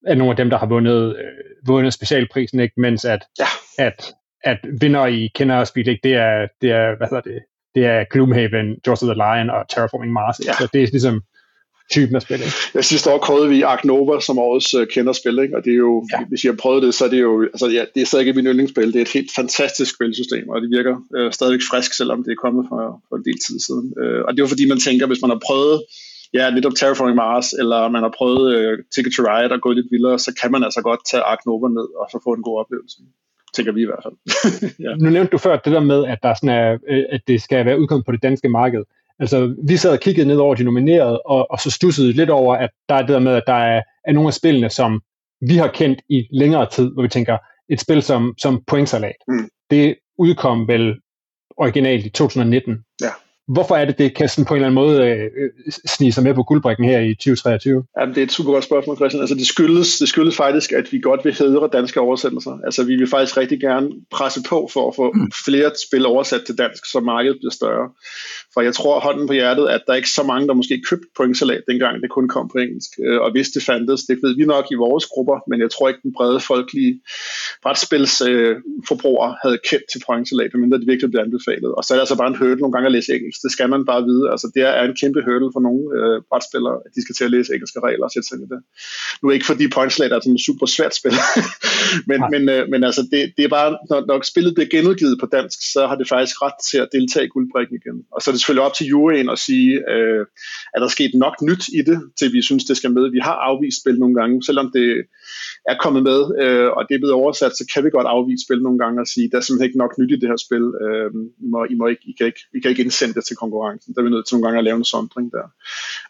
er 0.06 0.14
nogle 0.14 0.30
af 0.30 0.36
dem, 0.36 0.50
der 0.50 0.58
har 0.58 0.66
vundet, 0.66 1.16
øh, 1.16 1.66
vundet 1.66 1.92
specialprisen, 1.92 2.60
ikke? 2.60 2.74
mens 2.76 3.04
at, 3.04 3.24
ja. 3.38 3.46
at, 3.78 4.14
at 4.44 4.58
vinder 4.80 5.06
i 5.06 5.30
kender 5.34 5.64
spil, 5.64 5.88
ikke? 5.88 6.00
det 6.02 6.14
er, 6.14 6.46
det 6.60 6.70
er, 6.70 6.96
hvad 6.96 7.08
hedder 7.10 7.30
det, 7.30 7.42
det 7.74 7.84
er 7.84 8.04
Gloomhaven, 8.12 8.66
Jaws 8.86 9.02
of 9.02 9.06
the 9.06 9.14
Lion 9.14 9.50
og 9.50 9.68
Terraforming 9.68 10.12
Mars. 10.12 10.36
Ja. 10.46 10.52
Så 10.52 10.68
det 10.72 10.82
er 10.82 10.86
ligesom 10.86 11.22
typen 11.90 12.16
af 12.16 12.22
spil. 12.22 12.36
Ikke? 12.36 12.56
Ja, 12.74 12.82
sidste 12.82 13.10
år 13.10 13.18
kårede 13.18 13.48
vi 13.48 13.62
Ark 13.62 13.84
Nova 13.84 14.20
som 14.20 14.38
årets 14.38 14.74
uh, 14.74 14.86
kenderspil, 14.94 15.38
ikke? 15.38 15.56
og 15.56 15.64
det 15.64 15.72
er 15.72 15.76
jo, 15.76 16.06
ja. 16.12 16.24
hvis 16.28 16.44
jeg 16.44 16.52
har 16.52 16.56
prøvet 16.56 16.82
det, 16.82 16.94
så 16.94 17.04
er 17.04 17.08
det 17.08 17.20
jo, 17.20 17.42
altså 17.42 17.66
ja, 17.66 17.84
det 17.94 18.00
er 18.02 18.06
stadig 18.06 18.26
ikke 18.26 18.36
min 18.36 18.46
yndlingsspil, 18.46 18.92
det 18.92 18.96
er 18.96 19.06
et 19.08 19.16
helt 19.18 19.30
fantastisk 19.36 19.94
spilsystem, 19.94 20.48
og 20.48 20.62
det 20.62 20.70
virker 20.70 20.94
uh, 21.16 21.30
stadigvæk 21.36 21.60
frisk, 21.70 21.92
selvom 21.96 22.24
det 22.24 22.32
er 22.32 22.40
kommet 22.44 22.66
for, 22.68 22.80
for 23.08 23.16
en 23.16 23.24
del 23.28 23.38
tid 23.46 23.58
siden. 23.66 23.86
Uh, 24.02 24.20
og 24.24 24.28
det 24.30 24.38
er 24.38 24.44
jo 24.46 24.52
fordi, 24.54 24.68
man 24.68 24.80
tænker, 24.86 25.06
hvis 25.06 25.22
man 25.24 25.30
har 25.34 25.40
prøvet 25.48 25.78
ja, 26.34 26.50
lidt 26.50 26.66
om 26.66 26.74
Terraforming 26.74 27.16
Mars, 27.16 27.52
eller 27.52 27.88
man 27.88 28.02
har 28.02 28.12
prøvet 28.18 28.44
uh, 28.56 28.78
Ticket 28.94 29.12
to 29.16 29.22
Ride 29.22 29.52
og 29.54 29.60
gået 29.60 29.76
lidt 29.76 29.90
vildere, 29.90 30.18
så 30.18 30.30
kan 30.40 30.52
man 30.52 30.64
altså 30.64 30.80
godt 30.82 31.00
tage 31.10 31.22
Ark 31.22 31.38
Nova 31.46 31.68
ned 31.68 31.88
og 32.00 32.06
så 32.12 32.18
få 32.24 32.30
en 32.32 32.42
god 32.42 32.58
oplevelse 32.60 32.98
tænker 33.56 33.72
vi 33.72 33.82
i 33.82 33.84
hvert 33.84 34.04
fald. 34.06 34.16
ja. 34.84 34.94
Nu 34.94 35.10
nævnte 35.10 35.30
du 35.30 35.38
før 35.38 35.56
det 35.56 35.72
der 35.72 35.80
med, 35.80 36.04
at, 36.04 36.18
der 36.22 36.34
sådan 36.34 36.48
er, 36.48 36.78
at 37.10 37.20
det 37.28 37.42
skal 37.42 37.66
være 37.66 37.80
udkommet 37.80 38.06
på 38.06 38.12
det 38.12 38.22
danske 38.22 38.48
marked. 38.48 38.82
Altså, 39.18 39.54
vi 39.68 39.76
sad 39.76 39.90
og 39.90 40.00
kiggede 40.00 40.28
ned 40.28 40.36
over 40.36 40.54
de 40.54 40.64
nominerede, 40.64 41.22
og, 41.22 41.50
og 41.50 41.60
så 41.60 41.70
stussede 41.70 42.12
lidt 42.12 42.30
over, 42.30 42.56
at 42.56 42.70
der 42.88 42.94
er 42.94 43.00
det 43.00 43.08
der 43.08 43.18
med, 43.18 43.32
at 43.32 43.42
der 43.46 43.52
er, 43.52 43.82
er 44.04 44.12
nogle 44.12 44.28
af 44.28 44.34
spillene, 44.34 44.70
som 44.70 45.00
vi 45.40 45.56
har 45.56 45.68
kendt 45.68 46.00
i 46.08 46.28
længere 46.32 46.66
tid, 46.70 46.90
hvor 46.92 47.02
vi 47.02 47.08
tænker, 47.08 47.38
et 47.68 47.80
spil 47.80 48.02
som, 48.02 48.34
som 48.38 48.62
Pointsalat, 48.66 49.16
mm. 49.28 49.48
det 49.70 49.96
udkom 50.18 50.68
vel 50.68 50.94
originalt 51.56 52.06
i 52.06 52.10
2019. 52.10 52.84
Ja 53.02 53.10
hvorfor 53.48 53.76
er 53.76 53.84
det, 53.84 53.98
det 53.98 54.14
kan 54.14 54.28
sådan 54.28 54.44
på 54.44 54.54
en 54.54 54.56
eller 54.56 54.66
anden 54.66 54.82
måde 54.84 54.96
øh, 55.08 55.24
øh, 55.40 55.72
snige 55.86 56.12
sig 56.12 56.22
med 56.22 56.34
på 56.34 56.42
guldbrækken 56.42 56.84
her 56.84 57.00
i 57.00 57.14
2023? 57.14 57.84
Jamen, 58.00 58.14
det 58.14 58.20
er 58.20 58.24
et 58.24 58.32
super 58.32 58.52
godt 58.52 58.64
spørgsmål, 58.64 58.96
Christian. 58.96 59.20
Altså, 59.20 59.34
det, 59.34 59.46
skyldes, 59.46 59.98
det 59.98 60.08
skyldes 60.08 60.36
faktisk, 60.36 60.72
at 60.72 60.92
vi 60.92 60.98
godt 61.00 61.24
vil 61.24 61.34
hedre 61.34 61.68
danske 61.72 62.00
oversættelser. 62.00 62.58
Altså, 62.64 62.84
vi 62.84 62.96
vil 62.96 63.08
faktisk 63.08 63.36
rigtig 63.36 63.60
gerne 63.60 63.90
presse 64.10 64.40
på 64.48 64.68
for 64.72 64.88
at 64.88 64.96
få 64.96 65.12
mm. 65.14 65.30
flere 65.44 65.70
spil 65.86 66.06
oversat 66.06 66.42
til 66.46 66.58
dansk, 66.58 66.90
så 66.92 67.00
markedet 67.00 67.36
bliver 67.40 67.52
større. 67.52 67.90
For 68.54 68.60
jeg 68.60 68.74
tror 68.74 69.00
hånden 69.00 69.26
på 69.26 69.32
hjertet, 69.32 69.68
at 69.68 69.80
der 69.86 69.92
er 69.92 69.96
ikke 69.96 70.10
så 70.10 70.22
mange, 70.22 70.48
der 70.48 70.54
måske 70.54 70.82
købte 70.90 71.06
pointsalat, 71.16 71.62
dengang 71.70 72.02
det 72.02 72.10
kun 72.10 72.28
kom 72.28 72.48
på 72.52 72.58
engelsk. 72.58 72.90
Øh, 73.06 73.20
og 73.20 73.30
hvis 73.32 73.48
det 73.48 73.62
fandtes, 73.62 74.02
det 74.08 74.18
ved 74.22 74.36
vi 74.36 74.44
nok 74.44 74.66
i 74.70 74.74
vores 74.74 75.06
grupper, 75.06 75.36
men 75.50 75.60
jeg 75.60 75.70
tror 75.70 75.88
ikke, 75.88 76.00
den 76.02 76.12
brede 76.16 76.40
folkelige 76.40 77.00
brætspilsforbrugere 77.62 79.30
øh, 79.30 79.36
havde 79.42 79.58
kendt 79.70 79.86
til 79.92 80.00
pointsalat, 80.06 80.50
medmindre 80.54 80.78
det 80.78 80.86
virkelig 80.92 81.10
blev 81.10 81.22
anbefalet. 81.26 81.70
Og 81.76 81.84
så 81.84 81.88
er 81.92 81.96
det 81.96 82.02
altså 82.04 82.18
bare 82.20 82.30
en 82.32 82.38
hurdle 82.40 82.60
nogle 82.62 82.72
gange 82.72 82.86
at 82.86 82.92
læse 82.92 83.14
engelsk. 83.14 83.35
Det 83.44 83.50
skal 83.52 83.68
man 83.74 83.82
bare 83.90 84.02
vide. 84.10 84.24
Altså, 84.32 84.46
det 84.54 84.62
er 84.62 84.82
en 84.82 84.96
kæmpe 85.02 85.20
hurdle 85.26 85.50
for 85.54 85.62
nogle 85.66 85.82
øh, 85.98 86.16
brætspillere, 86.30 86.76
at 86.86 86.90
de 86.94 87.00
skal 87.04 87.14
til 87.14 87.24
at 87.28 87.32
læse 87.34 87.54
engelske 87.54 87.80
regler 87.88 88.04
og 88.08 88.12
sætte 88.12 88.26
sig 88.28 88.36
ind 88.36 88.44
i 88.46 88.50
det. 88.54 88.60
Nu 89.20 89.24
er 89.28 89.34
ikke 89.36 89.50
fordi 89.52 89.64
pointsalat 89.76 90.12
er 90.12 90.20
sådan 90.20 90.38
et 90.38 90.46
super 90.48 90.66
svært 90.76 90.94
spil, 91.00 91.16
men, 92.10 92.20
men, 92.32 92.42
øh, 92.54 92.62
men 92.72 92.80
altså, 92.88 93.02
det, 93.12 93.20
det 93.36 93.42
er 93.44 93.52
bare, 93.58 93.70
når, 93.90 94.00
når 94.08 94.16
spillet 94.32 94.52
bliver 94.54 94.70
genudgivet 94.74 95.16
på 95.22 95.26
dansk, 95.36 95.58
så 95.74 95.80
har 95.88 95.96
det 96.00 96.06
faktisk 96.14 96.36
ret 96.44 96.58
til 96.70 96.78
at 96.84 96.88
deltage 96.96 97.26
i 97.26 97.32
guldbrækken 97.34 97.74
igen. 97.80 97.96
Og 98.14 98.18
så 98.20 98.26
er 98.28 98.32
det 98.32 98.40
selvfølgelig 98.40 98.66
op 98.68 98.76
til 98.78 98.86
juryen 98.92 99.28
at 99.34 99.38
sige, 99.46 99.70
øh, 99.94 100.22
er 100.74 100.80
der 100.80 100.88
sket 100.96 101.12
nok 101.24 101.36
nyt 101.48 101.64
i 101.78 101.80
det, 101.88 101.98
til 102.18 102.32
vi 102.36 102.40
synes, 102.48 102.64
det 102.64 102.76
skal 102.76 102.92
med. 102.96 103.04
Vi 103.18 103.22
har 103.28 103.36
afvist 103.48 103.80
spil 103.80 103.98
nogle 104.02 104.14
gange, 104.20 104.34
selvom 104.48 104.68
det 104.76 104.88
er 105.70 105.76
kommet 105.84 106.02
med, 106.10 106.20
øh, 106.42 106.68
og 106.76 106.82
det 106.88 106.94
er 106.94 107.02
blevet 107.02 107.20
oversat, 107.22 107.52
så 107.58 107.64
kan 107.72 107.84
vi 107.84 107.90
godt 107.90 108.06
afvise 108.14 108.44
spil 108.46 108.60
nogle 108.62 108.78
gange 108.78 109.00
og 109.00 109.06
sige, 109.06 109.28
der 109.30 109.36
er 109.36 109.44
simpelthen 109.44 109.68
ikke 109.68 109.82
nok 109.84 109.92
nyt 109.98 110.12
i 110.12 110.20
det 110.20 110.28
her 110.32 110.40
spil. 110.46 110.64
Øh, 110.84 111.10
I, 111.44 111.46
må, 111.52 111.60
I, 111.72 111.74
må 111.80 111.86
ikke, 111.92 112.04
I, 112.10 112.12
kan 112.18 112.26
ikke, 112.30 112.42
I 112.56 112.58
kan 112.60 112.70
ikke 112.70 112.82
indsende 112.82 113.14
det 113.14 113.25
til 113.28 113.36
konkurrencen. 113.42 113.94
Der 113.94 114.00
er 114.00 114.04
vi 114.04 114.10
nødt 114.10 114.26
til 114.26 114.34
nogle 114.34 114.46
gange 114.46 114.58
at 114.58 114.64
lave 114.68 114.78
en 114.82 114.90
sondring 114.92 115.26
der. 115.36 115.46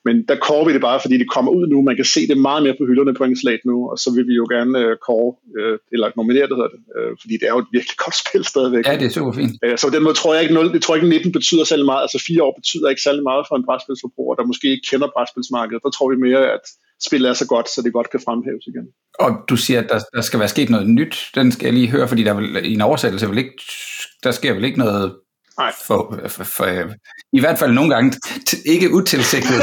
Men 0.06 0.14
der 0.28 0.36
kårer 0.46 0.66
vi 0.66 0.72
det 0.76 0.82
bare, 0.88 1.00
fordi 1.04 1.16
det 1.22 1.28
kommer 1.34 1.50
ud 1.58 1.66
nu. 1.66 1.82
Man 1.82 1.96
kan 1.96 2.04
se 2.04 2.20
det 2.30 2.38
meget 2.48 2.62
mere 2.62 2.76
på 2.80 2.84
hylderne 2.88 3.14
på 3.14 3.24
Engelsk 3.24 3.64
nu, 3.70 3.76
og 3.90 3.96
så 4.02 4.08
vil 4.16 4.26
vi 4.30 4.34
jo 4.40 4.46
gerne 4.54 4.72
øh, 4.78 4.96
kåre, 5.06 5.30
øh, 5.58 5.78
eller 5.94 6.06
nominere 6.16 6.46
det 6.48 6.56
hedder 6.58 6.72
det, 6.76 6.82
øh, 6.96 7.12
fordi 7.22 7.34
det 7.40 7.46
er 7.48 7.54
jo 7.56 7.60
et 7.66 7.70
virkelig 7.76 7.96
godt 8.04 8.16
spil 8.22 8.42
stadigvæk. 8.52 8.84
Ja, 8.86 8.94
det 9.00 9.06
er 9.10 9.14
super 9.18 9.34
fint. 9.40 9.54
Øh, 9.64 9.74
så 9.78 9.84
på 9.88 9.94
den 9.96 10.02
måde 10.06 10.16
tror 10.20 10.34
jeg 10.34 10.42
ikke, 10.42 10.54
0, 10.54 10.72
det 10.76 10.82
tror 10.82 10.94
jeg 10.94 11.02
ikke 11.02 11.14
19 11.16 11.32
betyder 11.38 11.64
særlig 11.64 11.86
meget. 11.92 12.02
Altså 12.06 12.18
fire 12.28 12.42
år 12.46 12.52
betyder 12.60 12.88
ikke 12.92 13.02
særlig 13.08 13.22
meget 13.30 13.42
for 13.48 13.56
en 13.56 13.64
brætspilsforbruger, 13.68 14.34
der 14.38 14.44
måske 14.50 14.66
ikke 14.74 14.86
kender 14.90 15.08
brætspilsmarkedet. 15.14 15.80
Der 15.86 15.90
tror 15.96 16.08
vi 16.12 16.16
mere, 16.26 16.42
at 16.56 16.64
spillet 17.06 17.28
er 17.28 17.36
så 17.42 17.46
godt, 17.46 17.68
så 17.74 17.78
det 17.84 17.92
godt 17.92 18.10
kan 18.10 18.20
fremhæves 18.26 18.64
igen. 18.66 18.86
Og 19.18 19.30
du 19.48 19.56
siger, 19.56 19.80
at 19.82 19.88
der, 19.88 20.00
der 20.14 20.20
skal 20.20 20.40
være 20.40 20.48
sket 20.48 20.70
noget 20.70 20.88
nyt. 20.88 21.16
Den 21.34 21.52
skal 21.52 21.64
jeg 21.66 21.74
lige 21.74 21.90
høre, 21.90 22.08
fordi 22.08 22.22
der 22.22 22.34
vil, 22.34 22.70
i 22.70 22.74
en 22.74 22.80
oversættelse 22.80 23.28
vil 23.28 23.38
ikke, 23.38 23.56
der 24.24 24.30
sker 24.30 24.54
vel 24.54 24.64
ikke 24.64 24.78
noget 24.78 25.14
Nej. 25.58 25.72
For, 25.86 26.20
for, 26.28 26.44
for, 26.44 26.66
I 27.32 27.40
hvert 27.40 27.58
fald 27.58 27.72
nogle 27.72 27.94
gange 27.94 28.18
ikke 28.64 28.92
utilsigtet. 28.94 29.62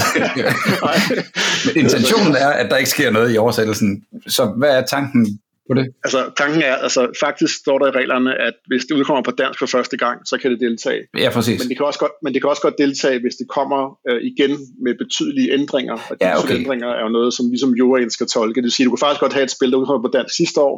Intentionen 1.83 2.35
er, 2.35 2.49
at 2.49 2.71
der 2.71 2.77
ikke 2.77 2.89
sker 2.89 3.11
noget 3.11 3.35
i 3.35 3.37
oversættelsen. 3.37 4.03
Så 4.27 4.45
hvad 4.57 4.77
er 4.77 4.85
tanken 4.85 5.39
på 5.69 5.73
det? 5.73 5.85
Altså, 6.03 6.31
tanken 6.37 6.61
er, 6.61 6.75
altså 6.75 7.01
faktisk 7.23 7.53
står 7.59 7.79
der 7.79 7.87
i 7.87 7.91
reglerne, 7.91 8.41
at 8.41 8.53
hvis 8.67 8.85
det 8.85 8.95
udkommer 8.95 9.23
på 9.23 9.31
dansk 9.31 9.59
for 9.59 9.65
første 9.65 9.97
gang, 9.97 10.27
så 10.27 10.37
kan 10.37 10.51
det 10.51 10.59
deltage. 10.59 11.01
Ja, 11.17 11.29
præcis. 11.29 11.59
Men 11.59 11.69
det 11.69 11.77
kan 11.77 11.85
også 11.85 11.99
godt, 11.99 12.11
men 12.23 12.33
det 12.33 12.41
kan 12.41 12.49
også 12.49 12.61
godt 12.61 12.77
deltage, 12.77 13.19
hvis 13.19 13.35
det 13.35 13.47
kommer 13.47 13.97
øh, 14.09 14.21
igen 14.21 14.51
med 14.83 14.93
betydelige 15.03 15.53
ændringer. 15.53 15.93
Og 16.09 16.15
de 16.21 16.25
ja, 16.27 16.39
okay. 16.39 16.55
ændringer 16.55 16.87
er 16.87 17.03
jo 17.03 17.09
noget, 17.09 17.33
som 17.33 17.51
vi 17.51 17.57
som 17.59 17.71
juryen 17.73 18.09
skal 18.09 18.27
tolke. 18.27 18.55
Det 18.55 18.63
vil 18.63 18.71
sige, 18.71 18.85
du 18.85 18.91
kan 18.91 19.05
faktisk 19.05 19.21
godt 19.21 19.33
have 19.33 19.43
et 19.43 19.51
spil, 19.51 19.71
der 19.71 19.77
udkommer 19.77 20.09
på 20.09 20.11
dansk 20.17 20.35
sidste 20.35 20.59
år, 20.61 20.75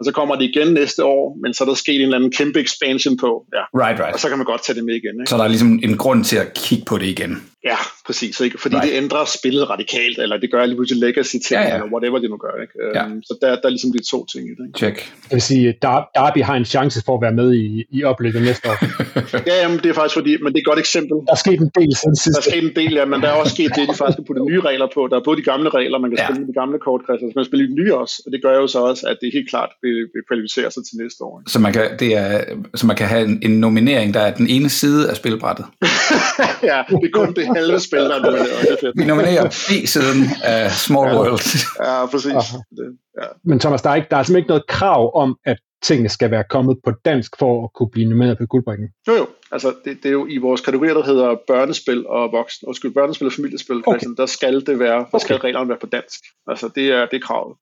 og 0.00 0.04
så 0.06 0.12
kommer 0.12 0.34
det 0.34 0.44
igen 0.44 0.68
næste 0.72 1.04
år, 1.04 1.38
men 1.42 1.54
så 1.54 1.64
er 1.64 1.68
der 1.68 1.74
sket 1.74 1.94
en 1.94 2.00
eller 2.00 2.16
anden 2.16 2.32
kæmpe 2.32 2.60
expansion 2.60 3.16
på, 3.16 3.30
ja. 3.56 3.62
right, 3.84 4.00
right. 4.00 4.14
og 4.14 4.20
så 4.20 4.28
kan 4.28 4.38
man 4.38 4.44
godt 4.44 4.64
tage 4.66 4.76
det 4.76 4.84
med 4.84 4.94
igen. 4.94 5.14
Ikke? 5.20 5.30
Så 5.30 5.36
der 5.36 5.44
er 5.44 5.48
ligesom 5.48 5.80
en 5.82 5.96
grund 5.96 6.24
til 6.24 6.36
at 6.36 6.54
kigge 6.54 6.84
på 6.84 6.98
det 6.98 7.06
igen. 7.06 7.42
Ja, 7.64 7.76
præcis. 8.06 8.40
Ikke? 8.40 8.58
Fordi 8.58 8.76
right. 8.76 8.88
det 8.88 8.96
ændrer 8.96 9.24
spillet 9.38 9.70
radikalt, 9.70 10.18
eller 10.18 10.36
det 10.36 10.50
gør 10.52 10.66
lige 10.66 10.76
pludselig 10.76 11.00
legacy 11.06 11.36
ting, 11.48 11.60
ja, 11.60 11.60
ja. 11.60 11.74
eller 11.74 11.88
whatever 11.94 12.18
det 12.18 12.30
nu 12.30 12.36
gør. 12.36 12.54
Ikke? 12.64 12.74
Ja. 12.94 13.06
Um, 13.06 13.22
så 13.22 13.32
der, 13.42 13.48
der 13.60 13.66
er 13.68 13.74
ligesom 13.76 13.92
de 13.96 14.02
to 14.12 14.18
ting 14.32 14.42
i 14.50 14.54
det. 14.58 14.64
Ikke? 14.66 14.78
Check. 14.78 14.96
Jeg 15.30 15.36
vil 15.36 15.42
sige, 15.42 15.66
Dar- 15.84 16.06
Darby 16.16 16.40
har 16.48 16.56
en 16.56 16.64
chance 16.64 17.02
for 17.06 17.14
at 17.18 17.22
være 17.26 17.36
med 17.40 17.48
i, 17.54 17.84
i 17.90 18.04
opløbet 18.04 18.42
næste 18.42 18.64
år. 18.70 18.76
ja, 19.50 19.56
jamen, 19.62 19.78
det 19.82 19.88
er 19.92 19.96
faktisk 20.00 20.16
fordi, 20.20 20.32
men 20.42 20.48
det 20.52 20.58
er 20.58 20.64
et 20.66 20.70
godt 20.72 20.78
eksempel. 20.86 21.16
Der 21.26 21.32
er 21.38 21.42
sket 21.46 21.60
en 21.60 21.72
del 21.80 21.90
siden 22.00 22.16
sidst. 22.16 22.34
Der 22.36 22.42
er 22.46 22.50
sket 22.52 22.64
en 22.70 22.76
del, 22.80 22.92
ja, 23.00 23.04
men 23.04 23.20
der 23.22 23.28
er 23.28 23.36
også 23.42 23.54
sket 23.54 23.70
det, 23.76 23.82
de 23.90 23.94
faktisk 24.02 24.18
har 24.20 24.24
puttet 24.28 24.44
nye 24.50 24.60
regler 24.60 24.88
på. 24.94 25.00
Der 25.10 25.16
er 25.20 25.24
både 25.28 25.36
de 25.40 25.46
gamle 25.52 25.68
regler, 25.78 25.98
man 25.98 26.10
kan 26.10 26.18
ja. 26.18 26.24
spille 26.26 26.40
med 26.42 26.48
de 26.52 26.56
gamle 26.60 26.78
kortkredser, 26.86 27.24
så 27.26 27.32
man 27.36 27.44
kan 27.44 27.50
spille 27.52 27.64
de 27.70 27.74
nye 27.80 27.92
også, 28.02 28.14
og 28.26 28.32
det 28.32 28.40
gør 28.42 28.54
jo 28.62 28.66
så 28.74 28.78
også, 28.90 29.02
at 29.10 29.16
det 29.20 29.28
helt 29.36 29.48
klart 29.52 29.70
vil 29.82 29.96
kvalificere 30.28 30.68
sig 30.74 30.82
til 30.88 30.94
næste 31.02 31.20
år. 31.24 31.42
Så 31.54 31.58
man 31.58 31.72
kan, 31.72 31.84
det 32.02 32.10
er, 32.16 32.30
så 32.74 32.86
man 32.86 32.96
kan 32.96 33.06
have 33.06 33.24
en, 33.30 33.36
en 33.42 33.54
nominering, 33.60 34.14
der 34.14 34.20
er 34.20 34.32
den 34.34 34.48
ene 34.56 34.68
side 34.68 35.10
af 35.10 35.16
spilbrættet? 35.16 35.66
ja, 36.70 36.78
det 36.88 37.06
er 37.08 37.12
kun 37.12 37.34
det 37.34 37.49
halve 37.60 37.80
spil, 37.80 37.98
der 37.98 38.14
er 38.14 38.20
nomineret. 38.20 38.92
Vi 38.94 39.04
nominerer 39.04 39.48
B-siden 39.68 40.28
af 40.44 40.72
Small 40.72 41.08
ja. 41.08 41.18
World. 41.18 41.48
ja, 41.84 42.06
præcis. 42.06 42.32
Det, 42.76 42.98
ja. 43.20 43.26
Men 43.44 43.58
Thomas, 43.58 43.82
der 43.82 43.90
er, 43.90 43.94
ikke, 43.94 44.08
der 44.10 44.16
er 44.16 44.22
simpelthen 44.22 44.42
ikke 44.42 44.48
noget 44.48 44.66
krav 44.66 45.16
om, 45.22 45.36
at 45.44 45.58
tingene 45.82 46.08
skal 46.08 46.30
være 46.30 46.44
kommet 46.50 46.78
på 46.84 46.92
dansk 47.04 47.38
for 47.38 47.64
at 47.64 47.70
kunne 47.74 47.90
blive 47.90 48.08
nomineret 48.08 48.38
på 48.38 48.46
guldbringen. 48.46 48.88
Jo 49.08 49.14
jo, 49.14 49.26
altså 49.52 49.74
det, 49.84 49.96
det 50.02 50.08
er 50.08 50.12
jo 50.12 50.26
i 50.26 50.38
vores 50.38 50.60
kategorier, 50.60 50.94
der 50.94 51.04
hedder 51.04 51.36
børnespil 51.46 52.06
og 52.06 52.32
voksen, 52.32 52.68
og 52.68 52.74
skulle 52.74 52.94
børnespil 52.94 53.26
og 53.26 53.32
familiespil, 53.32 53.82
okay. 53.86 54.06
der 54.16 54.26
skal 54.26 54.66
det 54.66 54.78
være, 54.78 55.06
der 55.12 55.18
skal 55.18 55.36
reglerne 55.36 55.68
være 55.68 55.78
på 55.78 55.86
dansk. 55.86 56.20
Altså 56.46 56.68
det 56.74 56.86
er, 56.92 57.06
det 57.06 57.16
er 57.16 57.26
kravet. 57.26 57.56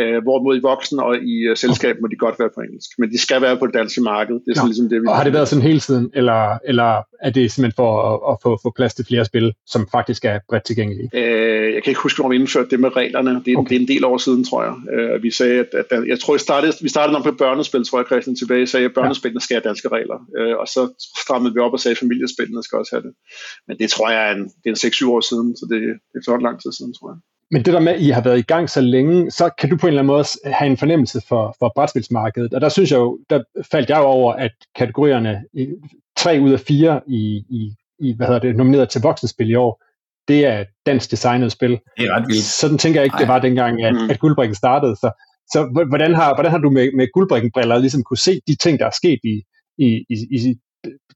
Øh, 0.00 0.22
hvorimod 0.22 0.56
i 0.56 0.62
voksen 0.62 0.98
og 1.00 1.16
i 1.16 1.50
uh, 1.50 1.56
selskab 1.56 1.96
må 2.02 2.06
de 2.06 2.16
godt 2.16 2.38
være 2.38 2.50
på 2.54 2.60
engelsk. 2.60 2.90
Men 2.98 3.10
de 3.10 3.18
skal 3.18 3.42
være 3.42 3.56
på 3.56 3.66
det 3.66 3.74
danske 3.74 4.00
marked. 4.00 4.34
Det 4.34 4.50
er 4.50 4.54
sådan, 4.54 4.68
ligesom 4.68 4.88
det, 4.88 5.02
vi 5.02 5.06
og 5.08 5.16
har 5.16 5.24
det 5.24 5.32
været 5.32 5.48
sådan 5.48 5.62
hele 5.62 5.80
tiden, 5.80 6.10
eller, 6.14 6.58
eller 6.70 6.90
er 7.22 7.30
det 7.30 7.52
simpelthen 7.52 7.76
for 7.76 7.90
at, 8.10 8.32
at 8.32 8.36
få, 8.42 8.58
få 8.62 8.72
plads 8.76 8.94
til 8.94 9.04
flere 9.08 9.24
spil, 9.24 9.52
som 9.66 9.88
faktisk 9.92 10.24
er 10.24 10.38
bredt 10.48 10.64
tilgængelige? 10.64 11.08
Øh, 11.14 11.74
jeg 11.74 11.82
kan 11.82 11.90
ikke 11.90 12.00
huske, 12.00 12.16
hvornår 12.16 12.30
vi 12.30 12.36
indførte 12.36 12.70
det 12.70 12.80
med 12.80 12.96
reglerne. 12.96 13.30
Det 13.44 13.52
er, 13.52 13.58
okay. 13.58 13.68
det 13.68 13.76
er 13.76 13.80
en 13.80 13.88
del 13.88 14.04
år 14.04 14.18
siden, 14.18 14.44
tror 14.44 14.62
jeg. 14.64 14.74
Øh, 14.94 15.22
vi 15.22 15.30
sagde, 15.30 15.58
at, 15.60 15.68
at, 15.90 16.08
jeg 16.08 16.20
tror, 16.20 16.32
vi 16.32 16.38
startede, 16.38 16.72
vi 16.82 16.88
startede 16.88 17.12
nok 17.16 17.24
med 17.24 17.32
børnespil, 17.32 17.84
tror 17.84 17.98
jeg, 17.98 18.06
Christian, 18.06 18.36
tilbage. 18.36 18.66
Sagde, 18.66 18.86
at 18.86 18.94
børnespillene 18.94 19.40
skal 19.40 19.54
have 19.54 19.68
danske 19.68 19.88
regler. 19.88 20.18
Øh, 20.38 20.56
og 20.62 20.66
så 20.74 20.82
strammede 21.24 21.54
vi 21.54 21.60
op 21.60 21.72
og 21.72 21.80
sagde, 21.80 21.92
at 21.92 21.98
familiespillene 21.98 22.62
skal 22.62 22.78
også 22.78 22.92
have 22.96 23.02
det. 23.02 23.12
Men 23.68 23.78
det 23.78 23.88
tror 23.90 24.10
jeg 24.10 24.22
er 24.28 24.32
en, 24.36 24.44
det 24.44 24.68
er 24.70 24.74
en 24.76 25.08
6-7 25.08 25.10
år 25.14 25.20
siden, 25.30 25.56
så 25.56 25.64
det, 25.70 25.80
det 26.10 26.18
er 26.18 26.24
så 26.24 26.36
lang 26.46 26.56
tid 26.62 26.72
siden, 26.72 26.94
tror 26.94 27.08
jeg. 27.12 27.18
Men 27.50 27.64
det 27.64 27.74
der 27.74 27.80
med, 27.80 27.92
at 27.92 28.00
I 28.00 28.10
har 28.10 28.20
været 28.20 28.38
i 28.38 28.42
gang 28.42 28.70
så 28.70 28.80
længe, 28.80 29.30
så 29.30 29.50
kan 29.58 29.70
du 29.70 29.76
på 29.76 29.86
en 29.86 29.88
eller 29.88 30.02
anden 30.02 30.14
måde 30.14 30.24
have 30.44 30.70
en 30.70 30.76
fornemmelse 30.76 31.20
for, 31.28 31.56
for 31.58 31.72
brætspilsmarkedet. 31.74 32.54
Og 32.54 32.60
der 32.60 32.68
synes 32.68 32.90
jeg 32.90 32.98
jo, 32.98 33.18
der 33.30 33.42
faldt 33.70 33.90
jeg 33.90 33.98
jo 33.98 34.02
over, 34.02 34.32
at 34.32 34.52
kategorierne, 34.74 35.44
tre 36.16 36.38
ud 36.42 36.52
af 36.52 36.60
fire 36.60 37.00
i, 37.06 37.44
i, 37.50 37.74
i 38.00 38.16
hvad 38.16 38.26
hedder 38.26 38.40
det, 38.40 38.56
nomineret 38.56 38.88
til 38.88 39.00
voksenspil 39.02 39.50
i 39.50 39.54
år, 39.54 39.82
det 40.28 40.46
er 40.46 40.64
dansk 40.86 41.10
designet 41.10 41.52
spil. 41.52 41.70
Det 41.70 42.06
er 42.06 42.16
ret 42.16 42.26
vildt. 42.26 42.44
Sådan 42.44 42.78
tænker 42.78 43.00
jeg 43.00 43.04
ikke, 43.04 43.18
det 43.18 43.28
var 43.28 43.38
dengang, 43.38 43.84
at, 43.84 43.94
mm. 43.94 44.10
at 44.10 44.18
guldbrikken 44.18 44.54
startede. 44.54 44.96
Så, 44.96 45.10
så 45.52 45.84
hvordan, 45.88 46.14
har, 46.14 46.34
hvordan 46.34 46.52
har 46.52 46.58
du 46.58 46.70
med, 46.70 46.90
med 46.96 47.06
guldbrikken-briller 47.12 47.78
ligesom 47.78 48.02
kunne 48.02 48.18
se 48.18 48.40
de 48.46 48.54
ting, 48.54 48.78
der 48.78 48.86
er 48.86 48.90
sket 48.90 49.20
i, 49.24 49.42
i, 49.78 49.86
i, 50.10 50.14
i 50.30 50.56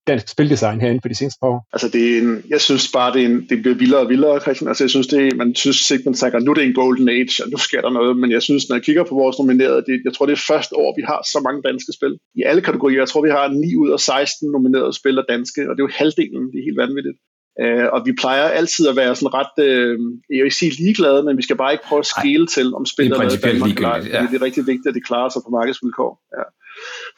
dansk 0.07 0.29
spildesign 0.29 0.81
herinde 0.81 1.01
for 1.03 1.09
de 1.09 1.19
seneste 1.21 1.39
par 1.43 1.49
år? 1.55 1.61
Altså, 1.73 1.89
det 1.95 2.03
er 2.09 2.19
en, 2.23 2.43
jeg 2.55 2.61
synes 2.61 2.85
bare, 2.99 3.13
det, 3.15 3.23
er 3.23 3.27
en, 3.27 3.39
det 3.51 3.57
bliver 3.63 3.77
vildere 3.83 4.01
og 4.01 4.09
vildere, 4.09 4.41
Christian. 4.41 4.69
Altså, 4.69 4.85
jeg 4.85 4.91
synes, 4.91 5.07
det 5.07 5.21
er, 5.27 5.35
man 5.43 5.55
synes 5.55 5.91
ikke, 5.91 6.05
man 6.05 6.15
tænker, 6.15 6.39
nu 6.39 6.51
er 6.51 6.55
det 6.55 6.65
en 6.65 6.81
golden 6.83 7.09
age, 7.09 7.45
og 7.45 7.49
nu 7.51 7.59
sker 7.67 7.81
der 7.81 7.91
noget. 7.91 8.17
Men 8.23 8.31
jeg 8.31 8.43
synes, 8.43 8.69
når 8.69 8.77
jeg 8.77 8.85
kigger 8.85 9.05
på 9.05 9.15
vores 9.15 9.39
nominerede, 9.39 9.83
det, 9.89 9.97
jeg 10.05 10.13
tror, 10.15 10.27
det 10.27 10.33
er 10.33 10.43
første 10.53 10.75
år, 10.83 10.91
vi 10.99 11.03
har 11.11 11.21
så 11.33 11.39
mange 11.47 11.61
danske 11.69 11.93
spil. 11.99 12.15
I 12.41 12.43
alle 12.51 12.63
kategorier. 12.69 12.99
Jeg 12.99 13.09
tror, 13.09 13.23
vi 13.29 13.31
har 13.31 13.49
9 13.49 13.77
ud 13.83 13.91
af 13.97 14.01
16 14.01 14.51
nominerede 14.51 14.93
spil 15.01 15.19
af 15.19 15.25
danske, 15.29 15.61
og 15.69 15.73
det 15.75 15.81
er 15.83 15.89
jo 15.89 15.97
halvdelen. 16.01 16.45
Det 16.51 16.59
er 16.61 16.69
helt 16.69 16.83
vanvittigt. 16.87 17.19
Uh, 17.63 17.87
og 17.95 18.01
vi 18.09 18.13
plejer 18.23 18.47
altid 18.61 18.85
at 18.93 18.97
være 18.97 19.13
sådan 19.17 19.35
ret, 19.39 19.55
uh, 19.67 19.95
jeg 20.35 20.41
vil 20.43 20.51
ikke 20.51 20.63
sige 20.63 20.73
ligeglade, 20.83 21.21
men 21.27 21.37
vi 21.41 21.45
skal 21.47 21.57
bare 21.63 21.73
ikke 21.75 21.85
prøve 21.89 22.03
at 22.05 22.11
skele 22.17 22.47
til, 22.57 22.67
om 22.79 22.85
spillet 22.93 23.17
er, 23.19 23.23
er 23.23 23.47
Danmark. 23.51 23.79
Ja. 24.15 24.21
Det 24.31 24.37
er 24.41 24.45
rigtig 24.49 24.63
vigtigt, 24.73 24.91
at 24.91 24.95
det 24.99 25.05
klarer 25.11 25.31
sig 25.35 25.43
på 25.47 25.51
markedsvilkår. 25.59 26.13
Ja 26.39 26.45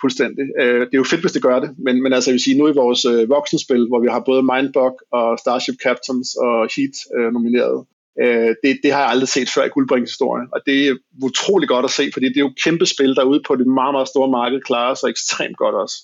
fuldstændig. 0.00 0.44
Øh, 0.60 0.80
det 0.80 0.94
er 0.94 1.02
jo 1.02 1.10
fedt, 1.12 1.20
hvis 1.20 1.32
det 1.32 1.42
gør 1.42 1.60
det, 1.60 1.70
men, 1.78 2.02
men 2.02 2.12
altså 2.12 2.30
jeg 2.30 2.32
vil 2.32 2.42
sige, 2.42 2.58
nu 2.58 2.68
i 2.68 2.80
vores 2.82 3.04
øh, 3.04 3.28
voksenspil, 3.28 3.88
hvor 3.88 4.00
vi 4.00 4.08
har 4.10 4.22
både 4.30 4.42
Mindbug 4.42 4.94
og 5.12 5.38
Starship 5.38 5.74
Captains 5.84 6.28
og 6.34 6.56
Heat 6.74 6.96
øh, 7.16 7.32
nomineret, 7.32 7.84
Øh, 8.20 8.54
det, 8.62 8.80
det 8.82 8.92
har 8.92 9.00
jeg 9.00 9.10
aldrig 9.10 9.28
set 9.28 9.50
før 9.54 9.64
i 9.64 9.68
Guldbrings 9.68 10.10
historie, 10.10 10.46
og 10.52 10.60
det 10.66 10.88
er 10.88 10.96
utrolig 11.22 11.68
godt 11.68 11.84
at 11.84 11.90
se, 11.90 12.10
fordi 12.12 12.26
det 12.28 12.36
er 12.36 12.46
jo 12.48 12.52
kæmpe 12.64 12.86
spil 12.86 13.16
derude 13.16 13.42
på 13.46 13.56
det 13.56 13.66
meget, 13.66 13.94
meget 13.94 14.08
store 14.08 14.30
marked, 14.30 14.60
klarer 14.60 14.94
sig 14.94 15.08
ekstremt 15.08 15.56
godt 15.56 15.74
også. 15.74 15.96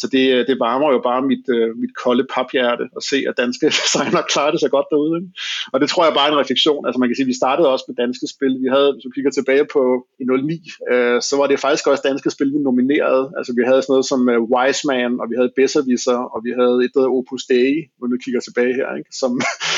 Så 0.00 0.04
det, 0.14 0.24
øh, 0.34 0.46
det 0.48 0.56
varmer 0.66 0.88
jo 0.94 1.00
bare 1.08 1.22
mit, 1.30 1.44
uh, 1.56 1.70
mit 1.82 1.94
kolde 2.02 2.24
paphjerte 2.34 2.84
at 2.98 3.02
se, 3.10 3.18
at 3.28 3.34
danske 3.42 3.66
designer 3.80 4.22
klarer 4.32 4.52
det 4.54 4.60
så 4.60 4.70
godt 4.76 4.88
derude. 4.92 5.14
Ikke? 5.18 5.30
Og 5.72 5.76
det 5.80 5.88
tror 5.88 6.04
jeg 6.04 6.14
bare 6.14 6.28
er 6.28 6.32
en 6.32 6.42
refleksion. 6.44 6.86
Altså 6.86 6.98
man 6.98 7.08
kan 7.08 7.16
sige, 7.16 7.28
at 7.28 7.32
vi 7.34 7.42
startede 7.42 7.68
også 7.74 7.84
med 7.88 7.96
danske 8.04 8.26
spil. 8.34 8.54
Vi 8.64 8.68
havde, 8.76 8.90
hvis 8.92 9.06
vi 9.06 9.14
kigger 9.16 9.32
tilbage 9.34 9.66
på 9.74 9.82
i 10.22 10.24
09, 10.24 10.60
øh, 10.92 11.18
så 11.28 11.34
var 11.40 11.46
det 11.46 11.64
faktisk 11.66 11.86
også 11.86 12.02
danske 12.10 12.30
spil, 12.34 12.50
vi 12.56 12.60
nominerede. 12.68 13.24
Altså 13.38 13.50
vi 13.58 13.62
havde 13.68 13.82
sådan 13.82 13.92
noget 13.94 14.10
som 14.12 14.20
uh, 14.34 14.42
Wise 14.52 14.82
Man, 14.90 15.12
og 15.20 15.26
vi 15.30 15.34
havde 15.38 15.56
Besserwisser, 15.58 16.18
og 16.34 16.38
vi 16.46 16.50
havde 16.58 16.76
et, 16.84 16.92
der 16.94 17.14
Opus 17.18 17.44
Dei, 17.50 17.72
når 18.00 18.08
vi 18.12 18.24
kigger 18.24 18.40
tilbage 18.40 18.74
her, 18.80 18.88
ikke? 18.98 19.10
Som, 19.22 19.32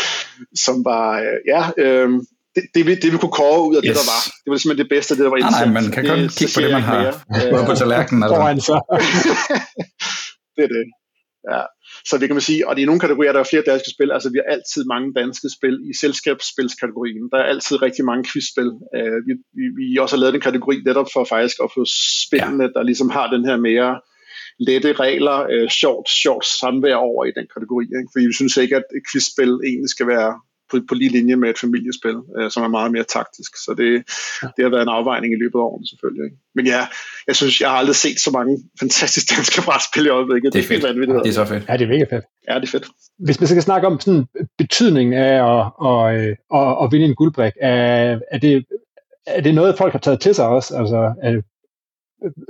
som 0.67 0.77
var, 0.91 1.09
ja, 1.53 1.63
øh, 1.85 2.11
det, 2.59 2.65
det, 2.75 2.83
vi, 2.87 2.93
det 3.03 3.09
vi 3.13 3.19
kunne 3.23 3.37
kåre 3.43 3.61
ud 3.69 3.75
af 3.77 3.83
yes. 3.83 3.89
det, 3.89 3.97
der 4.01 4.07
var. 4.15 4.23
Det 4.43 4.49
var 4.51 4.57
simpelthen 4.57 4.85
det 4.85 4.91
bedste, 4.97 5.11
det 5.17 5.23
der 5.27 5.33
var 5.35 5.41
indsendt. 5.43 5.59
Nej, 5.59 5.73
nej, 5.73 5.77
man 5.81 5.87
kan 5.95 6.03
kun 6.13 6.21
kigge 6.39 6.53
på 6.55 6.61
det, 6.65 6.71
man 6.79 6.87
har 6.91 7.01
både 7.53 7.65
på 7.71 7.75
tallerkenen. 7.81 8.23
Altså. 8.53 8.75
det 10.57 10.63
er 10.67 10.73
det. 10.77 10.85
Ja. 11.53 11.63
Så 12.09 12.19
det 12.19 12.27
kan 12.29 12.37
man 12.39 12.49
sige, 12.51 12.69
og 12.69 12.79
i 12.79 12.85
nogle 12.85 13.01
kategorier, 13.01 13.33
der 13.33 13.41
er 13.41 13.51
flere 13.53 13.69
danske 13.71 13.91
spil, 13.95 14.11
altså 14.17 14.29
vi 14.35 14.39
har 14.41 14.53
altid 14.55 14.83
mange 14.95 15.09
danske 15.21 15.49
spil 15.57 15.77
i 15.91 15.93
selskabsspilskategorien. 16.03 17.25
Der 17.33 17.39
er 17.39 17.49
altid 17.53 17.83
rigtig 17.83 18.05
mange 18.05 18.25
quizspil. 18.31 18.71
Uh, 18.99 19.19
vi, 19.27 19.33
vi, 19.59 19.65
vi 19.79 19.99
også 20.03 20.17
har 20.17 20.21
lavet 20.21 20.35
en 20.35 20.49
kategori 20.49 20.77
netop 20.89 21.09
for 21.15 21.25
faktisk 21.25 21.57
at 21.65 21.71
få 21.77 21.83
spillene, 22.27 22.65
ja. 22.65 22.71
der 22.77 22.83
ligesom 22.83 23.11
har 23.17 23.27
den 23.35 23.45
her 23.49 23.57
mere 23.69 23.91
lette 24.69 24.93
regler, 24.93 25.39
uh, 25.55 25.69
sjovt, 25.81 26.09
sjovt 26.23 26.47
samvær 26.61 26.97
over 27.09 27.23
i 27.25 27.33
den 27.39 27.47
kategori. 27.55 27.85
Ikke? 27.99 28.11
Fordi 28.13 28.25
vi 28.31 28.37
synes 28.41 28.57
ikke, 28.57 28.77
at 28.81 28.87
et 28.99 29.05
quizspil 29.11 29.53
egentlig 29.69 29.91
skal 29.97 30.07
være 30.15 30.31
på, 30.71 30.81
på 30.89 30.95
lige 30.95 31.11
linje 31.11 31.37
med 31.37 31.49
et 31.51 31.59
familiespil, 31.59 32.17
øh, 32.39 32.51
som 32.51 32.63
er 32.63 32.69
meget 32.69 32.93
mere 32.93 33.05
taktisk. 33.17 33.53
Så 33.65 33.71
det, 33.81 33.91
det 34.55 34.63
har 34.65 34.71
været 34.75 34.83
en 34.83 34.97
afvejning 34.99 35.31
i 35.33 35.41
løbet 35.43 35.59
af 35.59 35.65
årene 35.71 35.87
selvfølgelig. 35.89 36.25
Ikke? 36.25 36.37
Men 36.55 36.67
ja, 36.67 36.83
jeg 37.27 37.37
synes, 37.37 37.61
jeg 37.61 37.69
har 37.71 37.77
aldrig 37.77 37.97
set 37.97 38.21
så 38.21 38.31
mange 38.31 38.53
fantastiske 38.83 39.35
danske 39.37 39.63
brætspil 39.67 40.07
i 40.07 40.09
øjeblikket. 40.09 40.53
Det 40.53 40.61
er 40.65 40.69
fedt. 40.73 40.83
Det 40.83 41.09
er, 41.09 41.23
det 41.23 41.29
er 41.29 41.33
så 41.33 41.45
fedt. 41.45 41.65
Ja, 41.69 41.77
det 41.77 41.85
er 41.85 41.89
mega 41.89 42.07
fedt. 42.15 42.25
Ja, 42.49 42.55
det 42.55 42.67
er 42.69 42.73
fedt. 42.77 42.87
Hvis 43.19 43.41
man 43.41 43.49
skal 43.49 43.63
snakke 43.63 43.87
om 43.87 44.01
sådan 44.01 44.25
betydningen 44.59 45.15
af 45.15 45.35
at, 45.53 45.63
at, 45.89 46.37
at, 46.59 46.71
at 46.83 46.87
vinde 46.93 47.07
en 47.07 47.15
guldbrik, 47.15 47.53
er, 47.61 48.19
er, 48.31 48.39
det, 48.39 48.65
er 49.27 49.41
det 49.41 49.55
noget, 49.55 49.79
folk 49.79 49.93
har 49.93 49.99
taget 49.99 50.21
til 50.21 50.35
sig 50.35 50.47
også? 50.47 50.77
Altså, 50.77 51.15
er, 51.23 51.41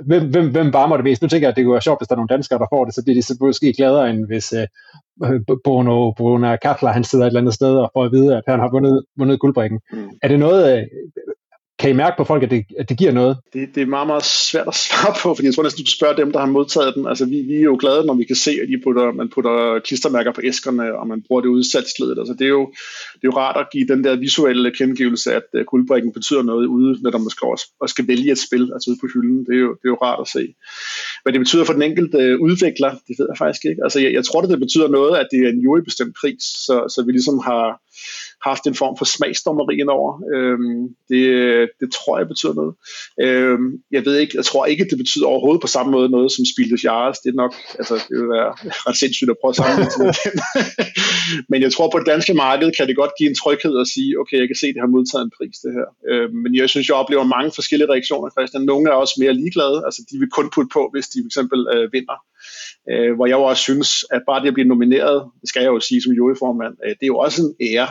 hvem, 0.05 0.29
hvem, 0.29 0.51
hvem 0.51 0.73
varmer 0.73 0.97
det 0.97 1.03
mest? 1.03 1.21
Nu 1.21 1.27
tænker 1.27 1.47
jeg, 1.47 1.51
at 1.51 1.55
det 1.55 1.65
kunne 1.65 1.73
være 1.73 1.81
sjovt, 1.81 1.99
hvis 1.99 2.07
der 2.07 2.15
er 2.15 2.21
nogle 2.21 2.35
danskere, 2.35 2.59
der 2.59 2.65
får 2.73 2.85
det, 2.85 2.95
så 2.95 3.03
bliver 3.03 3.15
de 3.15 3.21
så 3.21 3.37
måske 3.41 3.73
gladere, 3.73 4.09
end 4.09 4.25
hvis 4.25 4.53
uh, 4.53 5.39
Bruno, 5.63 6.11
Bruno 6.11 6.57
Kattler, 6.61 6.91
han 6.91 7.03
sidder 7.03 7.25
et 7.25 7.29
eller 7.29 7.41
andet 7.41 7.53
sted 7.53 7.75
og 7.77 7.91
får 7.93 8.05
at 8.05 8.11
vide, 8.11 8.37
at 8.37 8.43
han 8.47 8.59
har 8.59 8.69
vundet, 8.71 9.03
vundet 9.17 9.39
guldbrikken. 9.39 9.79
Mm. 9.93 10.09
Er 10.23 10.27
det 10.27 10.39
noget, 10.39 10.77
øh, 10.77 10.83
kan 11.79 11.89
I 11.89 11.93
mærke 11.93 12.17
på 12.17 12.23
folk, 12.23 12.43
at 12.43 12.51
det, 12.51 12.65
at 12.79 12.89
det 12.89 12.97
giver 12.97 13.11
noget? 13.11 13.37
Det, 13.53 13.75
det 13.75 13.81
er 13.81 13.85
meget, 13.85 14.07
meget 14.07 14.25
svært 14.25 14.67
at 14.67 14.75
svare 14.85 15.13
på, 15.23 15.33
fordi 15.35 15.45
jeg 15.45 15.55
tror 15.55 15.63
næsten, 15.63 15.85
du 15.85 15.91
spørger 15.91 16.15
dem, 16.15 16.31
der 16.31 16.39
har 16.39 16.45
modtaget 16.45 16.95
den. 16.95 17.07
Altså, 17.07 17.25
vi, 17.25 17.41
vi 17.41 17.55
er 17.55 17.69
jo 17.73 17.77
glade, 17.79 18.05
når 18.05 18.13
vi 18.13 18.23
kan 18.23 18.35
se, 18.35 18.51
at 18.51 18.67
de 18.67 18.81
putter, 18.83 19.11
man 19.11 19.29
putter 19.29 19.79
klistermærker 19.85 20.31
på 20.31 20.41
æskerne, 20.43 20.99
og 20.99 21.07
man 21.07 21.23
bruger 21.27 21.41
det 21.41 21.49
udsalgsledet. 21.49 22.19
Altså, 22.19 22.33
det, 22.33 22.45
er 22.45 22.53
jo, 22.59 22.65
det 23.13 23.23
er 23.23 23.31
jo 23.31 23.37
rart 23.37 23.57
at 23.57 23.67
give 23.71 23.87
den 23.87 24.03
der 24.03 24.15
visuelle 24.15 24.71
kendegivelse, 24.71 25.33
at 25.33 25.47
uh, 25.53 25.61
guldbrikken 25.61 26.13
betyder 26.13 26.43
noget 26.43 26.65
ude, 26.65 27.01
når 27.01 27.11
man 27.11 27.29
skal, 27.29 27.45
også, 27.45 27.65
og 27.81 27.89
skal 27.89 28.07
vælge 28.07 28.31
et 28.31 28.39
spil, 28.47 28.69
altså 28.73 28.91
ude 28.91 28.99
på 29.01 29.07
hylden. 29.13 29.45
Det 29.45 29.55
er, 29.55 29.63
jo, 29.67 29.71
det 29.79 29.85
er 29.85 29.93
jo 29.95 29.99
rart 30.07 30.19
at 30.25 30.27
se. 30.27 30.43
Hvad 31.23 31.33
det 31.33 31.41
betyder 31.41 31.63
for 31.63 31.73
den 31.73 31.81
enkelte 31.81 32.17
øh, 32.17 32.39
udvikler, 32.47 32.91
det 33.07 33.13
ved 33.19 33.27
jeg 33.31 33.37
faktisk 33.37 33.65
ikke. 33.69 33.81
Altså, 33.85 33.99
jeg, 33.99 34.11
jeg 34.13 34.25
tror, 34.25 34.41
det, 34.41 34.49
det 34.49 34.59
betyder 34.59 34.87
noget, 34.87 35.13
at 35.21 35.27
det 35.31 35.39
er 35.45 35.49
en 35.49 35.63
jurybestemt 35.65 36.15
pris, 36.21 36.43
så, 36.67 36.75
så 36.93 37.03
vi 37.05 37.11
ligesom 37.11 37.37
har 37.49 37.65
haft 38.43 38.63
en 38.67 38.75
form 38.75 38.95
for 38.97 39.05
smagsdommeri 39.05 39.81
over. 39.89 40.11
Øhm, 40.35 40.81
det, 41.09 41.23
det 41.79 41.89
tror 41.97 42.17
jeg 42.17 42.27
betyder 42.27 42.53
noget. 42.53 42.73
Øhm, 43.25 43.69
jeg 43.91 44.05
ved 44.05 44.15
ikke, 44.17 44.33
jeg 44.37 44.45
tror 44.45 44.65
ikke, 44.65 44.87
det 44.89 44.97
betyder 44.97 45.27
overhovedet 45.27 45.61
på 45.61 45.67
samme 45.75 45.91
måde 45.91 46.09
noget 46.09 46.31
som 46.31 46.45
Spildes 46.53 46.83
Jares. 46.83 47.19
Det 47.19 47.29
er 47.29 47.41
nok, 47.43 47.53
altså 47.79 47.95
det 48.09 48.15
vil 48.21 48.29
være 48.37 48.51
ret 48.87 48.97
sindssygt 49.03 49.29
at 49.33 49.37
prøve 49.41 49.53
at 49.53 49.59
sammenligne 49.59 49.91
det 49.91 50.17
den. 50.25 50.35
Men 51.51 51.59
jeg 51.65 51.71
tror 51.73 51.87
på 51.89 51.99
det 51.99 52.07
danske 52.13 52.33
marked 52.33 52.69
kan 52.77 52.87
det 52.87 52.95
godt 53.01 53.13
give 53.19 53.29
en 53.29 53.39
tryghed 53.41 53.75
at 53.83 53.87
sige, 53.93 54.09
okay, 54.21 54.37
jeg 54.41 54.47
kan 54.49 54.59
se, 54.61 54.67
at 54.67 54.75
det 54.75 54.81
har 54.85 54.95
modtaget 54.97 55.23
en 55.25 55.35
pris 55.37 55.57
det 55.65 55.71
her. 55.77 55.87
Øhm, 56.11 56.35
men 56.43 56.51
jeg 56.59 56.69
synes, 56.69 56.87
jeg 56.89 56.97
oplever 57.01 57.33
mange 57.35 57.51
forskellige 57.59 57.91
reaktioner, 57.93 58.29
Christian. 58.35 58.63
Nogle 58.71 58.85
er 58.91 58.95
også 59.03 59.15
mere 59.21 59.33
ligeglade, 59.41 59.77
altså 59.87 60.01
de 60.09 60.15
vil 60.21 60.29
kun 60.37 60.47
putte 60.55 60.71
på, 60.77 60.81
hvis 60.93 61.07
de 61.11 61.17
for 61.23 61.29
eksempel 61.31 61.59
øh, 61.73 61.85
vinder. 61.95 62.17
Øh, 62.91 63.11
hvor 63.15 63.25
jeg 63.25 63.37
jo 63.39 63.43
også 63.43 63.63
synes, 63.63 63.89
at 64.11 64.21
bare 64.29 64.41
det 64.41 64.47
at 64.47 64.53
blive 64.53 64.67
nomineret, 64.73 65.17
det 65.41 65.49
skal 65.49 65.61
jeg 65.61 65.71
jo 65.75 65.79
sige 65.79 66.01
som 66.01 66.13
juryformand, 66.13 66.75
øh, 66.85 66.89
det 66.89 67.03
er 67.03 67.13
jo 67.13 67.17
også 67.17 67.41
en 67.41 67.51
ære. 67.67 67.89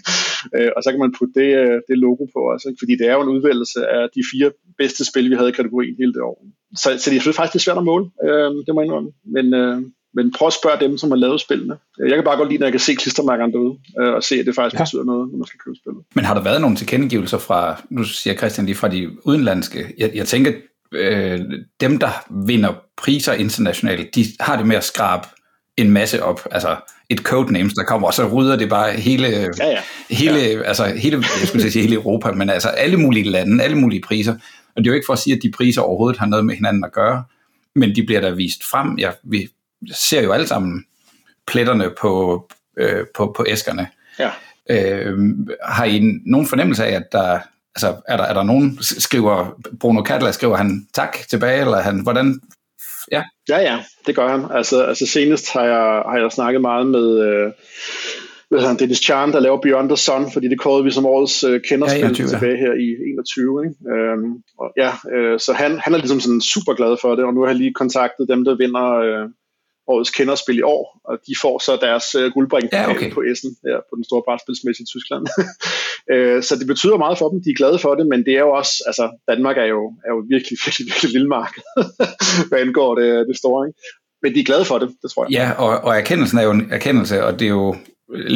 øh, 0.56 0.70
og 0.76 0.82
så 0.82 0.88
kan 0.90 1.00
man 1.00 1.14
putte 1.18 1.34
det, 1.40 1.50
øh, 1.62 1.76
det 1.88 1.98
logo 2.06 2.24
på 2.34 2.40
også, 2.52 2.68
ikke? 2.68 2.80
fordi 2.82 2.94
det 3.00 3.06
er 3.08 3.14
jo 3.14 3.22
en 3.22 3.34
udvælgelse 3.36 3.80
af 3.96 4.04
de 4.16 4.22
fire 4.32 4.50
bedste 4.78 5.02
spil, 5.10 5.30
vi 5.30 5.34
havde 5.34 5.52
i 5.52 5.58
kategorien 5.60 5.96
hele 5.98 6.12
det 6.12 6.22
år. 6.22 6.36
Så, 6.82 6.88
så 6.98 7.10
det 7.10 7.16
er 7.16 7.32
faktisk 7.32 7.52
det 7.52 7.60
er 7.60 7.66
svært 7.66 7.82
at 7.82 7.88
måle, 7.90 8.06
øh, 8.26 8.50
det 8.66 8.74
må 8.74 8.80
jeg 8.80 8.86
indrømme. 8.86 9.10
Men, 9.36 9.46
øh, 9.54 9.76
men 10.14 10.32
prøv 10.36 10.46
at 10.46 10.58
spørge 10.60 10.80
dem, 10.84 10.98
som 10.98 11.10
har 11.10 11.16
lavet 11.16 11.40
spillene. 11.40 11.76
Jeg 11.98 12.16
kan 12.16 12.24
bare 12.24 12.36
godt 12.36 12.48
lide, 12.48 12.58
når 12.58 12.66
jeg 12.66 12.72
kan 12.72 12.80
se 12.80 12.94
klistermærkerne 12.94 13.52
derude, 13.52 13.74
øh, 14.00 14.14
og 14.14 14.22
se, 14.22 14.34
at 14.40 14.46
det 14.46 14.54
faktisk 14.54 14.78
ja. 14.78 14.84
betyder 14.84 15.04
noget, 15.04 15.30
når 15.30 15.38
man 15.38 15.46
skal 15.46 15.60
købe 15.64 15.76
spillet. 15.82 16.02
Men 16.14 16.24
har 16.24 16.34
der 16.34 16.42
været 16.42 16.60
nogle 16.60 16.76
tilkendegivelser 16.76 17.38
fra, 17.38 17.82
nu 17.90 18.04
siger 18.04 18.34
Christian 18.34 18.66
lige 18.66 18.76
fra 18.76 18.88
de 18.88 19.26
udenlandske, 19.26 19.94
jeg, 19.98 20.10
jeg 20.14 20.26
tænker, 20.26 20.52
øh, 20.92 21.40
dem, 21.80 21.98
der 21.98 22.24
vinder 22.30 22.74
priser 22.96 23.32
internationalt, 23.32 24.14
de 24.14 24.26
har 24.40 24.56
det 24.56 24.66
med 24.66 24.76
at 24.76 24.84
skrabe 24.84 25.26
en 25.76 25.90
masse 25.90 26.22
op, 26.22 26.46
altså 26.50 26.76
et 27.08 27.18
codenames, 27.18 27.74
der 27.74 27.84
kommer, 27.84 28.08
og 28.08 28.14
så 28.14 28.28
rydder 28.28 28.56
det 28.56 28.68
bare 28.68 28.92
hele, 28.92 29.28
ja, 29.28 29.68
ja. 29.68 29.78
hele, 30.10 30.38
ja. 30.38 30.62
altså 30.62 30.84
hele, 30.84 31.16
jeg 31.40 31.48
skulle 31.48 31.70
sige 31.70 31.82
hele 31.82 31.94
Europa, 31.94 32.32
men 32.32 32.50
altså 32.50 32.68
alle 32.68 32.96
mulige 32.96 33.30
lande, 33.30 33.64
alle 33.64 33.78
mulige 33.78 34.02
priser. 34.02 34.32
Og 34.76 34.84
det 34.84 34.86
er 34.86 34.90
jo 34.90 34.94
ikke 34.94 35.06
for 35.06 35.12
at 35.12 35.18
sige, 35.18 35.36
at 35.36 35.42
de 35.42 35.50
priser 35.50 35.82
overhovedet 35.82 36.18
har 36.18 36.26
noget 36.26 36.44
med 36.46 36.54
hinanden 36.54 36.84
at 36.84 36.92
gøre, 36.92 37.24
men 37.74 37.96
de 37.96 38.02
bliver 38.02 38.20
da 38.20 38.30
vist 38.30 38.64
frem. 38.64 38.98
Ja, 38.98 39.10
vi 39.22 39.48
ser 39.92 40.22
jo 40.22 40.32
alle 40.32 40.46
sammen 40.46 40.84
pletterne 41.46 41.90
på, 42.00 42.44
øh, 42.76 43.04
på, 43.16 43.34
på 43.36 43.44
æskerne. 43.48 43.88
Ja. 44.18 44.30
Øh, 44.70 45.18
har 45.64 45.84
I 45.84 46.00
nogen 46.26 46.46
fornemmelse 46.46 46.84
af, 46.84 46.92
at 46.92 47.12
der, 47.12 47.38
altså, 47.78 48.02
er 48.08 48.16
der, 48.16 48.24
er 48.24 48.34
der 48.34 48.42
nogen, 48.42 48.78
skriver 48.80 49.56
Bruno 49.80 50.02
Catala, 50.02 50.32
skriver 50.32 50.56
han 50.56 50.86
tak 50.94 51.16
tilbage, 51.30 51.60
eller 51.60 51.80
han, 51.80 52.00
hvordan, 52.02 52.40
ja? 53.12 53.22
Ja, 53.48 53.58
ja, 53.58 53.78
det 54.06 54.16
gør 54.16 54.28
han. 54.28 54.44
Altså, 54.50 54.82
altså 54.82 55.06
senest 55.06 55.52
har 55.52 55.64
jeg, 55.64 56.02
har 56.10 56.18
jeg 56.18 56.32
snakket 56.32 56.60
meget 56.60 56.86
med, 56.86 57.06
øh, 57.26 57.52
hvad 58.50 58.60
han, 58.60 58.76
Dennis 58.76 58.98
Chan, 58.98 59.32
der 59.32 59.40
laver 59.40 59.60
Beyond 59.60 59.88
the 59.88 59.96
Sun, 59.96 60.32
fordi 60.32 60.48
det 60.48 60.60
kårede 60.60 60.84
vi 60.84 60.90
som 60.90 61.06
årets 61.06 61.44
øh, 61.44 61.60
kenderspil 61.68 62.00
ja, 62.00 62.06
21, 62.06 62.28
tilbage 62.28 62.56
her 62.56 62.72
i 62.72 62.88
21. 63.12 63.64
Ikke? 63.64 63.76
Øhm, 63.94 64.32
og 64.60 64.68
ja, 64.76 64.92
øh, 65.14 65.38
så 65.38 65.52
han, 65.52 65.78
han 65.78 65.94
er 65.94 65.98
ligesom 65.98 66.20
sådan 66.20 66.40
super 66.40 66.74
glad 66.74 66.96
for 67.00 67.14
det, 67.14 67.24
og 67.24 67.34
nu 67.34 67.40
har 67.40 67.48
jeg 67.48 67.56
lige 67.56 67.74
kontaktet 67.74 68.28
dem, 68.28 68.44
der 68.44 68.56
vinder 68.56 68.88
øh, 69.06 69.28
årets 69.88 70.10
kenderspil 70.10 70.58
i 70.58 70.62
år, 70.62 71.00
og 71.04 71.18
de 71.26 71.34
får 71.42 71.56
så 71.66 71.72
deres 71.86 72.06
uh, 72.18 72.32
guldbring 72.34 72.68
ja, 72.72 72.90
okay. 72.90 73.10
på 73.12 73.20
Essen 73.30 73.50
her 73.66 73.76
på 73.88 73.94
den 73.98 74.04
store 74.04 74.22
brætspilsmæssige 74.26 74.86
i 74.86 74.90
Tyskland. 74.94 75.24
uh, 76.12 76.38
så 76.46 76.52
det 76.60 76.66
betyder 76.72 76.96
meget 77.04 77.18
for 77.18 77.28
dem, 77.28 77.38
de 77.44 77.50
er 77.50 77.58
glade 77.60 77.78
for 77.78 77.94
det, 77.94 78.06
men 78.12 78.20
det 78.26 78.34
er 78.38 78.44
jo 78.46 78.50
også, 78.60 78.74
altså 78.86 79.04
Danmark 79.30 79.56
er 79.64 79.68
jo, 79.76 79.82
er 80.06 80.10
jo 80.14 80.20
virkelig, 80.34 80.56
virkelig, 80.66 80.86
virkelig 80.90 81.10
lille 81.16 81.28
marked, 81.38 81.62
hvad 82.48 82.58
angår 82.64 82.90
det, 83.00 83.08
det 83.28 83.36
store. 83.36 83.68
Ikke? 83.68 83.78
Men 84.22 84.34
de 84.34 84.40
er 84.40 84.44
glade 84.50 84.64
for 84.64 84.78
det, 84.78 84.88
det 85.02 85.10
tror 85.10 85.24
jeg. 85.24 85.32
Ja, 85.38 85.46
og, 85.64 85.70
og 85.86 85.92
erkendelsen 85.96 86.38
er 86.38 86.42
jo 86.42 86.50
en 86.50 86.66
erkendelse, 86.70 87.24
og 87.24 87.38
det 87.38 87.44
er 87.44 87.56
jo 87.60 87.76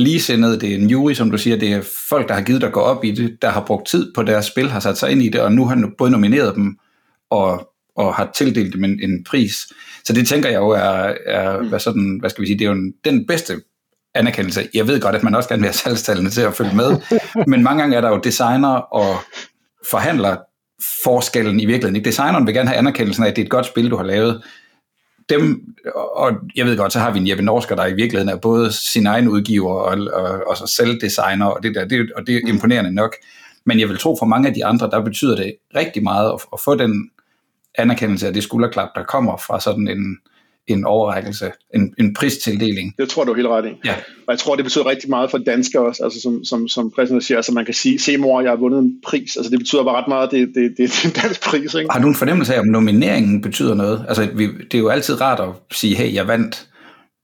ligesindet, 0.07 0.61
det 0.61 0.73
er 0.73 0.77
en 0.77 0.91
jury, 0.91 1.13
som 1.13 1.31
du 1.31 1.39
siger, 1.39 1.57
det 1.57 1.73
er 1.73 1.83
folk, 2.09 2.29
der 2.29 2.35
har 2.35 2.43
givet 2.43 2.65
at 2.65 2.73
gå 2.73 2.81
op 2.81 3.05
i 3.05 3.11
det, 3.11 3.43
der 3.43 3.49
har 3.49 3.65
brugt 3.67 3.87
tid 3.87 4.13
på 4.15 4.23
deres 4.23 4.47
spil, 4.47 4.69
har 4.71 4.81
sat 4.81 4.99
sig 4.99 5.11
ind 5.11 5.23
i 5.23 5.29
det, 5.29 5.41
og 5.41 5.53
nu 5.53 5.65
har 5.67 5.91
både 5.99 6.11
nomineret 6.11 6.55
dem 6.55 6.79
og 7.31 7.73
og 7.97 8.15
har 8.15 8.31
tildelt 8.35 8.75
dem 8.75 8.85
en, 8.85 9.01
en 9.03 9.25
pris. 9.25 9.73
Så 10.05 10.13
det 10.13 10.29
tænker 10.29 10.49
jeg 10.49 10.59
jo 10.59 10.69
er, 10.69 11.15
er 11.27 11.61
mm. 11.61 11.69
hvad, 11.69 11.81
sådan, 11.81 12.17
hvad 12.21 12.31
skal 12.31 12.43
vi 12.43 12.47
sige, 12.47 12.59
det 12.59 12.65
er 12.65 12.69
jo 12.69 12.77
en, 12.77 12.95
den 13.05 13.27
bedste 13.27 13.55
anerkendelse. 14.15 14.69
Jeg 14.75 14.87
ved 14.87 15.01
godt, 15.01 15.17
at 15.17 15.23
man 15.23 15.35
også 15.35 15.49
gerne 15.49 15.63
vil 15.63 15.67
have 15.67 15.75
salgstallene 15.85 16.31
til 16.31 16.41
at 16.41 16.55
følge 16.55 16.77
med, 16.77 16.97
men 17.47 17.63
mange 17.63 17.83
gange 17.83 17.97
er 17.97 18.01
der 18.01 18.09
jo 18.09 18.21
designer 18.25 18.69
og 18.69 19.17
forhandler 19.91 20.37
forskellen 21.05 21.61
i 21.61 21.67
virkeligheden. 21.67 21.97
Ikke? 21.97 22.07
Designeren 22.07 22.47
vil 22.47 22.55
gerne 22.55 22.69
have 22.69 22.79
anerkendelsen 22.79 23.25
af, 23.25 23.29
at 23.29 23.37
det 23.37 23.43
er 23.43 23.47
et 23.47 23.51
godt 23.51 23.67
spil, 23.67 23.91
du 23.91 23.97
har 23.97 24.05
lavet. 24.05 24.43
Dem, 25.29 25.61
og 26.15 26.33
jeg 26.57 26.67
ved 26.67 26.77
godt, 26.77 26.93
så 26.93 26.99
har 26.99 27.11
vi 27.11 27.19
en 27.19 27.29
Jeppe 27.29 27.45
Norsker, 27.45 27.77
der 27.77 27.87
i 27.87 27.95
virkeligheden 27.95 28.29
er 28.29 28.37
både 28.37 28.73
sin 28.73 29.07
egen 29.07 29.29
udgiver 29.29 29.73
og, 29.73 29.99
og, 30.13 30.43
og 30.47 30.57
så 30.57 30.67
selv 30.67 31.01
designer, 31.01 31.47
og 31.47 31.63
det, 31.63 31.75
der, 31.75 31.85
det, 31.85 32.13
og 32.17 32.27
det 32.27 32.37
er 32.37 32.41
imponerende 32.49 32.95
nok. 32.95 33.17
Men 33.67 33.81
jeg 33.81 33.89
vil 33.89 33.99
tro, 33.99 34.17
for 34.19 34.27
mange 34.27 34.49
af 34.49 34.55
de 34.55 34.65
andre, 34.65 34.91
der 34.91 35.01
betyder 35.01 35.37
det 35.37 35.55
rigtig 35.77 36.03
meget 36.03 36.33
at, 36.33 36.41
at 36.53 36.61
få 36.61 36.75
den 36.75 37.11
anerkendelse 37.79 38.27
af 38.27 38.35
det 38.35 38.43
skulderklap, 38.43 38.89
der 38.95 39.03
kommer 39.03 39.37
fra 39.37 39.61
sådan 39.61 39.89
en, 39.89 40.19
en 40.67 40.85
overrækkelse, 40.85 41.53
en, 41.75 41.95
en 41.99 42.15
pristildeling. 42.15 42.95
Det 42.99 43.09
tror 43.09 43.25
du 43.25 43.35
helt 43.35 43.49
ret 43.49 43.67
i. 43.67 43.73
Ja. 43.85 43.95
Og 44.27 44.33
jeg 44.33 44.39
tror, 44.39 44.57
det 44.57 44.65
betyder 44.65 44.87
rigtig 44.87 45.11
meget 45.11 45.31
for 45.31 45.39
danskere 45.39 45.87
også, 45.87 46.05
altså 46.05 46.21
som, 46.21 46.45
som, 46.45 46.69
som 46.69 46.93
Christian 46.93 47.21
siger, 47.21 47.39
altså 47.39 47.53
man 47.53 47.65
kan 47.65 47.75
sige, 47.75 47.99
se 47.99 48.17
mor, 48.17 48.41
jeg 48.41 48.51
har 48.51 48.57
vundet 48.57 48.79
en 48.79 49.01
pris, 49.07 49.37
altså 49.37 49.51
det 49.51 49.59
betyder 49.59 49.85
bare 49.85 49.97
ret 49.97 50.09
meget, 50.09 50.31
det, 50.31 50.49
det, 50.55 50.55
det, 50.55 50.77
det 50.79 51.05
er 51.05 51.09
en 51.09 51.15
dansk 51.23 51.43
pris. 51.45 51.75
Ikke? 51.75 51.91
Har 51.91 52.01
du 52.01 52.09
en 52.09 52.15
fornemmelse 52.15 52.55
af, 52.55 52.61
om 52.61 52.67
nomineringen 52.67 53.41
betyder 53.41 53.75
noget? 53.75 54.05
Altså 54.09 54.29
vi, 54.35 54.47
det 54.47 54.75
er 54.75 54.79
jo 54.79 54.89
altid 54.89 55.21
rart 55.21 55.41
at 55.41 55.77
sige, 55.77 55.97
hey, 55.97 56.15
jeg 56.15 56.29
vandt. 56.29 56.69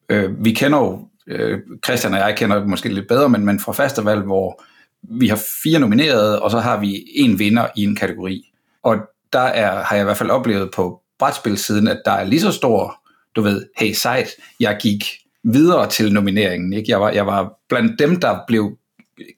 Øh, 0.09 0.45
vi 0.45 0.53
kender 0.53 0.79
jo, 0.79 1.09
øh, 1.27 1.59
Christian 1.85 2.15
og 2.15 2.19
jeg 2.19 2.37
kender 2.37 2.67
måske 2.67 2.89
lidt 2.89 3.09
bedre, 3.09 3.29
men, 3.29 3.45
men 3.45 3.61
fra 3.61 3.73
festival, 3.73 4.21
hvor 4.21 4.63
vi 5.03 5.29
har 5.29 5.41
fire 5.63 5.79
nominerede, 5.79 6.43
og 6.43 6.51
så 6.51 6.59
har 6.59 6.81
vi 6.81 7.05
en 7.15 7.39
vinder 7.39 7.67
i 7.77 7.85
en 7.85 7.97
kategori. 7.97 8.43
Og 8.83 8.97
der 9.33 9.41
er, 9.41 9.83
har 9.83 9.97
jeg 9.97 10.03
i 10.03 10.05
hvert 10.05 10.17
fald 10.17 10.31
oplevet 10.31 10.71
på 10.75 11.03
brætspilsiden, 11.19 11.89
at 11.89 12.03
der 12.05 12.13
er 12.13 12.25
lige 12.25 12.41
så 12.41 12.53
stor, 12.53 12.95
du 13.37 13.43
ved, 13.43 13.67
hey 13.77 13.93
sejt, 13.93 14.29
jeg 14.61 14.79
gik 14.81 15.05
videre 15.45 15.91
til 15.91 16.13
nomineringen. 16.13 16.73
Ikke? 16.73 16.91
Jeg, 16.91 17.01
var, 17.01 17.11
jeg 17.11 17.27
var 17.27 17.53
blandt 17.69 17.99
dem, 17.99 18.21
der 18.21 18.39
blev 18.47 18.77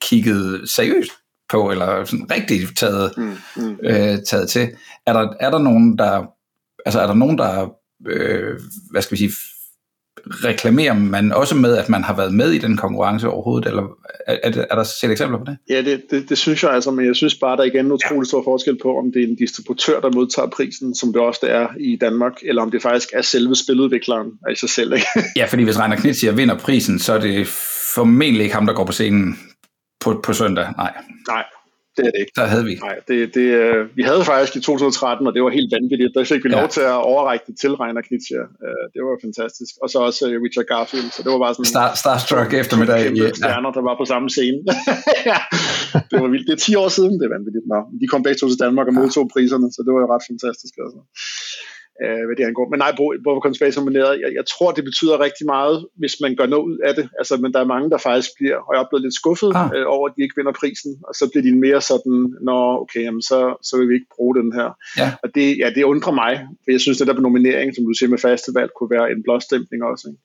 kigget 0.01 0.69
seriøst 0.69 1.11
på, 1.49 1.71
eller 1.71 2.05
sådan 2.05 2.31
rigtig 2.31 2.75
taget, 2.77 3.13
mm, 3.17 3.37
mm. 3.55 3.77
Øh, 3.83 4.17
taget 4.27 4.49
til. 4.49 4.69
Er 5.05 5.13
der, 5.13 5.33
er 5.39 5.49
der 5.49 5.59
nogen, 5.59 5.97
der, 5.97 6.25
altså 6.85 6.99
er 6.99 7.07
der 7.07 7.13
nogen, 7.13 7.37
der, 7.37 7.69
øh, 8.07 8.59
hvad 8.91 9.01
skal 9.01 9.11
vi 9.11 9.17
sige, 9.17 9.31
reklamerer 10.27 10.93
man 10.93 11.31
også 11.31 11.55
med, 11.55 11.77
at 11.77 11.89
man 11.89 12.03
har 12.03 12.15
været 12.15 12.33
med 12.33 12.51
i 12.51 12.57
den 12.57 12.77
konkurrence 12.77 13.29
overhovedet, 13.29 13.67
eller 13.67 13.83
er, 14.27 14.37
er, 14.43 14.65
er 14.71 14.75
der 14.75 14.83
selv 14.83 15.11
eksempler 15.11 15.37
på 15.37 15.45
det? 15.45 15.57
Ja, 15.69 15.81
det, 15.81 16.03
det, 16.11 16.29
det 16.29 16.37
synes 16.37 16.63
jeg 16.63 16.71
altså, 16.71 16.91
men 16.91 17.05
jeg 17.05 17.15
synes 17.15 17.35
bare, 17.35 17.57
der 17.57 17.63
er 17.63 17.67
igen 17.67 17.85
en 17.85 17.91
utrolig 17.91 18.27
stor 18.27 18.43
forskel 18.43 18.77
på, 18.81 18.97
om 18.97 19.11
det 19.11 19.23
er 19.23 19.27
en 19.27 19.35
distributør, 19.35 19.99
der 19.99 20.11
modtager 20.11 20.49
prisen, 20.49 20.95
som 20.95 21.13
det 21.13 21.21
også 21.21 21.39
er 21.43 21.67
i 21.79 21.97
Danmark, 22.01 22.33
eller 22.43 22.61
om 22.61 22.71
det 22.71 22.81
faktisk 22.81 23.09
er 23.13 23.21
selve 23.21 23.55
spiludvikleren 23.55 24.31
af 24.49 24.57
sig 24.57 24.69
selv. 24.69 24.93
Ikke? 24.93 25.07
ja, 25.39 25.45
fordi 25.45 25.63
hvis 25.63 25.79
Reiner 25.79 25.95
Knitzier 25.95 26.31
vinder 26.31 26.57
prisen, 26.57 26.99
så 26.99 27.13
er 27.13 27.19
det 27.19 27.47
formentlig 27.95 28.43
ikke 28.43 28.55
ham, 28.55 28.65
der 28.65 28.73
går 28.73 28.85
på 28.85 28.91
scenen 28.91 29.39
på, 29.99 30.21
på 30.23 30.33
søndag. 30.33 30.73
Nej. 30.77 30.93
Nej, 31.27 31.43
det 32.01 32.07
er 32.09 32.13
det 32.15 32.21
ikke. 32.25 32.35
Der 32.39 32.45
havde 32.53 32.65
vi. 32.69 32.73
Nej, 32.87 32.95
det, 33.07 33.17
det, 33.37 33.47
uh, 33.61 33.79
vi 33.97 34.03
havde 34.09 34.23
faktisk 34.31 34.53
i 34.59 34.61
2013, 34.61 35.27
og 35.27 35.33
det 35.35 35.41
var 35.45 35.51
helt 35.59 35.69
vanvittigt. 35.77 36.11
Der 36.15 36.23
fik 36.33 36.43
vi 36.45 36.49
ja. 36.51 36.59
lov 36.59 36.67
til 36.77 36.83
at 36.93 36.99
overrække 37.11 37.45
det 37.49 37.55
til 37.63 37.71
Reiner 37.81 38.03
Knizia. 38.07 38.43
Uh, 38.65 38.83
det 38.93 39.01
var 39.05 39.13
fantastisk. 39.27 39.73
Og 39.83 39.87
så 39.91 39.97
også 40.07 40.21
uh, 40.29 40.35
Richard 40.45 40.67
Garfield, 40.71 41.09
så 41.15 41.19
det 41.23 41.29
var 41.33 41.39
bare 41.45 41.53
sådan... 41.57 41.71
Star, 41.75 41.89
Starstruck 42.03 42.51
eftermiddag. 42.63 42.99
Ja. 43.21 43.27
stjerner, 43.39 43.71
der 43.77 43.83
var 43.89 43.95
på 44.01 44.05
samme 44.13 44.27
scene. 44.35 44.59
ja, 45.31 45.39
det 46.09 46.17
var 46.23 46.29
vildt. 46.33 46.45
Det 46.49 46.55
er 46.57 46.63
10 46.71 46.83
år 46.83 46.89
siden, 46.97 47.13
det 47.19 47.25
er 47.29 47.33
vanvittigt. 47.37 47.65
Nå, 47.73 47.79
de 48.01 48.05
kom 48.11 48.21
begge 48.25 48.39
to 48.39 48.45
til 48.51 48.59
Danmark 48.65 48.87
og 48.91 48.95
modtog 48.99 49.25
priserne, 49.35 49.67
så 49.75 49.79
det 49.85 49.91
var 49.95 50.01
jo 50.03 50.07
ret 50.15 50.25
fantastisk. 50.31 50.73
Altså 50.85 50.99
øh, 52.03 52.21
hvad 52.25 52.35
det 52.37 52.43
angår. 52.49 52.69
Men 52.69 52.79
nej, 52.83 52.91
hvorfor 53.23 53.41
Conspiracy 53.47 53.77
nomineret, 53.77 54.13
jeg, 54.23 54.29
jeg 54.39 54.45
tror, 54.53 54.71
det 54.71 54.83
betyder 54.83 55.23
rigtig 55.25 55.45
meget, 55.55 55.77
hvis 56.01 56.15
man 56.23 56.35
gør 56.35 56.45
noget 56.53 56.65
ud 56.69 56.77
af 56.87 56.93
det. 56.95 57.05
Altså, 57.19 57.33
men 57.37 57.53
der 57.53 57.59
er 57.59 57.73
mange, 57.73 57.89
der 57.89 57.97
faktisk 57.97 58.29
bliver, 58.37 58.57
og 58.67 58.71
jeg 58.73 58.81
er 58.81 58.89
blevet 58.89 59.03
lidt 59.05 59.15
skuffet 59.21 59.51
ah. 59.55 59.69
øh, 59.75 59.85
over, 59.95 60.05
at 60.09 60.13
de 60.15 60.23
ikke 60.23 60.37
vinder 60.37 60.53
prisen, 60.61 60.91
og 61.07 61.13
så 61.19 61.23
bliver 61.31 61.43
de 61.47 61.61
mere 61.65 61.81
sådan, 61.81 62.17
nå, 62.41 62.57
okay, 62.83 63.01
jamen, 63.07 63.21
så, 63.21 63.39
så 63.67 63.73
vil 63.77 63.89
vi 63.89 63.93
ikke 63.93 64.13
bruge 64.15 64.35
den 64.41 64.49
her. 64.57 64.69
Ja. 65.01 65.09
Og 65.23 65.27
det, 65.35 65.47
ja, 65.61 65.67
det 65.75 65.83
undrer 65.83 66.13
mig, 66.23 66.33
for 66.63 66.71
jeg 66.75 66.81
synes, 66.81 67.01
at 67.01 67.07
der 67.07 67.13
på 67.13 67.21
nominering, 67.21 67.75
som 67.75 67.85
du 67.85 67.93
siger 67.93 68.09
med 68.09 68.17
festival, 68.29 68.69
kunne 68.75 68.91
være 68.97 69.11
en 69.11 69.23
blåstempling 69.23 69.83
også. 69.83 70.05
Ikke? 70.11 70.21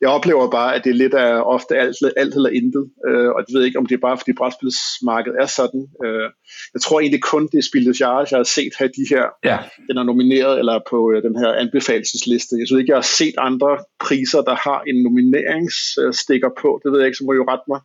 Jeg 0.00 0.08
oplever 0.08 0.50
bare, 0.50 0.74
at 0.74 0.84
det 0.84 0.90
er 0.90 0.94
lidt 0.94 1.14
af 1.14 1.42
ofte 1.54 1.76
alt, 1.76 1.96
alt 2.16 2.34
eller 2.34 2.50
intet, 2.50 2.84
øh, 3.08 3.28
og 3.34 3.38
jeg 3.44 3.52
ved 3.54 3.64
ikke, 3.64 3.78
om 3.78 3.86
det 3.86 3.94
er 3.94 4.06
bare, 4.08 4.18
fordi 4.18 4.32
brætspilsmarkedet 4.32 5.36
er 5.42 5.46
sådan. 5.46 5.82
Øh, 6.04 6.28
jeg 6.74 6.80
tror 6.82 7.00
egentlig 7.00 7.22
kun, 7.22 7.48
det 7.52 7.58
er 7.58 7.68
Spildes 7.70 8.00
Jahres, 8.00 8.30
jeg 8.30 8.38
har 8.38 8.50
set 8.58 8.72
have 8.78 8.90
de 8.98 9.04
her, 9.14 9.24
ja. 9.50 9.58
den 9.88 9.96
er 9.98 10.02
nomineret, 10.02 10.58
eller 10.58 10.76
på 10.90 10.98
øh, 11.12 11.22
den 11.22 11.36
her 11.42 11.50
anbefalesliste. 11.62 12.56
Jeg 12.58 12.66
synes 12.66 12.80
ikke, 12.80 12.92
jeg 12.92 13.02
har 13.02 13.10
set 13.20 13.34
andre 13.38 13.72
priser, 14.04 14.40
der 14.50 14.56
har 14.66 14.80
en 14.90 15.02
nomineringsstikker 15.06 16.50
på. 16.62 16.80
Det 16.82 16.92
ved 16.92 16.98
jeg 17.00 17.06
ikke, 17.08 17.20
så 17.20 17.24
må 17.24 17.32
jo 17.32 17.44
rette 17.52 17.66
mig. 17.72 17.80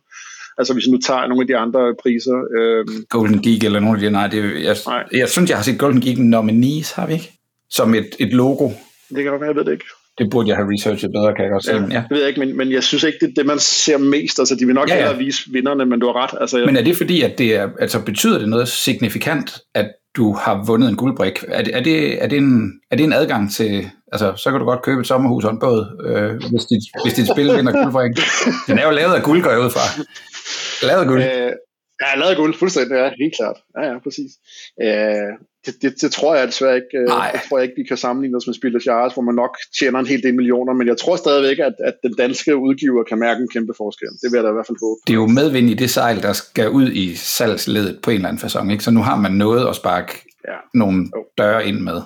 Altså 0.58 0.72
hvis 0.74 0.88
nu 0.88 0.98
tager 0.98 1.26
nogle 1.26 1.42
af 1.44 1.46
de 1.46 1.56
andre 1.56 1.94
priser. 2.02 2.38
Øh... 2.56 2.84
Golden 3.08 3.42
Geek 3.42 3.64
eller 3.64 3.80
nogle 3.80 3.96
af 3.96 4.00
de, 4.00 4.10
nej, 4.10 4.26
det, 4.26 4.64
jeg, 4.68 4.76
nej. 4.86 5.04
jeg 5.12 5.28
synes, 5.28 5.50
jeg 5.50 5.58
har 5.58 5.64
set 5.64 5.78
Golden 5.78 6.00
Geek 6.00 6.18
nominees, 6.18 6.92
har 6.92 7.06
vi 7.06 7.12
ikke? 7.12 7.32
Som 7.70 7.94
et, 7.94 8.10
et 8.18 8.32
logo. 8.32 8.68
Det 9.08 9.22
kan 9.22 9.30
godt 9.32 9.40
være, 9.40 9.50
jeg 9.50 9.56
ved 9.56 9.64
det 9.64 9.72
ikke 9.72 9.84
det 10.18 10.30
burde 10.30 10.48
jeg 10.48 10.56
have 10.56 10.68
researchet 10.72 11.10
bedre, 11.12 11.34
kan 11.34 11.44
jeg 11.44 11.50
godt 11.50 11.64
sige. 11.64 11.76
Ja, 11.76 11.94
ja. 11.96 12.02
Det 12.08 12.10
ved 12.10 12.18
jeg 12.18 12.28
ikke, 12.28 12.40
men, 12.40 12.56
men 12.56 12.72
jeg 12.72 12.82
synes 12.82 13.04
ikke, 13.04 13.18
det 13.20 13.28
er 13.28 13.34
det, 13.36 13.46
man 13.46 13.58
ser 13.58 13.98
mest. 13.98 14.38
Altså, 14.38 14.54
de 14.54 14.66
vil 14.66 14.74
nok 14.74 14.88
ja, 14.88 14.94
ja. 14.94 15.00
hellere 15.00 15.18
vise 15.18 15.42
vinderne, 15.52 15.86
men 15.86 16.00
du 16.00 16.06
har 16.06 16.16
ret. 16.22 16.40
Altså, 16.40 16.58
jeg... 16.58 16.66
Men 16.66 16.76
er 16.76 16.84
det 16.84 16.96
fordi, 16.96 17.22
at 17.22 17.38
det 17.38 17.56
er, 17.56 17.68
altså, 17.80 18.00
betyder 18.00 18.38
det 18.38 18.48
noget 18.48 18.68
signifikant, 18.68 19.58
at 19.74 19.88
du 20.16 20.32
har 20.32 20.64
vundet 20.66 20.88
en 20.88 20.96
guldbrik? 20.96 21.44
Er 21.48 21.62
det, 21.62 21.76
er 21.76 21.82
det, 21.82 22.24
er 22.24 22.28
det, 22.28 22.38
en, 22.38 22.72
er 22.90 22.96
det 22.96 23.04
en 23.04 23.12
adgang 23.12 23.52
til, 23.52 23.90
altså, 24.12 24.32
så 24.36 24.50
kan 24.50 24.60
du 24.60 24.66
godt 24.66 24.82
købe 24.82 25.00
et 25.00 25.06
sommerhus 25.06 25.44
og 25.44 25.52
en 25.52 25.60
båd, 25.60 25.80
øh, 26.06 26.50
hvis, 26.50 26.64
dit, 26.64 26.82
hvis 27.04 27.14
dit 27.14 27.28
spil 27.34 27.56
vinder 27.56 27.72
guldbrik. 27.72 28.12
Den 28.68 28.78
er 28.78 28.84
jo 28.84 28.90
lavet 28.90 29.14
af 29.14 29.22
guld, 29.22 29.42
går 29.42 29.50
jeg 29.50 29.60
ud 29.60 29.70
fra. 29.70 30.04
Lavet 30.86 31.00
af 31.00 31.06
guld. 31.06 31.22
Øh, 31.22 31.52
ja, 32.02 32.18
lavet 32.18 32.30
af 32.30 32.36
guld, 32.36 32.54
fuldstændig, 32.54 32.94
ja, 32.94 33.10
helt 33.22 33.34
klart. 33.36 33.58
Ja, 33.76 33.82
ja, 33.90 33.98
præcis. 33.98 34.32
Øh, 34.82 35.32
det, 35.66 35.74
det, 35.82 36.02
det 36.02 36.12
tror 36.12 36.34
jeg 36.34 36.46
desværre 36.46 36.76
ikke. 36.76 36.98
Øh. 36.98 37.06
Det 37.34 37.40
tror 37.48 37.58
jeg 37.58 37.64
ikke, 37.64 37.80
vi 37.82 37.88
kan 37.88 37.96
sammenligne 37.96 38.36
os 38.36 38.46
med 38.46 38.54
Spil 38.54 38.82
Jars, 38.86 39.12
hvor 39.14 39.22
man 39.22 39.34
nok 39.34 39.56
tjener 39.78 39.98
en 39.98 40.06
hel 40.06 40.22
del 40.22 40.34
millioner, 40.34 40.72
men 40.72 40.86
jeg 40.86 40.96
tror 40.96 41.16
stadigvæk, 41.16 41.58
at, 41.58 41.74
at 41.84 41.94
den 42.02 42.14
danske 42.14 42.56
udgiver 42.56 43.04
kan 43.04 43.18
mærke 43.18 43.40
en 43.40 43.48
kæmpe 43.48 43.74
forskel. 43.76 44.08
Det 44.08 44.28
vil 44.30 44.36
jeg 44.38 44.44
da 44.44 44.48
i 44.48 44.52
hvert 44.52 44.66
fald 44.66 44.78
håbe. 44.86 44.98
Det 45.06 45.12
er 45.12 45.20
jo 45.24 45.26
medvind 45.26 45.70
i 45.70 45.74
det 45.74 45.90
sejl, 45.90 46.22
der 46.22 46.32
skal 46.32 46.68
ud 46.70 46.90
i 46.92 47.14
salgsledet 47.14 47.98
på 48.02 48.10
en 48.10 48.16
eller 48.16 48.28
anden 48.28 48.42
façon, 48.46 48.70
ikke? 48.72 48.84
Så 48.84 48.90
nu 48.90 49.00
har 49.00 49.16
man 49.16 49.32
noget 49.32 49.68
at 49.68 49.76
sparke 49.76 50.12
ja. 50.48 50.58
nogle 50.74 51.10
døre 51.38 51.68
ind 51.68 51.80
med. 51.80 52.00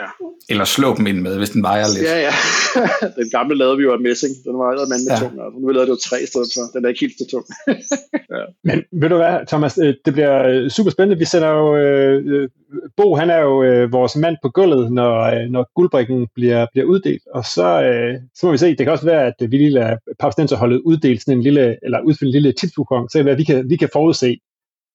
Ja. 0.00 0.08
Eller 0.50 0.64
slå 0.64 0.88
dem 0.96 1.06
ind 1.06 1.20
med, 1.20 1.38
hvis 1.38 1.50
den 1.50 1.62
vejer 1.62 1.84
lidt. 1.94 2.04
Ja, 2.04 2.16
ja. 2.26 2.34
den 3.20 3.30
gamle 3.30 3.54
lavede 3.58 3.76
vi 3.76 3.82
jo 3.82 3.92
af 3.92 4.00
messing. 4.00 4.32
Den 4.44 4.54
var 4.58 4.68
jo 4.72 4.78
mand 4.92 5.02
med 5.06 5.12
ja. 5.14 5.20
tung. 5.22 5.34
Altså. 5.44 5.58
Nu 5.60 5.68
lavede 5.68 5.86
det 5.86 5.94
jo 5.96 6.00
tre 6.08 6.18
steder 6.26 6.46
for. 6.54 6.62
Den 6.74 6.84
er 6.84 6.88
ikke 6.88 7.00
helt 7.00 7.18
så 7.18 7.26
tung. 7.32 7.44
ja. 8.36 8.44
Men 8.68 8.78
ved 9.00 9.08
du 9.08 9.16
hvad, 9.16 9.46
Thomas? 9.46 9.78
Øh, 9.84 9.94
det 10.04 10.12
bliver 10.16 10.34
øh, 10.48 10.70
super 10.70 10.90
spændende. 10.90 11.18
Vi 11.18 11.24
sender 11.24 11.50
jo... 11.60 11.76
Øh, 11.76 12.48
Bo, 12.96 13.14
han 13.14 13.30
er 13.30 13.40
jo 13.48 13.62
øh, 13.62 13.92
vores 13.92 14.16
mand 14.16 14.36
på 14.42 14.48
gulvet, 14.48 14.92
når, 14.92 15.14
øh, 15.34 15.44
når 15.54 15.70
guldbrikken 15.74 16.28
bliver, 16.34 16.66
bliver 16.72 16.86
uddelt. 16.86 17.22
Og 17.34 17.44
så, 17.44 17.82
øh, 17.82 18.14
så 18.34 18.46
må 18.46 18.52
vi 18.52 18.58
se. 18.58 18.68
Det 18.68 18.78
kan 18.78 18.92
også 18.92 19.04
være, 19.04 19.26
at 19.26 19.50
vi 19.50 19.56
lige 19.56 19.70
lader 19.70 19.96
Papstenser 20.20 20.56
holde 20.56 20.86
uddelt 20.86 21.20
sådan 21.22 21.38
en 21.38 21.42
lille, 21.42 21.76
eller 21.82 22.00
udfylde 22.00 22.28
en 22.28 22.32
lille 22.32 22.52
tipsbukong, 22.52 23.10
så 23.10 23.34
vi 23.36 23.44
kan, 23.44 23.70
vi 23.70 23.76
kan 23.76 23.88
forudse, 23.92 24.36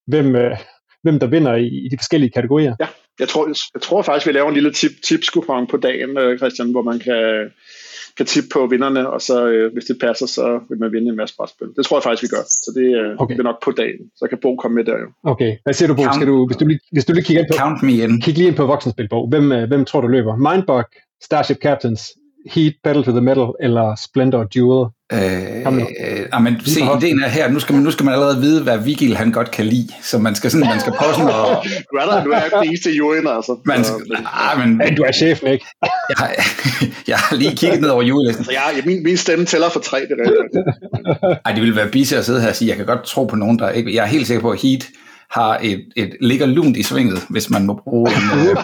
hvem, 0.07 0.35
øh, 0.35 0.57
hvem 1.03 1.19
der 1.19 1.27
vinder 1.27 1.55
i, 1.55 1.67
i 1.67 1.89
de 1.91 1.97
forskellige 1.97 2.31
kategorier. 2.31 2.75
Ja. 2.79 2.87
Jeg 3.19 3.27
tror, 3.29 3.47
jeg 3.73 3.81
tror 3.81 4.01
faktisk, 4.01 4.27
vi 4.27 4.31
laver 4.31 4.47
en 4.47 4.53
lille 4.53 4.73
tip, 4.73 4.91
tipskupon 5.07 5.67
på 5.67 5.77
dagen, 5.77 6.17
øh, 6.17 6.37
Christian, 6.37 6.71
hvor 6.71 6.81
man 6.81 6.99
kan, 6.99 7.51
kan 8.17 8.25
tippe 8.25 8.49
på 8.53 8.67
vinderne, 8.67 9.09
og 9.09 9.21
så 9.21 9.47
øh, 9.47 9.73
hvis 9.73 9.85
det 9.85 9.97
passer, 10.01 10.25
så 10.25 10.59
vil 10.69 10.79
man 10.79 10.91
vinde 10.91 11.09
en 11.09 11.15
masse 11.15 11.35
brætspil. 11.35 11.67
Det 11.77 11.85
tror 11.85 11.97
jeg 11.97 12.03
faktisk, 12.03 12.23
vi 12.23 12.35
gør. 12.35 12.43
Så 12.47 12.71
det 12.75 12.87
øh, 12.99 13.15
okay. 13.17 13.37
er 13.39 13.43
nok 13.43 13.63
på 13.63 13.71
dagen. 13.71 14.01
Så 14.15 14.27
kan 14.29 14.37
Bo 14.41 14.55
komme 14.55 14.75
med 14.75 14.85
der 14.85 14.97
jo. 15.03 15.07
Okay. 15.23 15.51
Hvad 15.63 15.73
siger 15.73 15.87
du, 15.87 15.95
Bo? 15.95 16.03
Skal 16.13 16.27
du, 16.27 16.47
hvis, 16.47 16.57
du 16.57 16.65
lige, 16.65 16.79
hvis 16.91 17.05
du 17.05 17.13
lige 17.13 17.23
kigger 17.23 17.41
ind 17.41 17.49
på, 17.51 17.57
Count 17.57 17.83
me 17.83 17.93
in. 18.03 18.21
kig 18.21 18.37
lige 18.37 18.47
ind 18.47 18.55
på 18.55 18.65
voksenspilbog. 18.65 19.29
Hvem, 19.29 19.51
øh, 19.51 19.67
hvem 19.67 19.85
tror 19.85 20.01
du 20.01 20.07
løber? 20.07 20.35
Mindbug, 20.35 20.83
Starship 21.23 21.57
Captains, 21.57 22.01
Heat, 22.53 22.73
Pedal 22.83 23.03
to 23.03 23.11
the 23.11 23.21
Metal 23.21 23.49
eller 23.59 23.95
Splendor 23.95 24.43
Duel? 24.43 24.89
Øh, 25.13 26.33
øh, 26.33 26.41
men 26.41 26.61
se, 26.65 26.79
ideen 26.97 27.23
er 27.23 27.27
her, 27.27 27.49
nu 27.49 27.59
skal, 27.59 27.75
man, 27.75 27.83
nu 27.83 27.91
skal 27.91 28.03
man 28.05 28.13
allerede 28.13 28.41
vide, 28.41 28.63
hvad 28.63 28.77
Vigil 28.77 29.17
han 29.17 29.31
godt 29.31 29.51
kan 29.51 29.65
lide, 29.65 29.87
så 30.01 30.17
man 30.17 30.35
skal 30.35 30.51
sådan, 30.51 30.67
man 30.67 30.79
skal 30.79 30.93
prøve 30.93 31.13
sådan 31.13 31.27
at... 31.27 31.35
du 31.91 31.95
er 31.95 32.05
der, 32.05 32.23
du 32.23 32.29
er 32.29 32.41
den 32.59 32.67
eneste 32.67 32.91
juryen, 32.91 33.27
altså. 33.27 33.57
Man 33.65 33.83
skal, 33.83 33.97
ah, 34.33 34.59
men, 34.59 34.81
hey, 34.81 34.97
du 34.97 35.03
er 35.03 35.11
chefen, 35.11 35.47
ikke? 35.47 35.65
jeg, 35.83 36.17
har, 36.17 36.29
jeg 37.11 37.17
har 37.17 37.35
lige 37.35 37.55
kigget 37.55 37.81
ned 37.81 37.89
over 37.89 38.03
julelisten. 38.03 38.41
Altså, 38.41 38.51
jeg, 38.51 38.83
min, 38.85 39.03
min 39.03 39.17
stemme 39.17 39.45
tæller 39.45 39.69
for 39.69 39.79
tre, 39.79 39.99
det 39.99 40.11
er 40.11 40.31
rigtigt. 40.43 41.41
Ej, 41.45 41.51
det 41.51 41.61
ville 41.61 41.75
være 41.75 41.89
bise 41.89 42.17
at 42.17 42.25
sidde 42.25 42.41
her 42.41 42.49
og 42.49 42.55
sige, 42.55 42.69
jeg 42.69 42.77
kan 42.77 42.85
godt 42.85 43.03
tro 43.03 43.25
på 43.25 43.35
nogen, 43.35 43.59
der 43.59 43.69
ikke... 43.69 43.95
Jeg 43.95 44.03
er 44.03 44.07
helt 44.07 44.27
sikker 44.27 44.41
på, 44.41 44.51
at 44.51 44.61
Heat 44.61 44.87
har 45.33 45.59
et, 45.63 45.85
et 45.95 46.15
ligger 46.21 46.45
lunt 46.45 46.77
i 46.77 46.83
svinget, 46.83 47.19
hvis 47.29 47.49
man 47.49 47.65
må 47.65 47.73
bruge 47.83 48.09
en 48.09 48.23
uh, 48.39 48.57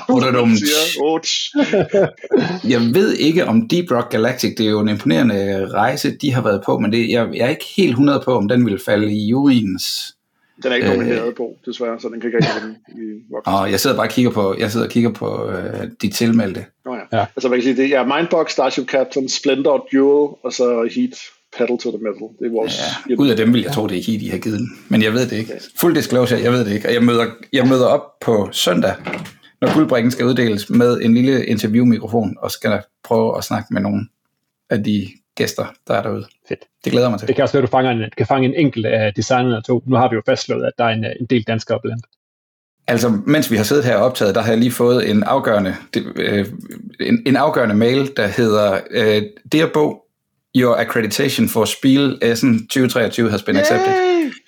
Jeg 2.73 2.81
ved 2.93 3.13
ikke 3.13 3.45
om 3.45 3.67
Deep 3.67 3.91
Rock 3.91 4.11
Galactic, 4.11 4.55
det 4.57 4.65
er 4.65 4.69
jo 4.69 4.79
en 4.79 4.89
imponerende 4.89 5.67
rejse, 5.73 6.17
de 6.21 6.33
har 6.33 6.41
været 6.41 6.61
på, 6.65 6.79
men 6.79 6.91
det, 6.91 7.09
jeg, 7.09 7.29
jeg 7.33 7.45
er 7.45 7.49
ikke 7.49 7.65
helt 7.77 7.89
100 7.89 8.21
på, 8.25 8.37
om 8.37 8.47
den 8.47 8.65
vil 8.65 8.79
falde 8.85 9.13
i 9.13 9.27
juryens 9.27 10.15
den 10.63 10.71
er 10.71 10.75
ikke 10.75 10.87
nomineret 10.87 11.27
øh, 11.27 11.35
på, 11.35 11.55
desværre, 11.65 11.99
så 11.99 12.09
den 12.09 12.21
kan 12.21 12.27
ikke 12.27 12.37
rigtig 12.37 12.63
vinde 12.63 12.79
i 12.87 13.23
voksen. 13.31 13.53
Og 13.53 13.71
jeg 13.71 13.79
sidder 13.79 13.95
bare 13.95 14.07
og 14.07 14.11
kigger 14.11 14.31
på, 14.31 14.55
jeg 14.59 14.71
sidder 14.71 14.85
og 14.85 14.91
kigger 14.91 15.11
på 15.11 15.49
øh, 15.49 15.87
de 16.01 16.09
tilmeldte. 16.09 16.65
Oh, 16.85 16.97
ja. 17.11 17.17
ja. 17.17 17.25
Altså 17.35 17.49
man 17.49 17.57
kan 17.57 17.63
sige, 17.63 17.77
det 17.77 17.95
er 17.95 18.17
Mindbox, 18.17 18.51
Starship 18.51 18.85
Captain, 18.85 19.29
Splendor 19.29 19.87
Duel, 19.91 20.35
og 20.43 20.53
så 20.53 20.89
Heat 20.95 21.15
pedal 21.57 21.77
to 21.77 21.91
the 21.91 21.99
metal. 22.03 22.27
Det 22.39 22.47
er 22.47 22.51
vores... 22.51 22.81
Ja, 23.09 23.15
ud 23.15 23.29
af 23.29 23.37
dem 23.37 23.53
vil 23.53 23.61
jeg 23.61 23.71
tro, 23.71 23.87
det 23.87 23.97
er 23.97 24.03
Heat, 24.07 24.21
de 24.21 24.31
har 24.31 24.37
givet 24.37 24.59
den. 24.59 24.69
Men 24.89 25.03
jeg 25.03 25.13
ved 25.13 25.27
det 25.29 25.37
ikke. 25.37 25.53
Fuld 25.79 25.95
disclosure, 25.95 26.41
jeg 26.41 26.51
ved 26.51 26.65
det 26.65 26.71
ikke. 26.71 26.87
Og 26.87 26.93
jeg 26.93 27.03
møder, 27.03 27.25
jeg 27.53 27.67
møder 27.67 27.85
op 27.85 28.19
på 28.21 28.49
søndag, 28.51 28.95
når 29.61 29.73
guldbrikken 29.73 30.11
skal 30.11 30.25
uddeles 30.25 30.69
med 30.69 31.01
en 31.01 31.13
lille 31.13 31.45
interviewmikrofon, 31.45 32.37
og 32.41 32.51
skal 32.51 32.81
prøve 33.03 33.37
at 33.37 33.43
snakke 33.43 33.73
med 33.73 33.81
nogle 33.81 34.07
af 34.69 34.83
de 34.83 35.07
gæster, 35.35 35.65
der 35.87 35.93
er 35.93 36.01
derude. 36.01 36.25
Fedt. 36.47 36.59
Det 36.83 36.91
glæder 36.91 37.09
mig 37.09 37.19
til. 37.19 37.27
Det 37.27 37.35
kan 37.35 37.43
også 37.43 37.53
være, 37.53 37.63
at 37.63 37.67
du 37.67 37.71
fanger 37.71 37.91
en, 37.91 38.03
kan 38.17 38.27
fange 38.27 38.47
en 38.47 38.53
enkelt 38.55 38.85
af 38.85 39.13
designerne 39.13 39.61
to. 39.61 39.83
Nu 39.87 39.95
har 39.95 40.09
vi 40.09 40.15
jo 40.15 40.21
fastslået, 40.25 40.65
at 40.65 40.73
der 40.77 40.83
er 40.83 40.89
en, 40.89 41.05
en 41.19 41.25
del 41.25 41.43
danskere 41.43 41.79
blandt. 41.83 42.05
Altså, 42.87 43.09
mens 43.25 43.51
vi 43.51 43.55
har 43.55 43.63
siddet 43.63 43.85
her 43.85 43.95
og 43.95 44.05
optaget, 44.05 44.35
der 44.35 44.41
har 44.41 44.51
jeg 44.51 44.59
lige 44.59 44.71
fået 44.71 45.09
en 45.09 45.23
afgørende, 45.23 45.75
øh, 46.15 46.45
en, 46.99 47.23
en 47.25 47.35
afgørende 47.35 47.75
mail, 47.75 48.11
der 48.17 48.27
hedder, 48.27 48.79
øh, 48.91 49.21
Dear 49.51 49.69
Bo, 49.73 50.01
your 50.55 50.75
accreditation 50.77 51.49
for 51.49 51.65
Spiel 51.65 52.17
Essen 52.21 52.67
2023 52.67 53.31
has 53.31 53.43
been 53.43 53.55
Yay! 53.55 53.61
accepted. 53.61 53.93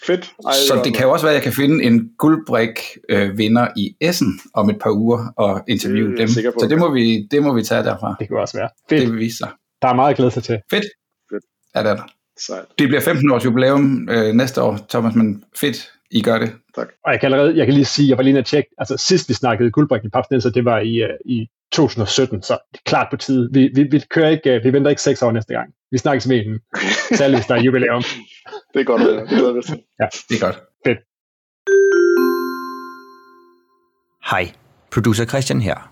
Fedt. 0.08 0.34
Ej, 0.48 0.54
så 0.68 0.82
det 0.84 0.94
kan 0.96 1.06
jo 1.06 1.12
også 1.12 1.26
være, 1.26 1.36
at 1.36 1.36
jeg 1.36 1.44
kan 1.44 1.54
finde 1.54 1.84
en 1.84 2.10
guldbrik 2.18 2.80
øh, 3.10 3.38
vinder 3.38 3.68
i 3.78 3.96
Essen 4.02 4.40
om 4.54 4.70
et 4.70 4.80
par 4.80 4.92
uger 4.92 5.34
og 5.38 5.64
interviewe 5.68 6.18
dem. 6.18 6.28
På, 6.28 6.60
så 6.60 6.68
det 6.70 6.80
må, 6.80 6.94
vi, 6.94 7.28
det 7.32 7.44
må 7.44 7.54
vi 7.54 7.64
tage 7.64 7.84
derfra. 7.84 8.16
Det 8.20 8.28
kan 8.28 8.38
også 8.38 8.58
være. 8.58 8.70
Fedt. 8.90 9.02
Det 9.02 9.12
vil 9.12 9.20
vise 9.20 9.38
sig. 9.38 9.50
Der 9.82 9.88
er 9.88 9.94
meget 9.94 10.10
at 10.10 10.18
glæde 10.18 10.32
sig 10.32 10.44
til. 10.44 10.60
Fedt. 10.70 10.86
fedt. 11.32 11.44
Ja, 11.76 11.80
det 11.80 11.90
er 11.90 11.96
der. 11.96 12.04
Sejt. 12.40 12.66
Det 12.80 12.88
bliver 12.88 13.02
15 13.02 13.32
års 13.32 13.46
jubilæum 13.46 14.10
øh, 14.10 14.34
næste 14.34 14.62
år, 14.62 14.80
Thomas, 14.90 15.16
men 15.16 15.44
fedt, 15.56 15.92
I 16.12 16.22
gør 16.22 16.40
det. 16.40 16.52
Tak. 16.76 16.88
Og 17.06 17.12
jeg 17.12 17.20
kan 17.20 17.34
allerede, 17.34 17.58
jeg 17.58 17.66
kan 17.66 17.74
lige 17.74 17.86
sige, 17.86 18.10
jeg 18.10 18.18
var 18.18 18.24
lige 18.24 18.38
inde 18.38 18.44
tjekke, 18.44 18.70
altså 18.78 18.98
sidst 18.98 19.30
vi 19.30 19.34
snakkede 19.34 19.72
guldbrikken 19.72 20.08
i 20.08 20.10
Papsnæs, 20.10 20.44
det 20.44 20.66
var 20.66 20.80
i, 20.80 21.04
uh, 21.04 21.10
i 21.26 21.48
2017, 21.72 22.42
så 22.42 22.58
det 22.72 22.78
er 22.78 22.82
klart 22.86 23.08
på 23.12 23.18
tide. 23.18 23.50
Vi, 23.54 23.70
vi, 23.76 23.84
vi, 23.84 24.04
kører 24.10 24.30
ikke, 24.30 24.58
uh, 24.58 24.64
vi 24.64 24.74
venter 24.74 24.90
ikke 24.90 25.02
seks 25.02 25.22
år 25.22 25.32
næste 25.32 25.54
gang. 25.54 25.74
Vi 25.92 25.98
snakkes 25.98 26.28
med 26.28 26.46
en, 26.46 26.60
særligt 27.18 27.38
hvis 27.38 27.46
der 27.46 27.56
er 27.56 27.62
jubilæum. 27.62 28.04
det 28.74 28.80
er 28.80 28.84
godt, 28.84 29.02
det 29.02 29.38
er 29.38 29.54
godt. 29.54 29.70
Ja, 30.00 30.08
det 30.30 30.36
er 30.36 30.46
godt. 30.46 30.60
Fedt. 30.86 30.98
Hej, 34.32 34.52
producer 34.92 35.26
Christian 35.26 35.62
her. 35.62 35.92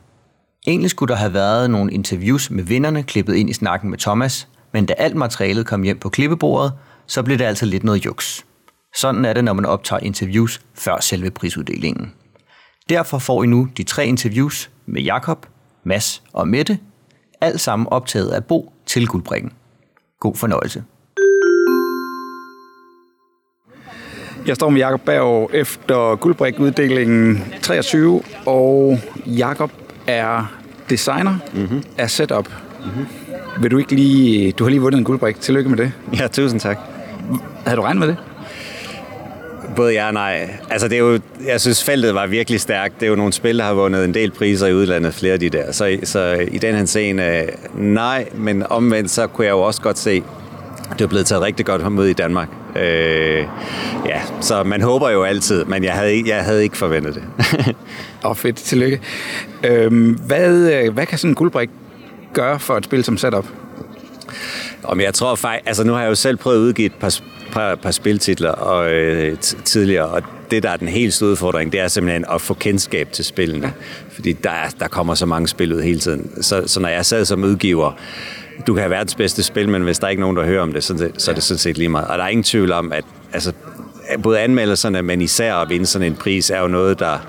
Egentlig 0.67 0.89
skulle 0.89 1.09
der 1.13 1.19
have 1.19 1.33
været 1.33 1.69
nogle 1.69 1.93
interviews 1.93 2.51
med 2.51 2.63
vinderne 2.63 3.03
klippet 3.03 3.35
ind 3.35 3.49
i 3.49 3.53
snakken 3.53 3.89
med 3.89 3.97
Thomas, 3.97 4.47
men 4.73 4.85
da 4.85 4.93
alt 4.93 5.15
materialet 5.15 5.65
kom 5.65 5.83
hjem 5.83 5.99
på 5.99 6.09
klippebordet, 6.09 6.73
så 7.07 7.23
blev 7.23 7.37
det 7.37 7.45
altså 7.45 7.65
lidt 7.65 7.83
noget 7.83 8.05
juks. 8.05 8.45
Sådan 8.95 9.25
er 9.25 9.33
det, 9.33 9.43
når 9.43 9.53
man 9.53 9.65
optager 9.65 9.99
interviews 9.99 10.61
før 10.73 10.99
selve 10.99 11.31
prisuddelingen. 11.31 12.13
Derfor 12.89 13.17
får 13.17 13.43
I 13.43 13.47
nu 13.47 13.69
de 13.77 13.83
tre 13.83 14.05
interviews 14.05 14.69
med 14.85 15.01
Jakob, 15.01 15.45
Mads 15.83 16.23
og 16.33 16.47
Mette, 16.47 16.79
alt 17.41 17.61
sammen 17.61 17.87
optaget 17.91 18.29
af 18.29 18.45
Bo 18.45 18.73
til 18.85 19.07
Guldbrikken. 19.07 19.51
God 20.19 20.35
fornøjelse. 20.35 20.83
Jeg 24.45 24.55
står 24.55 24.69
med 24.69 24.79
Jakob 24.79 25.01
Berg 25.01 25.49
efter 25.53 26.15
Guldbrik-uddelingen 26.15 27.43
23, 27.61 28.21
og 28.45 28.99
Jakob 29.25 29.71
er 30.07 30.53
designer 30.89 31.37
mm-hmm. 31.53 31.83
af 31.97 32.09
Setup. 32.09 32.49
Mm-hmm. 32.85 33.05
Vil 33.61 33.71
du 33.71 33.77
ikke 33.77 33.95
lige... 33.95 34.51
Du 34.51 34.63
har 34.63 34.69
lige 34.69 34.81
vundet 34.81 34.97
en 34.97 35.03
guldbrik. 35.03 35.39
Tillykke 35.39 35.69
med 35.69 35.77
det. 35.77 35.91
Ja, 36.13 36.27
tusind 36.27 36.59
tak. 36.59 36.77
Havde 37.65 37.77
du 37.77 37.81
regnet 37.81 37.99
med 37.99 38.07
det? 38.07 38.17
Både 39.75 39.93
ja 39.93 40.07
og 40.07 40.13
nej. 40.13 40.49
Altså, 40.69 40.87
det 40.87 40.95
er 40.95 40.99
jo, 40.99 41.19
jeg 41.45 41.61
synes, 41.61 41.83
feltet 41.83 42.13
var 42.15 42.27
virkelig 42.27 42.61
stærkt. 42.61 42.99
Det 42.99 43.05
er 43.05 43.09
jo 43.09 43.15
nogle 43.15 43.33
spil, 43.33 43.57
der 43.57 43.63
har 43.63 43.73
vundet 43.73 44.05
en 44.05 44.13
del 44.13 44.31
priser 44.31 44.67
i 44.67 44.73
udlandet, 44.73 45.13
flere 45.13 45.33
af 45.33 45.39
de 45.39 45.49
der. 45.49 45.71
Så, 45.71 45.97
så 46.03 46.47
i 46.51 46.57
den 46.57 46.75
her 46.75 46.85
scene, 46.85 47.37
øh, 47.37 47.47
nej, 47.75 48.29
men 48.33 48.63
omvendt, 48.69 49.11
så 49.11 49.27
kunne 49.27 49.45
jeg 49.45 49.51
jo 49.51 49.61
også 49.61 49.81
godt 49.81 49.97
se, 49.97 50.23
det 50.93 51.01
er 51.01 51.07
blevet 51.07 51.25
taget 51.25 51.41
rigtig 51.41 51.65
godt 51.65 51.91
mod 51.91 52.07
i 52.07 52.13
Danmark. 52.13 52.47
Øh, 52.75 53.45
ja, 54.05 54.21
så 54.41 54.63
man 54.63 54.81
håber 54.81 55.09
jo 55.09 55.23
altid, 55.23 55.65
men 55.65 55.83
jeg 55.83 55.93
havde, 55.93 56.23
jeg 56.25 56.43
havde 56.43 56.63
ikke 56.63 56.77
forventet 56.77 57.15
det. 57.15 57.23
Åh, 58.23 58.29
oh, 58.31 58.35
fedt. 58.35 58.55
Tillykke. 58.55 59.01
Øhm, 59.63 60.11
hvad, 60.11 60.73
øh, 60.73 60.93
hvad 60.93 61.05
kan 61.05 61.17
sådan 61.17 61.31
en 61.31 61.35
guldbrik 61.35 61.69
gøre 62.33 62.59
for 62.59 62.77
et 62.77 62.85
spil 62.85 63.03
som 63.03 63.17
setup? 63.17 63.45
Om 64.89 65.01
jeg 65.01 65.13
tror 65.13 65.35
faktisk, 65.35 65.67
altså 65.67 65.83
nu 65.83 65.93
har 65.93 66.01
jeg 66.01 66.09
jo 66.09 66.15
selv 66.15 66.37
prøvet 66.37 66.57
at 66.57 66.61
udgive 66.61 66.85
et 66.85 66.93
par, 66.99 67.19
par, 67.51 67.75
par 67.75 67.91
spiltitler 67.91 68.51
og, 68.51 68.91
øh, 68.91 69.37
tidligere, 69.65 70.05
og 70.05 70.21
det, 70.51 70.63
der 70.63 70.69
er 70.69 70.77
den 70.77 70.87
helt 70.87 71.13
store 71.13 71.29
udfordring, 71.29 71.71
det 71.71 71.79
er 71.79 71.87
simpelthen 71.87 72.25
at 72.31 72.41
få 72.41 72.53
kendskab 72.53 73.11
til 73.11 73.25
spillene. 73.25 73.67
Ja. 73.67 73.71
Fordi 74.11 74.33
der, 74.33 74.51
der 74.79 74.87
kommer 74.87 75.15
så 75.15 75.25
mange 75.25 75.47
spil 75.47 75.73
ud 75.73 75.81
hele 75.81 75.99
tiden. 75.99 76.43
Så, 76.43 76.63
så 76.65 76.79
når 76.79 76.89
jeg 76.89 77.05
sad 77.05 77.25
som 77.25 77.43
udgiver, 77.43 77.91
du 78.67 78.73
kan 78.73 78.81
have 78.81 78.89
verdens 78.89 79.15
bedste 79.15 79.43
spil, 79.43 79.69
men 79.69 79.81
hvis 79.81 79.99
der 79.99 80.05
er 80.05 80.09
ikke 80.09 80.21
nogen, 80.21 80.37
der 80.37 80.45
hører 80.45 80.61
om 80.61 80.73
det, 80.73 80.83
så, 80.83 81.09
så 81.17 81.31
er 81.31 81.35
det 81.35 81.43
sådan 81.43 81.59
set 81.59 81.77
lige 81.77 81.89
meget. 81.89 82.07
Og 82.07 82.17
der 82.17 82.23
er 82.23 82.27
ingen 82.27 82.43
tvivl 82.43 82.71
om, 82.71 82.93
at 82.93 83.05
altså, 83.33 83.53
både 84.23 84.39
anmeldelserne, 84.39 85.01
men 85.01 85.21
især 85.21 85.55
at 85.55 85.69
vinde 85.69 85.85
sådan 85.85 86.07
en 86.07 86.15
pris, 86.15 86.49
er 86.49 86.59
jo 86.59 86.67
noget, 86.67 86.99
der, 86.99 87.19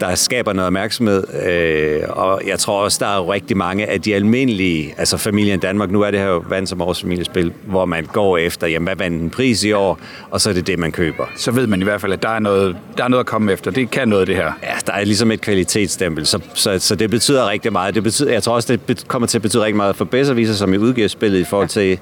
der 0.00 0.14
skaber 0.14 0.52
noget 0.52 0.66
opmærksomhed. 0.66 1.24
Øh, 1.46 2.02
og 2.08 2.42
jeg 2.46 2.58
tror 2.58 2.80
også, 2.80 2.98
der 3.00 3.06
er 3.06 3.32
rigtig 3.32 3.56
mange 3.56 3.86
af 3.86 4.00
de 4.00 4.14
almindelige, 4.14 4.94
altså 4.98 5.16
familien 5.16 5.60
Danmark, 5.60 5.90
nu 5.90 6.02
er 6.02 6.10
det 6.10 6.20
her 6.20 6.26
jo 6.26 6.44
vand 6.48 6.66
som 6.66 6.82
års 6.82 7.00
familiespil, 7.00 7.52
hvor 7.66 7.84
man 7.84 8.04
går 8.04 8.38
efter, 8.38 8.66
jamen 8.66 8.86
hvad 8.86 8.96
vandt 8.96 9.22
en 9.22 9.30
pris 9.30 9.64
i 9.64 9.72
år, 9.72 9.98
og 10.30 10.40
så 10.40 10.50
er 10.50 10.54
det 10.54 10.66
det, 10.66 10.78
man 10.78 10.92
køber. 10.92 11.26
Så 11.36 11.50
ved 11.50 11.66
man 11.66 11.80
i 11.80 11.84
hvert 11.84 12.00
fald, 12.00 12.12
at 12.12 12.22
der 12.22 12.28
er 12.28 12.38
noget, 12.38 12.76
der 12.96 13.04
er 13.04 13.08
noget 13.08 13.20
at 13.20 13.26
komme 13.26 13.52
efter. 13.52 13.70
Det 13.70 13.90
kan 13.90 14.08
noget, 14.08 14.26
det 14.26 14.36
her. 14.36 14.52
Ja, 14.62 14.74
der 14.86 14.92
er 14.92 15.04
ligesom 15.04 15.30
et 15.30 15.40
kvalitetsstempel, 15.40 16.26
så, 16.26 16.40
så, 16.54 16.78
så 16.78 16.94
det 16.94 17.10
betyder 17.10 17.50
rigtig 17.50 17.72
meget. 17.72 17.94
Det 17.94 18.02
betyder, 18.02 18.32
jeg 18.32 18.42
tror 18.42 18.54
også, 18.54 18.78
det 18.88 19.08
kommer 19.08 19.28
til 19.28 19.38
at 19.38 19.42
betyde 19.42 19.64
rigtig 19.64 19.76
meget 19.76 19.96
for 19.96 20.04
Besserviser, 20.04 20.54
som 20.54 20.74
i 20.74 20.78
udgiver 20.78 21.08
spillet 21.08 21.38
i 21.38 21.44
forhold 21.44 21.68
til 21.68 21.98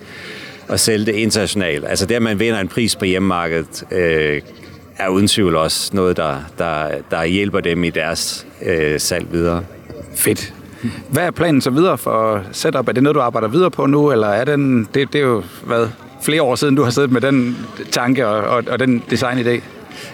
at 0.69 0.81
sælge 0.81 1.07
det 1.07 1.15
internationalt. 1.15 1.85
Altså 1.89 2.07
det, 2.07 2.15
at 2.15 2.23
man 2.23 2.39
vinder 2.39 2.61
en 2.61 2.69
pris 2.69 2.97
på 2.97 3.05
hjemmemarkedet, 3.05 3.85
øh, 3.91 4.41
er 4.99 5.09
uden 5.09 5.29
tvivl 5.29 5.57
også 5.57 5.91
noget, 5.93 6.17
der, 6.17 6.37
der, 6.59 6.89
der 7.11 7.25
hjælper 7.25 7.61
dem 7.61 7.85
i 7.85 7.91
deres 7.91 8.47
øh, 8.63 9.01
salg 9.01 9.27
videre. 9.33 9.65
Fedt. 10.15 10.55
Hvad 11.09 11.27
er 11.27 11.31
planen 11.31 11.61
så 11.61 11.71
videre 11.71 11.99
for 11.99 12.43
setup? 12.53 12.89
Er 12.89 12.93
det 12.93 13.03
noget, 13.03 13.15
du 13.15 13.21
arbejder 13.21 13.49
videre 13.49 13.71
på 13.71 13.87
nu, 13.87 14.13
eller 14.13 14.29
er 14.29 14.45
den, 14.45 14.89
det, 14.95 15.13
det 15.13 15.19
er 15.21 15.27
jo 15.27 15.43
hvad, 15.65 15.89
flere 16.23 16.43
år 16.43 16.55
siden, 16.55 16.75
du 16.75 16.83
har 16.83 16.91
siddet 16.91 17.13
med 17.13 17.21
den 17.21 17.57
tanke 17.91 18.27
og, 18.27 18.57
og, 18.57 18.65
og 18.69 18.79
den 18.79 19.03
designidé? 19.13 19.61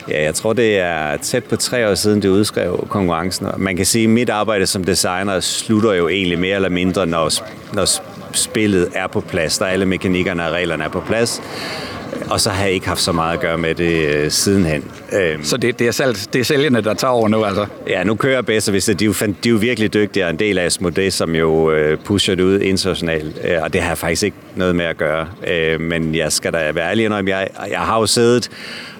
Ja, 0.08 0.22
jeg 0.22 0.34
tror, 0.34 0.52
det 0.52 0.78
er 0.78 1.16
tæt 1.16 1.44
på 1.44 1.56
tre 1.56 1.90
år 1.90 1.94
siden, 1.94 2.22
det 2.22 2.28
udskrev 2.28 2.86
konkurrencen. 2.90 3.46
Man 3.56 3.76
kan 3.76 3.86
sige, 3.86 4.04
at 4.04 4.10
mit 4.10 4.30
arbejde 4.30 4.66
som 4.66 4.84
designer 4.84 5.40
slutter 5.40 5.92
jo 5.92 6.08
egentlig 6.08 6.38
mere 6.38 6.56
eller 6.56 6.68
mindre, 6.68 7.06
når, 7.06 7.30
når 7.74 7.88
spillet 8.32 8.88
er 8.94 9.06
på 9.06 9.20
plads, 9.20 9.58
der 9.58 9.66
alle 9.66 9.86
mekanikkerne 9.86 10.46
og 10.46 10.52
reglerne 10.52 10.84
er 10.84 10.88
på 10.88 11.00
plads 11.00 11.42
og 12.30 12.40
så 12.40 12.50
har 12.50 12.64
jeg 12.64 12.72
ikke 12.72 12.88
haft 12.88 13.00
så 13.00 13.12
meget 13.12 13.34
at 13.34 13.40
gøre 13.40 13.58
med 13.58 13.74
det 13.74 14.14
øh, 14.14 14.30
sidenhen. 14.30 14.84
Øhm. 15.12 15.44
Så 15.44 15.56
det, 15.56 15.78
det, 15.78 15.86
er 15.86 15.90
selv, 15.90 16.14
det 16.32 16.40
er 16.40 16.44
sælgerne, 16.44 16.80
der 16.80 16.94
tager 16.94 17.12
over 17.12 17.28
nu, 17.28 17.44
altså? 17.44 17.66
Ja, 17.88 18.04
nu 18.04 18.14
kører 18.14 18.42
bedst, 18.42 18.70
hvis 18.70 18.84
det, 18.84 19.00
de, 19.00 19.04
er 19.04 19.06
jo, 19.06 19.12
de 19.44 19.48
er 19.48 19.50
jo 19.50 19.56
virkelig 19.56 19.94
dygtige, 19.94 20.24
og 20.24 20.30
en 20.30 20.38
del 20.38 20.58
af 20.58 20.64
Asmodee, 20.64 21.10
som 21.10 21.34
jo 21.34 21.72
øh, 21.72 21.98
pusher 21.98 22.34
det 22.34 22.42
ud 22.42 22.60
internationalt, 22.60 23.40
øh, 23.44 23.62
og 23.62 23.72
det 23.72 23.80
har 23.80 23.88
jeg 23.88 23.98
faktisk 23.98 24.22
ikke 24.22 24.36
noget 24.56 24.76
med 24.76 24.84
at 24.84 24.96
gøre. 24.96 25.28
Øh, 25.46 25.80
men 25.80 26.14
jeg 26.14 26.32
skal 26.32 26.52
da 26.52 26.72
være 26.72 26.90
ærlig 26.90 27.10
om, 27.10 27.28
jeg, 27.28 27.48
jeg 27.70 27.80
har 27.80 27.98
jo 27.98 28.06
siddet 28.06 28.50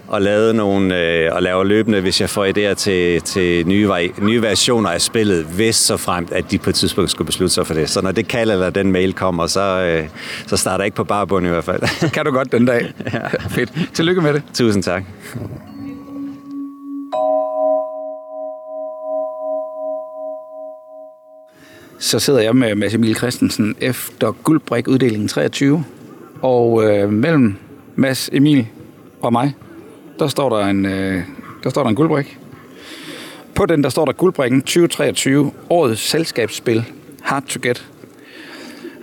og 0.09 0.23
lavet 0.23 0.55
nogle, 0.55 1.01
øh, 1.01 1.35
og 1.35 1.43
laver 1.43 1.65
løbende, 1.65 2.01
hvis 2.01 2.21
jeg 2.21 2.31
får 2.31 2.47
idéer 2.47 2.75
til, 2.75 3.21
til 3.21 3.67
nye, 3.67 3.89
nye 4.19 4.43
versioner 4.43 4.91
af 4.91 5.01
spillet, 5.01 5.45
hvis 5.45 5.77
så 5.77 5.97
fremt, 5.97 6.33
at 6.33 6.51
de 6.51 6.59
på 6.59 6.71
et 6.71 6.77
tidspunkt 6.77 7.11
skulle 7.11 7.27
beslutte 7.27 7.55
sig 7.55 7.67
for 7.67 7.75
det. 7.75 7.91
Så 7.91 8.03
når 8.03 8.13
det 8.13 8.29
kald 8.29 8.51
eller 8.51 8.71
den 8.71 8.93
mail 8.93 9.13
kommer, 9.13 9.47
så, 9.47 9.61
øh, 9.61 10.09
så 10.47 10.57
starter 10.57 10.83
jeg 10.83 10.87
ikke 10.87 10.97
på 10.97 11.05
barbund 11.05 11.47
i 11.47 11.49
hvert 11.49 11.65
fald. 11.65 11.83
Så 12.01 12.11
kan 12.15 12.25
du 12.25 12.31
godt 12.31 12.53
den 12.53 12.67
dag. 12.67 12.93
ja. 13.13 13.27
Fedt. 13.49 13.73
Tillykke 13.95 14.21
med 14.21 14.35
det. 14.35 14.43
Tusind 14.55 14.83
tak. 14.83 15.05
Så 21.99 22.19
sidder 22.19 22.41
jeg 22.41 22.57
med 22.57 22.75
Mads 22.75 22.95
Emil 22.95 23.17
Christensen 23.17 23.75
efter 23.81 24.33
Guldbrik 24.33 24.89
uddelingen 24.89 25.29
23. 25.29 25.85
Og 26.43 26.85
øh, 26.85 27.13
mellem 27.13 27.57
Mads 27.97 28.31
Emil 28.33 28.67
og 29.21 29.33
mig, 29.33 29.55
der 30.23 30.29
står 30.29 30.49
der 30.59 30.67
en, 30.67 30.87
øh, 30.87 31.23
der 31.65 31.71
står 31.71 31.83
der 31.83 31.89
en 31.91 31.97
guldbrik. 31.97 32.39
På 33.55 33.67
den 33.67 33.83
der 33.85 33.89
står 33.91 34.05
der 34.05 34.13
guldbrikken 34.13 34.63
2023, 34.63 35.53
årets 35.71 36.01
selskabsspil, 36.01 36.85
Hard 37.23 37.43
to 37.43 37.61
Get. 37.63 37.87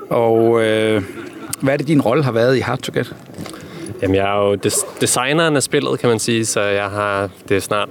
Og 0.10 0.64
øh, 0.64 1.04
hvad 1.62 1.74
er 1.74 1.78
det, 1.78 1.88
din 1.88 2.02
rolle 2.02 2.24
har 2.24 2.32
været 2.32 2.58
i 2.58 2.60
Hard 2.60 2.80
to 2.80 2.92
Get? 2.96 3.16
Jamen, 4.02 4.16
jeg 4.16 4.30
er 4.38 4.48
jo 4.48 4.56
des- 4.56 5.00
designeren 5.02 5.56
af 5.56 5.64
spillet, 5.64 6.00
kan 6.00 6.10
man 6.10 6.20
sige, 6.20 6.46
så 6.46 6.62
jeg 6.62 6.90
har, 6.90 7.30
det 7.50 7.58
er 7.58 7.62
snart 7.62 7.90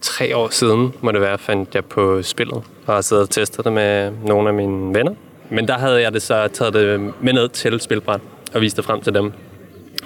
tre 0.00 0.36
år 0.36 0.48
siden, 0.50 0.92
må 1.00 1.12
det 1.12 1.20
være, 1.20 1.38
fandt 1.38 1.74
jeg 1.74 1.84
på 1.84 2.22
spillet, 2.22 2.62
og 2.86 2.94
har 2.94 3.00
siddet 3.00 3.22
og 3.22 3.30
testet 3.30 3.64
det 3.64 3.72
med 3.72 4.10
nogle 4.26 4.48
af 4.48 4.54
mine 4.54 4.94
venner. 4.94 5.12
Men 5.50 5.68
der 5.68 5.78
havde 5.78 6.02
jeg 6.02 6.12
det 6.12 6.22
så 6.22 6.48
taget 6.48 6.74
det 6.74 7.12
med 7.20 7.32
ned 7.32 7.48
til 7.48 7.80
spilbræt 7.80 8.20
og 8.54 8.60
vist 8.60 8.76
det 8.76 8.84
frem 8.84 9.00
til 9.00 9.14
dem. 9.14 9.32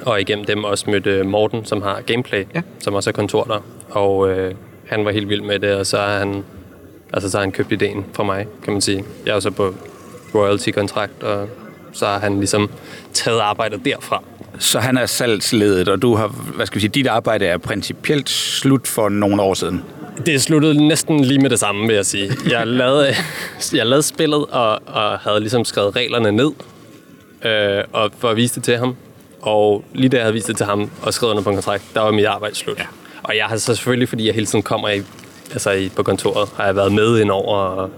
Og 0.02 0.20
igennem 0.20 0.44
dem 0.44 0.64
også 0.64 0.90
mødte 0.90 1.22
Morten, 1.22 1.64
som 1.64 1.82
har 1.82 2.00
gameplay, 2.06 2.44
ja. 2.54 2.60
som 2.78 2.94
også 2.94 3.10
er 3.10 3.12
kontor 3.12 3.44
der. 3.44 3.60
Og 3.90 4.30
øh, 4.30 4.54
han 4.86 5.04
var 5.04 5.10
helt 5.10 5.28
vild 5.28 5.42
med 5.42 5.58
det, 5.58 5.74
og 5.74 5.86
så 5.86 5.96
har 5.96 6.18
han, 6.18 6.44
altså, 7.12 7.30
så 7.30 7.36
har 7.36 7.42
han 7.42 7.52
købt 7.52 7.72
ideen 7.72 8.04
fra 8.12 8.24
mig, 8.24 8.46
kan 8.64 8.72
man 8.72 8.80
sige. 8.80 9.04
Jeg 9.24 9.30
er 9.30 9.34
jo 9.34 9.40
så 9.40 9.50
på 9.50 9.74
royalty-kontrakt, 10.34 11.22
og 11.22 11.48
så 11.92 12.06
har 12.06 12.18
han 12.18 12.36
ligesom 12.36 12.70
taget 13.12 13.40
arbejdet 13.40 13.84
derfra. 13.84 14.22
Så 14.58 14.80
han 14.80 14.98
er 14.98 15.06
salgsledet, 15.06 15.88
og 15.88 16.02
du 16.02 16.14
har, 16.14 16.28
hvad 16.28 16.66
skal 16.66 16.74
vi 16.76 16.80
sige, 16.80 16.90
dit 16.90 17.06
arbejde 17.06 17.46
er 17.46 17.58
principielt 17.58 18.30
slut 18.30 18.86
for 18.86 19.08
nogle 19.08 19.42
år 19.42 19.54
siden? 19.54 19.84
Det 20.26 20.42
sluttede 20.42 20.86
næsten 20.88 21.24
lige 21.24 21.38
med 21.38 21.50
det 21.50 21.58
samme, 21.60 21.86
vil 21.86 21.94
jeg 21.94 22.06
sige. 22.06 22.32
Jeg 22.50 22.66
lavede, 22.66 23.14
jeg 23.78 23.86
lavede 23.86 24.02
spillet 24.02 24.44
og, 24.50 24.80
og 24.86 25.18
havde 25.18 25.40
ligesom 25.40 25.64
skrevet 25.64 25.96
reglerne 25.96 26.32
ned, 26.32 26.50
øh, 27.44 27.84
og 27.92 28.10
for 28.18 28.28
at 28.28 28.36
vise 28.36 28.54
det 28.54 28.62
til 28.62 28.76
ham. 28.78 28.96
Og 29.44 29.85
lige 29.94 30.09
da 30.09 30.16
jeg 30.16 30.24
havde 30.24 30.35
vist 30.35 30.48
det 30.48 30.57
til 30.57 30.66
ham 30.66 30.90
og 31.02 31.14
skrevet 31.14 31.30
under 31.30 31.42
på 31.42 31.50
en 31.50 31.57
kontrakt, 31.57 31.85
der 31.94 32.00
var 32.00 32.11
mit 32.11 32.24
arbejde 32.24 32.54
slut. 32.54 32.78
Ja. 32.78 32.87
Og 33.22 33.37
jeg 33.37 33.44
har 33.44 33.57
så 33.57 33.74
selvfølgelig, 33.74 34.09
fordi 34.09 34.26
jeg 34.26 34.35
hele 34.35 34.46
tiden 34.46 34.62
kommer 34.62 34.88
i, 34.88 35.02
altså 35.52 35.70
i, 35.70 35.88
på 35.88 36.02
kontoret, 36.02 36.48
har 36.57 36.64
jeg 36.64 36.76
været 36.76 36.92
med 36.92 37.20
ind 37.20 37.30
over 37.30 37.57
og 37.57 37.90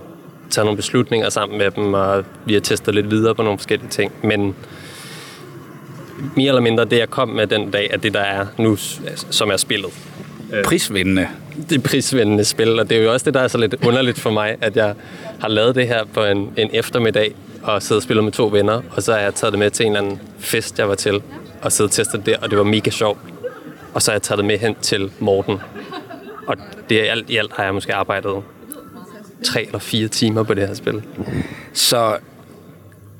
taget 0.51 0.67
nogle 0.67 0.77
beslutninger 0.77 1.31
sammen 1.31 1.59
med 1.59 1.71
dem, 1.71 1.95
og 1.95 2.25
vi 2.45 2.53
har 2.55 2.61
testet 2.61 2.95
lidt 2.95 3.11
videre 3.11 3.35
på 3.35 3.43
nogle 3.43 3.59
forskellige 3.59 3.91
ting. 3.91 4.13
Men 4.23 4.55
mere 6.37 6.49
eller 6.49 6.61
mindre 6.61 6.85
det, 6.85 6.99
jeg 6.99 7.11
kom 7.11 7.29
med 7.29 7.47
den 7.47 7.71
dag, 7.71 7.89
er 7.91 7.97
det, 7.97 8.15
der 8.15 8.21
er 8.21 8.47
nu, 8.59 8.77
som 9.31 9.51
er 9.51 9.57
spillet. 9.57 9.91
Prisvindende. 10.65 11.29
Det 11.71 11.83
prisvindende 11.83 12.45
spil, 12.45 12.81
og 12.81 12.91
det 12.91 12.99
er 12.99 13.03
jo 13.03 13.13
også 13.13 13.25
det, 13.25 13.35
der 13.35 13.41
er 13.41 13.49
så 13.49 13.59
lidt 13.59 13.75
underligt 13.87 14.19
for 14.19 14.31
mig, 14.31 14.57
at 14.61 14.77
jeg 14.77 14.95
har 15.41 15.49
lavet 15.49 15.75
det 15.75 15.89
her 15.89 16.05
på 16.05 16.25
en, 16.25 16.53
en 16.57 16.71
eftermiddag, 16.73 17.35
og 17.63 17.83
siddet 17.83 17.97
og 17.97 18.03
spillet 18.03 18.25
med 18.25 18.33
to 18.33 18.47
venner, 18.47 18.83
og 18.91 19.03
så 19.03 19.13
har 19.13 19.19
jeg 19.19 19.35
taget 19.35 19.53
det 19.53 19.59
med 19.59 19.71
til 19.71 19.87
en 19.87 19.97
eller 19.97 20.07
anden 20.07 20.21
fest, 20.39 20.79
jeg 20.79 20.89
var 20.89 20.95
til, 20.95 21.23
og 21.63 21.73
siddet 21.73 21.91
og 21.91 21.95
testet 21.95 22.27
det, 22.27 22.37
og 22.37 22.51
det 22.51 22.59
var 22.59 22.65
mega 22.65 22.91
sjovt. 22.91 23.19
Og 23.95 24.03
så 24.03 24.11
har 24.11 24.15
jeg 24.15 24.23
taget 24.23 24.39
det 24.39 24.45
med 24.45 24.59
hen 24.59 24.75
til 24.83 25.11
Morten. 25.19 25.59
Og 26.47 26.57
det 26.89 27.07
er 27.07 27.11
alt 27.11 27.31
i 27.31 27.37
alt 27.37 27.53
har 27.53 27.65
jeg 27.65 27.75
måske 27.75 27.95
arbejdet 27.95 28.43
tre 29.45 29.63
eller 29.67 29.79
fire 29.79 30.09
timer 30.09 30.43
på 30.43 30.55
det 30.55 30.69
her 30.69 30.75
spil. 30.75 31.03
Så 31.73 32.17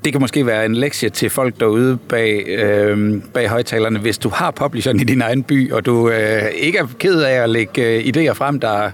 det 0.05 0.13
kan 0.13 0.21
måske 0.21 0.45
være 0.45 0.65
en 0.65 0.75
lektie 0.75 1.09
til 1.09 1.29
folk 1.29 1.59
derude 1.59 1.97
bag, 2.09 2.45
øh, 2.47 3.21
bag 3.33 3.47
højtalerne, 3.47 3.99
hvis 3.99 4.17
du 4.17 4.29
har 4.29 4.51
publisheren 4.51 4.99
i 4.99 5.03
din 5.03 5.21
egen 5.21 5.43
by, 5.43 5.71
og 5.71 5.85
du 5.85 6.09
øh, 6.09 6.43
ikke 6.55 6.77
er 6.77 6.87
ked 6.99 7.21
af 7.21 7.43
at 7.43 7.49
lægge 7.49 7.81
øh, 7.81 8.03
idéer 8.03 8.33
frem, 8.33 8.59
der 8.59 8.91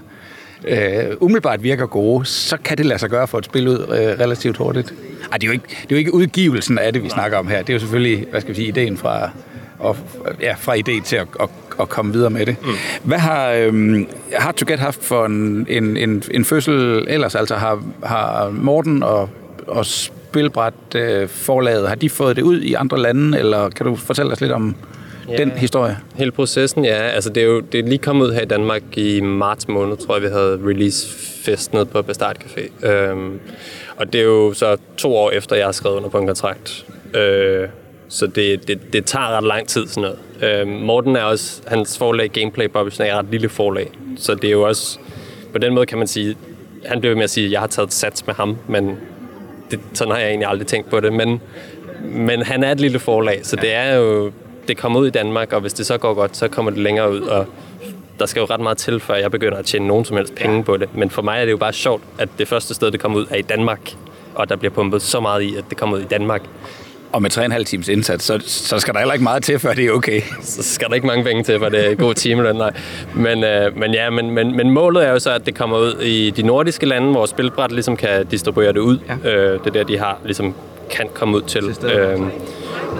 øh, 0.64 1.04
umiddelbart 1.20 1.62
virker 1.62 1.86
gode, 1.86 2.26
så 2.26 2.56
kan 2.64 2.78
det 2.78 2.86
lade 2.86 2.98
sig 2.98 3.10
gøre 3.10 3.28
for 3.28 3.38
et 3.38 3.44
spil 3.44 3.68
ud 3.68 3.78
øh, 3.78 4.20
relativt 4.20 4.56
hurtigt. 4.56 4.94
Ej, 5.32 5.38
det 5.38 5.42
er, 5.42 5.46
jo 5.46 5.52
ikke, 5.52 5.64
det 5.68 5.82
er 5.82 5.86
jo 5.90 5.96
ikke 5.96 6.14
udgivelsen 6.14 6.78
af 6.78 6.92
det, 6.92 7.04
vi 7.04 7.08
snakker 7.08 7.38
om 7.38 7.48
her. 7.48 7.58
Det 7.58 7.68
er 7.68 7.74
jo 7.74 7.80
selvfølgelig, 7.80 8.26
hvad 8.30 8.40
skal 8.40 8.50
vi 8.50 8.54
sige, 8.54 8.68
ideen 8.68 8.96
fra, 8.96 9.30
og, 9.78 9.96
ja, 10.40 10.54
fra 10.58 10.76
idé 10.76 11.04
til 11.04 11.16
at, 11.16 11.26
at, 11.40 11.48
at 11.80 11.88
komme 11.88 12.12
videre 12.12 12.30
med 12.30 12.46
det. 12.46 12.56
Mm. 12.62 12.72
Hvad 13.02 13.18
har, 13.18 13.50
øhm, 13.50 14.06
har 14.32 14.52
To 14.52 14.64
Get 14.68 14.78
haft 14.78 15.04
for 15.04 15.26
en, 15.26 15.66
en, 15.68 15.96
en, 15.96 16.22
en 16.30 16.44
fødsel 16.44 17.04
ellers? 17.08 17.34
Altså 17.34 17.54
har, 17.54 17.82
har 18.04 18.50
Morten 18.50 19.02
og, 19.02 19.28
og 19.66 19.86
Spilbræt 20.34 20.74
øh, 20.96 21.28
forlaget, 21.28 21.88
har 21.88 21.94
de 21.94 22.10
fået 22.10 22.36
det 22.36 22.42
ud 22.42 22.60
i 22.60 22.74
andre 22.74 22.98
lande, 22.98 23.38
eller 23.38 23.68
kan 23.68 23.86
du 23.86 23.96
fortælle 23.96 24.32
os 24.32 24.40
lidt 24.40 24.52
om 24.52 24.76
ja, 25.28 25.36
den 25.36 25.50
historie? 25.50 25.98
Hele 26.14 26.30
processen, 26.30 26.84
ja. 26.84 26.94
Altså, 26.94 27.30
det 27.30 27.42
er 27.42 27.46
jo 27.46 27.60
det 27.60 27.80
er 27.80 27.88
lige 27.88 27.98
kommet 27.98 28.26
ud 28.26 28.32
her 28.32 28.40
i 28.40 28.44
Danmark 28.44 28.82
i 28.98 29.20
marts 29.20 29.68
måned, 29.68 29.96
tror 29.96 30.14
jeg, 30.14 30.22
vi 30.22 30.28
havde 30.28 30.60
release-fest 30.66 31.72
nede 31.72 31.86
på 31.86 32.02
Bastard 32.02 32.36
Café. 32.44 32.86
Øhm, 32.88 33.40
og 33.96 34.12
det 34.12 34.20
er 34.20 34.24
jo 34.24 34.52
så 34.52 34.76
to 34.96 35.16
år 35.16 35.30
efter, 35.30 35.56
jeg 35.56 35.64
har 35.64 35.72
skrevet 35.72 35.96
under 35.96 36.08
på 36.08 36.18
en 36.18 36.26
kontrakt. 36.26 36.86
Øh, 37.14 37.68
så 38.08 38.26
det, 38.26 38.68
det, 38.68 38.92
det 38.92 39.04
tager 39.04 39.36
ret 39.36 39.44
lang 39.44 39.68
tid, 39.68 39.86
sådan 39.86 40.14
noget. 40.40 40.60
Øh, 40.60 40.68
Morten 40.68 41.16
er 41.16 41.22
også, 41.22 41.62
hans 41.66 41.98
forlag 41.98 42.30
Gameplay 42.30 42.68
Publishing 42.70 43.08
er 43.08 43.12
et 43.12 43.18
ret 43.18 43.30
lille 43.30 43.48
forlag. 43.48 43.90
Så 44.16 44.34
det 44.34 44.44
er 44.44 44.52
jo 44.52 44.62
også, 44.62 44.98
på 45.52 45.58
den 45.58 45.74
måde 45.74 45.86
kan 45.86 45.98
man 45.98 46.06
sige, 46.06 46.36
han 46.84 47.00
blev 47.00 47.16
med 47.16 47.24
at 47.24 47.30
sige, 47.30 47.46
at 47.46 47.52
jeg 47.52 47.60
har 47.60 47.66
taget 47.66 47.92
sats 47.92 48.26
med 48.26 48.34
ham, 48.34 48.56
men 48.68 48.98
det, 49.76 49.98
sådan 49.98 50.12
har 50.12 50.18
jeg 50.18 50.28
egentlig 50.28 50.48
aldrig 50.48 50.66
tænkt 50.66 50.90
på 50.90 51.00
det. 51.00 51.12
Men, 51.12 51.40
men 52.02 52.42
han 52.42 52.64
er 52.64 52.72
et 52.72 52.80
lille 52.80 52.98
forlag, 52.98 53.40
så 53.42 53.56
det 53.56 53.74
er 53.74 53.94
jo, 53.94 54.32
det 54.68 54.76
kommer 54.76 55.00
ud 55.00 55.06
i 55.06 55.10
Danmark, 55.10 55.52
og 55.52 55.60
hvis 55.60 55.72
det 55.72 55.86
så 55.86 55.98
går 55.98 56.14
godt, 56.14 56.36
så 56.36 56.48
kommer 56.48 56.70
det 56.70 56.80
længere 56.80 57.12
ud, 57.12 57.20
og 57.20 57.46
der 58.18 58.26
skal 58.26 58.40
jo 58.40 58.46
ret 58.46 58.60
meget 58.60 58.78
til, 58.78 59.00
før 59.00 59.14
jeg 59.14 59.30
begynder 59.30 59.58
at 59.58 59.64
tjene 59.64 59.86
nogen 59.86 60.04
som 60.04 60.16
helst 60.16 60.34
penge 60.34 60.64
på 60.64 60.76
det. 60.76 60.88
Men 60.94 61.10
for 61.10 61.22
mig 61.22 61.40
er 61.40 61.44
det 61.44 61.52
jo 61.52 61.56
bare 61.56 61.72
sjovt, 61.72 62.02
at 62.18 62.28
det 62.38 62.48
første 62.48 62.74
sted, 62.74 62.90
det 62.90 63.00
kommer 63.00 63.18
ud, 63.18 63.26
er 63.30 63.36
i 63.36 63.42
Danmark, 63.42 63.90
og 64.34 64.48
der 64.48 64.56
bliver 64.56 64.72
pumpet 64.72 65.02
så 65.02 65.20
meget 65.20 65.42
i, 65.42 65.56
at 65.56 65.64
det 65.70 65.78
kommer 65.78 65.96
ud 65.96 66.02
i 66.02 66.06
Danmark. 66.06 66.42
Og 67.14 67.22
med 67.22 67.38
3,5 67.38 67.62
times 67.62 67.88
indsats, 67.88 68.24
så, 68.24 68.38
så 68.46 68.78
skal 68.78 68.94
der 68.94 69.00
heller 69.00 69.12
ikke 69.12 69.22
meget 69.22 69.42
til, 69.42 69.58
før 69.58 69.74
det 69.74 69.86
er 69.86 69.90
okay. 69.90 70.20
Så 70.42 70.62
skal 70.62 70.88
der 70.88 70.94
ikke 70.94 71.06
mange 71.06 71.24
penge 71.24 71.42
til, 71.42 71.58
for 71.58 71.68
det 71.68 71.90
er 71.90 71.94
god 71.94 72.14
timeløn, 72.14 72.56
nej. 72.56 72.72
Men, 73.14 73.44
øh, 73.44 73.78
men 73.78 73.94
ja, 73.94 74.10
men, 74.10 74.30
men, 74.30 74.56
men 74.56 74.70
målet 74.70 75.06
er 75.06 75.10
jo 75.10 75.18
så, 75.18 75.30
at 75.30 75.46
det 75.46 75.54
kommer 75.54 75.78
ud 75.78 76.00
i 76.02 76.30
de 76.30 76.42
nordiske 76.42 76.86
lande, 76.86 77.10
hvor 77.10 77.26
Spilbræt 77.26 77.72
ligesom 77.72 77.96
kan 77.96 78.26
distribuere 78.26 78.72
det 78.72 78.78
ud. 78.78 78.98
Ja. 79.24 79.30
Øh, 79.30 79.58
det 79.58 79.66
er 79.66 79.70
der, 79.70 79.84
de 79.84 79.98
har 79.98 80.18
ligesom 80.24 80.54
kan 80.90 81.08
komme 81.14 81.36
ud 81.36 81.42
til. 81.42 81.74
til 81.74 81.90
øh, 81.90 82.20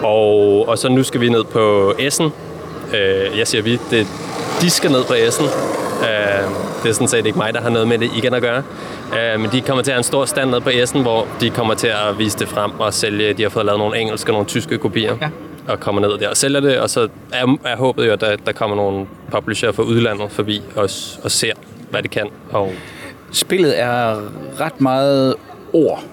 og, 0.03 0.67
og 0.67 0.77
så 0.77 0.89
nu 0.89 1.03
skal 1.03 1.21
vi 1.21 1.29
ned 1.29 1.43
på 1.43 1.93
Essen. 1.99 2.29
Øh, 2.93 3.37
jeg 3.37 3.47
siger 3.47 3.61
vi, 3.61 3.79
det, 3.91 4.07
de 4.61 4.69
skal 4.69 4.91
ned 4.91 5.03
på 5.03 5.13
Essen. 5.13 5.45
Øh, 5.45 6.49
det 6.83 6.89
er 6.89 6.93
sådan 6.93 7.07
set 7.07 7.25
ikke 7.25 7.37
mig, 7.37 7.53
der 7.53 7.61
har 7.61 7.69
noget 7.69 7.87
med 7.87 7.97
det 7.97 8.09
igen 8.15 8.33
at 8.33 8.41
gøre. 8.41 8.63
Øh, 9.19 9.39
men 9.39 9.51
de 9.51 9.61
kommer 9.61 9.83
til 9.83 9.91
at 9.91 9.95
have 9.95 9.99
en 9.99 10.03
stor 10.03 10.25
stand 10.25 10.49
nede 10.49 10.61
på 10.61 10.69
Essen, 10.69 11.01
hvor 11.01 11.27
de 11.41 11.49
kommer 11.49 11.73
til 11.73 11.87
at 11.87 12.19
vise 12.19 12.39
det 12.39 12.47
frem 12.47 12.79
og 12.79 12.93
sælge. 12.93 13.33
De 13.33 13.43
har 13.43 13.49
fået 13.49 13.65
lavet 13.65 13.79
nogle 13.79 13.97
engelske 13.97 14.29
og 14.29 14.33
nogle 14.33 14.47
tyske 14.47 14.77
kopier. 14.77 15.15
Ja 15.21 15.29
og 15.67 15.79
kommer 15.79 16.01
ned 16.01 16.17
der 16.17 16.29
og 16.29 16.37
sælger 16.37 16.59
det, 16.59 16.79
og 16.79 16.89
så 16.89 17.07
er, 17.33 17.57
er 17.65 17.75
håbet 17.75 18.07
jo, 18.07 18.13
at 18.13 18.21
der, 18.21 18.35
der 18.35 18.51
kommer 18.51 18.75
nogle 18.75 19.05
publisher 19.31 19.71
fra 19.71 19.83
udlandet 19.83 20.31
forbi 20.31 20.61
og, 20.75 20.89
og 21.23 21.31
ser, 21.31 21.53
hvad 21.89 22.03
det 22.03 22.11
kan. 22.11 22.27
Og 22.51 22.73
Spillet 23.31 23.79
er 23.79 24.15
ret 24.59 24.81
meget 24.81 25.35
ord. 25.75 26.03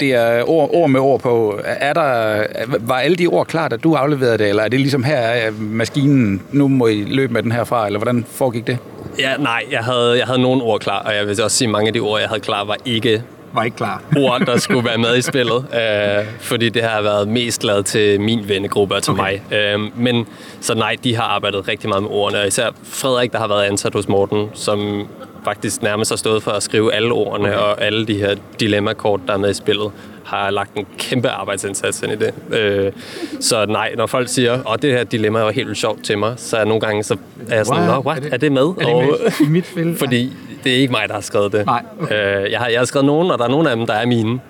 Det 0.00 0.14
er 0.14 0.48
ord, 0.48 0.70
ord 0.72 0.90
med 0.90 1.00
ord 1.00 1.20
på. 1.20 1.60
Er 1.64 1.92
der, 1.92 2.42
var 2.80 2.94
alle 2.94 3.16
de 3.16 3.26
ord 3.26 3.46
klart, 3.46 3.72
at 3.72 3.84
du 3.84 3.94
afleverede 3.94 4.38
det, 4.38 4.48
eller 4.48 4.62
er 4.62 4.68
det 4.68 4.80
ligesom 4.80 5.04
her 5.04 5.16
er 5.16 5.50
maskinen, 5.58 6.42
nu 6.52 6.68
må 6.68 6.86
I 6.86 7.04
løbe 7.04 7.32
med 7.32 7.42
den 7.42 7.52
herfra, 7.52 7.86
eller 7.86 7.98
hvordan 7.98 8.24
foregik 8.28 8.66
det? 8.66 8.78
Ja, 9.18 9.36
nej, 9.36 9.64
jeg 9.70 9.80
havde, 9.80 10.18
jeg 10.18 10.26
havde 10.26 10.42
nogle 10.42 10.62
ord 10.62 10.80
klar, 10.80 11.02
og 11.02 11.14
jeg 11.14 11.26
vil 11.26 11.42
også 11.42 11.56
sige, 11.56 11.68
at 11.68 11.72
mange 11.72 11.86
af 11.86 11.92
de 11.92 12.00
ord, 12.00 12.20
jeg 12.20 12.28
havde 12.28 12.40
klar, 12.40 12.64
var 12.64 12.76
ikke 12.84 13.22
var 13.54 13.64
ikke 13.64 13.76
klar. 13.76 14.02
ord, 14.24 14.40
der 14.46 14.58
skulle 14.58 14.84
være 14.84 14.98
med 14.98 15.16
i 15.16 15.22
spillet, 15.22 15.66
øh, 15.74 16.26
fordi 16.40 16.68
det 16.68 16.82
har 16.82 17.02
været 17.02 17.28
mest 17.28 17.64
lavet 17.64 17.86
til 17.86 18.20
min 18.20 18.48
vennegruppe 18.48 18.94
og 18.94 19.02
til 19.02 19.12
okay. 19.12 19.22
mig. 19.50 19.58
Øh, 19.58 19.98
men 19.98 20.26
så 20.60 20.74
nej, 20.74 20.96
de 21.04 21.16
har 21.16 21.22
arbejdet 21.22 21.68
rigtig 21.68 21.88
meget 21.88 22.02
med 22.02 22.10
ordene, 22.10 22.40
og 22.40 22.46
især 22.46 22.68
Frederik, 22.82 23.32
der 23.32 23.38
har 23.38 23.48
været 23.48 23.64
ansat 23.64 23.94
hos 23.94 24.08
Morten, 24.08 24.48
som 24.54 25.08
faktisk 25.44 25.82
nærmest 25.82 26.10
har 26.10 26.16
stået 26.16 26.42
for 26.42 26.50
at 26.50 26.62
skrive 26.62 26.94
alle 26.94 27.12
ordene 27.12 27.48
okay. 27.48 27.58
og 27.58 27.82
alle 27.82 28.06
de 28.06 28.14
her 28.14 28.36
dilemmakort, 28.60 29.20
der 29.26 29.32
er 29.32 29.38
med 29.38 29.50
i 29.50 29.54
spillet, 29.54 29.92
har 30.24 30.50
lagt 30.50 30.74
en 30.74 30.86
kæmpe 30.98 31.28
arbejdsindsats 31.28 32.02
ind 32.02 32.12
i 32.12 32.16
det. 32.16 32.34
Øh, 32.58 32.92
så 33.40 33.66
nej, 33.66 33.94
når 33.96 34.06
folk 34.06 34.28
siger, 34.28 34.72
at 34.72 34.82
det 34.82 34.92
her 34.92 35.04
dilemma 35.04 35.42
var 35.42 35.50
helt 35.50 35.76
sjovt 35.76 36.04
til 36.04 36.18
mig, 36.18 36.34
så 36.36 36.56
er 36.56 36.64
nogle 36.64 36.80
gange 36.80 37.02
så 37.02 37.16
er 37.48 37.56
jeg 37.56 37.66
sådan, 37.66 37.86
Nå, 37.86 38.00
what? 38.00 38.16
Er, 38.16 38.22
det, 38.22 38.32
er 38.32 38.36
det 38.36 38.52
med? 38.52 38.62
Er 38.62 38.72
det 38.72 38.96
med 38.96 39.46
i 39.46 39.50
mit 39.50 39.66
spil? 39.66 39.96
fordi 40.02 40.32
det 40.64 40.72
er 40.72 40.76
ikke 40.76 40.92
mig, 40.92 41.08
der 41.08 41.14
har 41.14 41.20
skrevet 41.20 41.52
det. 41.52 41.66
Nej, 41.66 41.82
okay. 42.00 42.44
øh, 42.44 42.50
jeg, 42.50 42.60
har, 42.60 42.68
jeg 42.68 42.80
har 42.80 42.84
skrevet 42.84 43.06
nogen, 43.06 43.30
og 43.30 43.38
der 43.38 43.44
er 43.44 43.48
nogle 43.48 43.70
af 43.70 43.76
dem, 43.76 43.86
der 43.86 43.94
er 43.94 44.06
mine. 44.06 44.40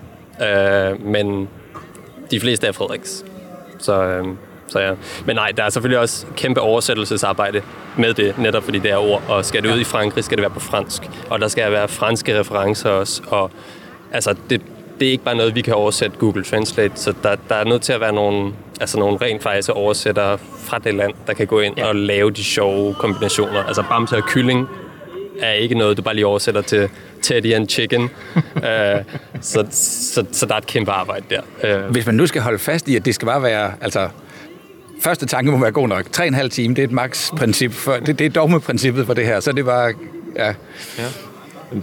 Øh, 0.42 1.06
men 1.06 1.48
de 2.30 2.40
fleste 2.40 2.66
er 2.66 2.72
Frederiks. 2.72 3.24
Så, 3.78 4.02
øh, 4.02 4.26
Så 4.68 4.80
ja. 4.80 4.92
Men 5.26 5.36
nej, 5.36 5.52
der 5.56 5.62
er 5.64 5.70
selvfølgelig 5.70 5.98
også 5.98 6.26
kæmpe 6.36 6.60
oversættelsesarbejde 6.60 7.62
med 7.96 8.14
det, 8.14 8.38
netop 8.38 8.62
fordi 8.62 8.78
det 8.78 8.90
er 8.90 8.96
ord. 8.96 9.22
Og 9.28 9.44
skal 9.44 9.62
det 9.62 9.74
ud 9.74 9.80
i 9.80 9.84
Frankrig, 9.84 10.24
skal 10.24 10.38
det 10.38 10.42
være 10.42 10.50
på 10.50 10.60
fransk. 10.60 11.02
Og 11.30 11.40
der 11.40 11.48
skal 11.48 11.72
være 11.72 11.88
franske 11.88 12.40
referencer 12.40 12.90
også. 12.90 13.22
Og 13.26 13.50
altså, 14.12 14.34
det, 14.50 14.62
det 15.00 15.08
er 15.08 15.12
ikke 15.12 15.24
bare 15.24 15.34
noget, 15.34 15.54
vi 15.54 15.60
kan 15.60 15.74
oversætte 15.74 16.16
Google 16.18 16.44
Translate, 16.44 16.92
så 16.96 17.14
der, 17.22 17.36
der 17.48 17.54
er 17.54 17.64
nødt 17.64 17.82
til 17.82 17.92
at 17.92 18.00
være 18.00 18.12
nogle, 18.12 18.52
altså 18.80 18.98
nogle 18.98 19.18
rent 19.22 19.42
faktisk 19.42 19.70
oversættere 19.70 20.38
fra 20.38 20.78
det 20.78 20.94
land, 20.94 21.12
der 21.26 21.32
kan 21.32 21.46
gå 21.46 21.60
ind 21.60 21.78
ja. 21.78 21.86
og 21.86 21.96
lave 21.96 22.30
de 22.30 22.44
sjove 22.44 22.94
kombinationer. 22.94 23.64
Altså 23.64 23.84
bamse 23.88 24.16
og 24.16 24.22
kylling 24.22 24.68
er 25.40 25.52
ikke 25.52 25.74
noget, 25.74 25.96
du 25.96 26.02
bare 26.02 26.14
lige 26.14 26.26
oversætter 26.26 26.60
til 26.60 26.88
Teddy 27.22 27.54
and 27.54 27.68
Chicken. 27.68 28.02
uh, 28.02 28.60
så, 29.40 29.66
så, 29.70 30.24
så 30.32 30.46
der 30.46 30.54
er 30.54 30.58
et 30.58 30.66
kæmpe 30.66 30.90
arbejde 30.90 31.24
der. 31.30 31.80
Uh. 31.84 31.90
Hvis 31.90 32.06
man 32.06 32.14
nu 32.14 32.26
skal 32.26 32.42
holde 32.42 32.58
fast 32.58 32.88
i, 32.88 32.96
at 32.96 33.04
det 33.04 33.14
skal 33.14 33.26
bare 33.26 33.42
være, 33.42 33.72
altså 33.80 34.08
første 35.00 35.26
tanke 35.26 35.50
må 35.50 35.58
være 35.58 35.72
god 35.72 35.88
nok. 35.88 36.06
3,5 36.16 36.48
time, 36.48 36.74
det 36.74 36.82
er 36.82 36.86
et 36.86 36.92
max-princip. 36.92 37.72
For, 37.72 37.92
det, 37.92 38.18
det 38.18 38.24
er 38.24 38.30
dogme-princippet 38.30 39.06
for 39.06 39.14
det 39.14 39.26
her, 39.26 39.40
så 39.40 39.52
det 39.52 39.64
bare... 39.64 39.92
Ja. 40.36 40.46
ja. 40.98 41.04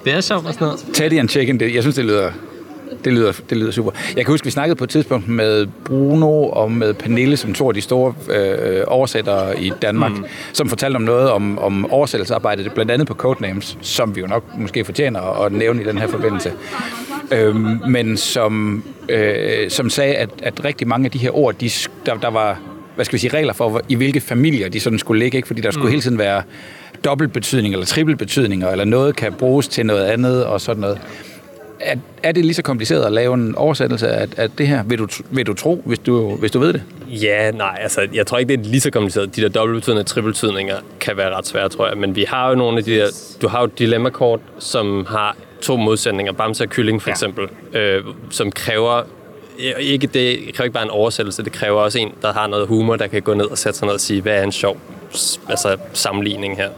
Det 0.05 0.13
er 0.13 0.21
sjovt 0.21 0.45
og 0.45 0.53
sådan 0.53 0.65
noget. 0.65 0.85
Teddy 0.93 1.19
and 1.19 1.29
Chicken, 1.29 1.59
det, 1.59 1.75
jeg 1.75 1.83
synes, 1.83 1.95
det 1.95 2.05
lyder 2.05 2.31
det 3.05 3.13
lyder, 3.13 3.31
det 3.49 3.57
lyder 3.57 3.71
super. 3.71 3.91
Jeg 4.15 4.25
kan 4.25 4.33
huske, 4.33 4.45
vi 4.45 4.51
snakkede 4.51 4.75
på 4.75 4.83
et 4.83 4.89
tidspunkt 4.89 5.27
med 5.27 5.67
Bruno 5.85 6.43
og 6.49 6.71
med 6.71 6.93
Pernille, 6.93 7.37
som 7.37 7.53
to 7.53 7.67
af 7.67 7.73
de 7.73 7.81
store 7.81 8.13
øh, 8.29 8.83
oversættere 8.87 9.61
i 9.61 9.71
Danmark, 9.81 10.11
mm. 10.11 10.25
som 10.53 10.69
fortalte 10.69 10.95
om 10.95 11.01
noget 11.01 11.29
om, 11.29 11.59
om 11.59 11.91
oversættelsesarbejdet, 11.91 12.73
blandt 12.73 12.91
andet 12.91 13.07
på 13.07 13.13
Codenames, 13.13 13.77
som 13.81 14.15
vi 14.15 14.21
jo 14.21 14.27
nok 14.27 14.43
måske 14.57 14.85
fortjener 14.85 15.43
at 15.45 15.51
nævne 15.51 15.81
i 15.81 15.85
den 15.85 15.97
her 15.97 16.07
forbindelse. 16.07 16.53
Øhm, 17.31 17.79
men 17.87 18.17
som, 18.17 18.83
øh, 19.09 19.69
som 19.69 19.89
sagde, 19.89 20.15
at, 20.15 20.29
at 20.43 20.65
rigtig 20.65 20.87
mange 20.87 21.05
af 21.05 21.11
de 21.11 21.17
her 21.17 21.37
ord, 21.37 21.55
de, 21.55 21.69
der, 22.05 22.15
der 22.15 22.29
var 22.29 22.59
hvad 22.95 23.05
skal 23.05 23.13
vi 23.13 23.19
sige, 23.19 23.33
regler 23.37 23.53
for, 23.53 23.81
i 23.89 23.95
hvilke 23.95 24.21
familier 24.21 24.69
de 24.69 24.79
sådan 24.79 24.99
skulle 24.99 25.23
ligge, 25.23 25.35
ikke? 25.35 25.47
fordi 25.47 25.61
der 25.61 25.71
skulle 25.71 25.85
mm. 25.85 25.91
hele 25.91 26.01
tiden 26.01 26.17
være 26.17 26.43
dobbeltbetydning 27.05 27.73
eller 27.73 27.85
trippelbetydninger, 27.85 28.69
eller 28.69 28.85
noget 28.85 29.15
kan 29.15 29.33
bruges 29.33 29.67
til 29.67 29.85
noget 29.85 30.05
andet 30.05 30.45
og 30.45 30.61
sådan 30.61 30.81
noget. 30.81 31.01
Er, 31.79 31.95
er 32.23 32.31
det 32.31 32.45
lige 32.45 32.53
så 32.53 32.61
kompliceret 32.61 33.05
at 33.05 33.11
lave 33.11 33.33
en 33.33 33.55
oversættelse 33.55 34.09
af, 34.09 34.27
af 34.37 34.49
det 34.51 34.67
her, 34.67 34.83
vil 34.83 34.99
du, 34.99 35.07
vil 35.31 35.45
du 35.47 35.53
tro, 35.53 35.81
hvis 35.85 35.99
du, 35.99 36.35
hvis 36.35 36.51
du 36.51 36.59
ved 36.59 36.73
det? 36.73 36.83
Ja, 37.07 37.51
nej, 37.51 37.77
altså 37.81 38.07
jeg 38.13 38.27
tror 38.27 38.37
ikke, 38.37 38.57
det 38.57 38.65
er 38.65 38.69
lige 38.69 38.81
så 38.81 38.91
kompliceret. 38.91 39.35
De 39.35 39.41
der 39.41 39.49
dobbeltbetydende 39.49 40.03
trippelbetydninger 40.03 40.75
kan 40.99 41.17
være 41.17 41.35
ret 41.35 41.47
svære, 41.47 41.69
tror 41.69 41.87
jeg. 41.87 41.97
Men 41.97 42.15
vi 42.15 42.25
har 42.27 42.49
jo 42.49 42.55
nogle 42.55 42.77
af 42.77 42.83
de 42.83 42.95
der, 42.95 43.07
du 43.41 43.47
har 43.47 43.61
jo 43.61 43.65
dilemmakort, 43.65 44.39
som 44.59 45.05
har 45.09 45.35
to 45.61 45.77
modsætninger, 45.77 46.33
bamse 46.33 46.63
og 46.63 46.69
kylling 46.69 47.01
for 47.01 47.09
ja. 47.09 47.13
eksempel, 47.13 47.47
øh, 47.73 48.03
som 48.29 48.51
kræver 48.51 49.03
ikke 49.79 50.07
det 50.07 50.53
kræver 50.53 50.65
ikke 50.65 50.73
bare 50.73 50.83
en 50.83 50.89
oversættelse, 50.89 51.43
det 51.43 51.51
kræver 51.51 51.81
også 51.81 51.99
en, 51.99 52.13
der 52.21 52.33
har 52.33 52.47
noget 52.47 52.67
humor, 52.67 52.95
der 52.95 53.07
kan 53.07 53.21
gå 53.21 53.33
ned 53.33 53.45
og 53.45 53.57
sætte 53.57 53.79
sig 53.79 53.85
ned 53.85 53.93
og 53.93 53.99
sige, 53.99 54.21
hvad 54.21 54.33
er 54.33 54.43
en 54.43 54.51
sjov 54.51 54.77
altså, 55.49 55.77
sammenligning 55.93 56.57
her. 56.57 56.69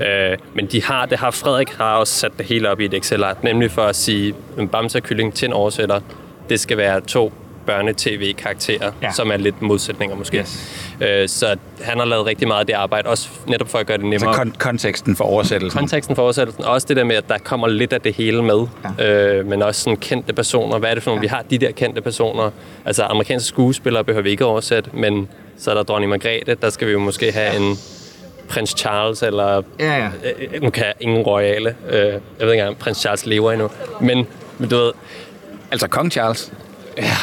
Øh, 0.00 0.38
men 0.54 0.66
de 0.66 0.82
har, 0.82 1.06
det 1.06 1.18
har 1.18 1.30
Frederik 1.30 1.68
har 1.70 1.96
også 1.96 2.14
sat 2.14 2.32
det 2.38 2.46
hele 2.46 2.70
op 2.70 2.80
i 2.80 2.84
et 2.84 2.94
excel 2.94 3.24
nemlig 3.42 3.70
for 3.70 3.82
at 3.82 3.96
sige, 3.96 4.34
en 4.58 4.68
bamserkylling 4.68 5.34
til 5.34 5.46
en 5.46 5.52
oversætter, 5.52 6.00
det 6.48 6.60
skal 6.60 6.76
være 6.76 7.00
to 7.00 7.32
børne-tv-karakterer, 7.68 8.92
ja. 9.02 9.12
som 9.12 9.30
er 9.30 9.36
lidt 9.36 9.62
modsætninger 9.62 10.16
måske. 10.16 10.38
Yes. 10.38 10.94
Øh, 11.00 11.28
så 11.28 11.56
han 11.82 11.98
har 11.98 12.04
lavet 12.04 12.26
rigtig 12.26 12.48
meget 12.48 12.60
af 12.60 12.66
det 12.66 12.72
arbejde, 12.72 13.08
også 13.08 13.28
netop 13.46 13.68
for 13.68 13.78
at 13.78 13.86
gøre 13.86 13.96
det 13.96 14.06
nemmere. 14.06 14.34
Så 14.34 14.40
kon- 14.40 14.58
konteksten 14.58 15.16
for 15.16 15.24
oversættelsen. 15.24 15.78
Konteksten 15.78 16.16
for 16.16 16.22
oversættelsen, 16.22 16.64
og 16.64 16.72
også 16.72 16.86
det 16.86 16.96
der 16.96 17.04
med, 17.04 17.16
at 17.16 17.28
der 17.28 17.38
kommer 17.38 17.68
lidt 17.68 17.92
af 17.92 18.00
det 18.00 18.14
hele 18.14 18.42
med, 18.42 18.66
ja. 18.98 19.34
øh, 19.36 19.46
men 19.46 19.62
også 19.62 19.80
sådan 19.80 19.96
kendte 19.96 20.32
personer. 20.32 20.78
Hvad 20.78 20.90
er 20.90 20.94
det 20.94 21.02
for 21.02 21.10
nogle? 21.10 21.20
Ja. 21.20 21.22
Vi 21.22 21.28
har 21.28 21.44
de 21.50 21.58
der 21.58 21.70
kendte 21.70 22.00
personer. 22.00 22.50
Altså 22.84 23.02
amerikanske 23.02 23.48
skuespillere 23.48 24.04
behøver 24.04 24.22
vi 24.22 24.30
ikke 24.30 24.44
oversætte, 24.44 24.90
men 24.92 25.28
så 25.58 25.70
er 25.70 25.74
der 25.74 25.82
dronning 25.82 26.10
Margrethe, 26.10 26.54
der 26.54 26.70
skal 26.70 26.86
vi 26.86 26.92
jo 26.92 26.98
måske 26.98 27.32
have 27.32 27.52
ja. 27.52 27.56
en 27.56 27.76
prins 28.48 28.74
Charles, 28.78 29.22
eller... 29.22 29.62
Ja, 29.78 29.96
ja. 29.96 30.08
Øh, 30.52 30.62
nu 30.62 30.70
kan 30.70 30.84
jeg 30.84 30.94
ingen 31.00 31.22
royale. 31.22 31.74
Øh, 31.90 31.98
jeg 31.98 32.20
ved 32.38 32.52
ikke 32.52 32.62
engang, 32.62 32.78
prins 32.78 32.98
Charles 32.98 33.26
lever 33.26 33.52
endnu. 33.52 33.70
Men, 34.00 34.26
men 34.58 34.68
du 34.68 34.76
ved... 34.76 34.92
Altså 35.70 35.88
kong 35.88 36.12
Charles? 36.12 36.52
Ja, 36.96 37.16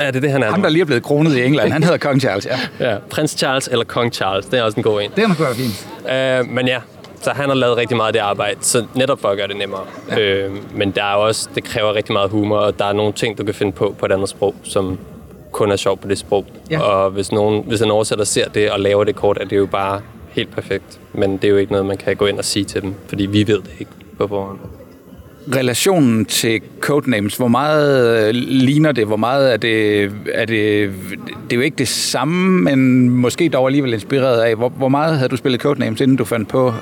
Ja, 0.00 0.06
det 0.06 0.16
er 0.16 0.20
det, 0.20 0.30
han 0.30 0.42
er. 0.42 0.50
Ham, 0.50 0.62
der 0.62 0.68
lige 0.68 0.80
er 0.80 0.86
blevet 0.86 1.02
kronet 1.02 1.36
i 1.36 1.44
England, 1.44 1.72
han 1.72 1.82
hedder 1.82 1.98
Kong 1.98 2.20
Charles, 2.20 2.46
ja. 2.46 2.58
ja. 2.90 2.96
Prins 3.10 3.30
Charles 3.30 3.68
eller 3.68 3.84
Kong 3.84 4.12
Charles, 4.12 4.46
det 4.46 4.58
er 4.58 4.62
også 4.62 4.76
en 4.76 4.82
god 4.82 5.02
en. 5.02 5.10
Det 5.16 5.24
er 5.24 5.28
nok 5.28 5.38
godt 5.38 5.56
fint. 5.56 5.88
Øh, 6.12 6.54
men 6.54 6.66
ja, 6.66 6.78
så 7.20 7.30
han 7.30 7.48
har 7.48 7.54
lavet 7.54 7.76
rigtig 7.76 7.96
meget 7.96 8.06
af 8.06 8.12
det 8.12 8.20
arbejde, 8.20 8.56
så 8.60 8.86
netop 8.94 9.20
for 9.20 9.28
at 9.28 9.36
gøre 9.36 9.48
det 9.48 9.56
nemmere. 9.56 9.80
Ja. 10.10 10.20
Øh, 10.20 10.52
men 10.74 10.90
der 10.90 11.02
er 11.02 11.14
også, 11.14 11.48
det 11.54 11.64
kræver 11.64 11.94
rigtig 11.94 12.12
meget 12.12 12.30
humor, 12.30 12.56
og 12.56 12.78
der 12.78 12.84
er 12.84 12.92
nogle 12.92 13.12
ting, 13.12 13.38
du 13.38 13.44
kan 13.44 13.54
finde 13.54 13.72
på 13.72 13.94
på 13.98 14.06
et 14.06 14.12
andet 14.12 14.28
sprog, 14.28 14.54
som 14.62 14.98
kun 15.52 15.72
er 15.72 15.76
sjovt 15.76 16.00
på 16.00 16.08
det 16.08 16.18
sprog. 16.18 16.46
Ja. 16.70 16.80
Og 16.80 17.10
hvis, 17.10 17.32
nogen, 17.32 17.64
hvis 17.66 17.80
en 17.80 17.90
oversætter 17.90 18.24
ser 18.24 18.48
det 18.48 18.70
og 18.70 18.80
laver 18.80 19.04
det 19.04 19.16
kort, 19.16 19.38
er 19.40 19.44
det 19.44 19.56
jo 19.56 19.66
bare 19.66 20.00
helt 20.30 20.54
perfekt. 20.54 21.00
Men 21.12 21.36
det 21.36 21.44
er 21.44 21.48
jo 21.48 21.56
ikke 21.56 21.72
noget, 21.72 21.86
man 21.86 21.96
kan 21.96 22.16
gå 22.16 22.26
ind 22.26 22.38
og 22.38 22.44
sige 22.44 22.64
til 22.64 22.82
dem, 22.82 22.94
fordi 23.06 23.26
vi 23.26 23.46
ved 23.46 23.58
det 23.58 23.70
ikke 23.78 23.92
på 24.18 24.28
forhånd 24.28 24.58
relationen 25.54 26.24
til 26.24 26.60
Codenames, 26.80 27.36
hvor 27.36 27.48
meget 27.48 28.28
øh, 28.28 28.34
ligner 28.34 28.92
det? 28.92 29.06
Hvor 29.06 29.16
meget 29.16 29.52
er 29.52 29.56
det, 29.56 30.02
er 30.32 30.44
det... 30.44 30.92
Det 31.44 31.52
er 31.52 31.56
jo 31.56 31.60
ikke 31.60 31.76
det 31.76 31.88
samme, 31.88 32.62
men 32.62 33.10
måske 33.10 33.48
dog 33.48 33.66
alligevel 33.66 33.92
inspireret 33.92 34.42
af. 34.42 34.56
Hvor, 34.56 34.68
hvor 34.68 34.88
meget 34.88 35.16
havde 35.16 35.28
du 35.28 35.36
spillet 35.36 35.60
Codenames, 35.60 36.00
inden 36.00 36.16
du 36.16 36.24
fandt 36.24 36.48
på 36.48 36.74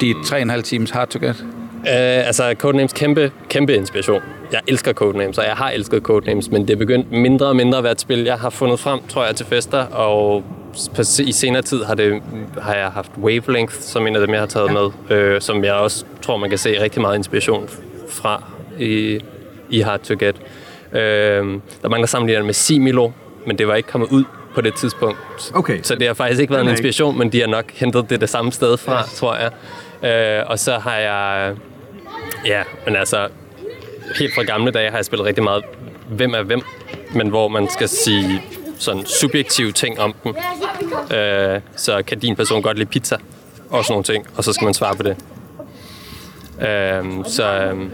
de 0.00 0.12
3,5 0.12 0.60
times 0.60 0.90
Hard 0.90 1.08
to 1.08 1.18
Get? 1.18 1.44
Uh, 1.76 1.92
altså, 2.26 2.54
Codenames 2.58 2.92
kæmpe, 2.92 3.32
kæmpe 3.48 3.74
inspiration. 3.74 4.20
Jeg 4.52 4.60
elsker 4.68 4.92
Codenames, 4.92 5.38
og 5.38 5.44
jeg 5.44 5.54
har 5.54 5.70
elsket 5.70 6.02
Codenames, 6.02 6.50
men 6.50 6.62
det 6.62 6.70
er 6.70 6.78
begyndt 6.78 7.12
mindre 7.12 7.46
og 7.46 7.56
mindre 7.56 7.78
at 7.78 7.84
være 7.84 7.92
et 7.92 8.00
spil, 8.00 8.18
jeg 8.18 8.34
har 8.34 8.50
fundet 8.50 8.80
frem, 8.80 9.00
tror 9.08 9.24
jeg, 9.26 9.36
til 9.36 9.46
fester, 9.46 9.78
og 9.78 10.44
i 11.26 11.32
senere 11.32 11.62
tid 11.62 11.84
har, 11.84 11.94
det, 11.94 12.22
har 12.62 12.74
jeg 12.74 12.86
haft 12.86 13.10
Wavelength 13.22 13.74
som 13.74 14.06
en 14.06 14.16
af 14.16 14.20
dem, 14.20 14.30
jeg 14.30 14.40
har 14.40 14.46
taget 14.46 14.68
ja. 14.68 14.72
med, 14.72 15.16
øh, 15.18 15.40
som 15.40 15.64
jeg 15.64 15.72
også 15.72 16.04
tror, 16.22 16.36
man 16.36 16.48
kan 16.50 16.58
se 16.58 16.82
rigtig 16.82 17.00
meget 17.00 17.16
inspiration 17.16 17.68
fra 18.16 18.42
i, 18.78 19.20
i 19.70 19.80
Hard 19.80 20.00
to 20.00 20.14
Get. 20.18 20.36
Øh, 20.92 21.00
der 21.82 21.88
mangler 21.88 22.06
sammenligner 22.06 22.44
med 22.44 22.54
Similo, 22.54 23.10
men 23.46 23.58
det 23.58 23.68
var 23.68 23.74
ikke 23.74 23.88
kommet 23.88 24.08
ud 24.08 24.24
på 24.54 24.60
det 24.60 24.74
tidspunkt. 24.74 25.52
Okay. 25.54 25.80
Så 25.82 25.94
det 25.94 26.06
har 26.06 26.14
faktisk 26.14 26.40
ikke 26.40 26.52
været 26.52 26.64
en 26.64 26.70
inspiration, 26.70 27.14
ikke. 27.14 27.18
men 27.18 27.32
de 27.32 27.40
har 27.40 27.46
nok 27.46 27.72
hentet 27.72 28.10
det 28.10 28.20
det 28.20 28.28
samme 28.28 28.52
sted 28.52 28.76
fra, 28.76 29.02
yes. 29.02 29.12
tror 29.14 29.36
jeg. 29.36 29.50
Øh, 30.40 30.50
og 30.50 30.58
så 30.58 30.78
har 30.78 30.96
jeg... 30.96 31.54
Ja, 32.46 32.62
men 32.86 32.96
altså... 32.96 33.28
Helt 34.18 34.34
fra 34.34 34.42
gamle 34.42 34.70
dage 34.70 34.90
har 34.90 34.98
jeg 34.98 35.04
spillet 35.04 35.26
rigtig 35.26 35.44
meget 35.44 35.64
Hvem 36.08 36.34
er 36.34 36.42
hvem, 36.42 36.62
men 37.14 37.28
hvor 37.28 37.48
man 37.48 37.68
skal 37.70 37.88
sige 37.88 38.42
sådan 38.78 39.06
subjektive 39.06 39.72
ting 39.72 40.00
om 40.00 40.14
dem. 40.24 40.34
Øh, 41.16 41.60
så 41.76 42.02
kan 42.06 42.18
din 42.18 42.36
person 42.36 42.62
godt 42.62 42.78
lide 42.78 42.88
pizza 42.88 43.16
og 43.70 43.84
sådan 43.84 43.92
nogle 43.92 44.04
ting, 44.04 44.26
og 44.36 44.44
så 44.44 44.52
skal 44.52 44.64
man 44.64 44.74
svare 44.74 44.96
på 44.96 45.02
det. 45.02 45.16
Øhm, 46.60 47.24
så, 47.24 47.62
øhm, 47.62 47.90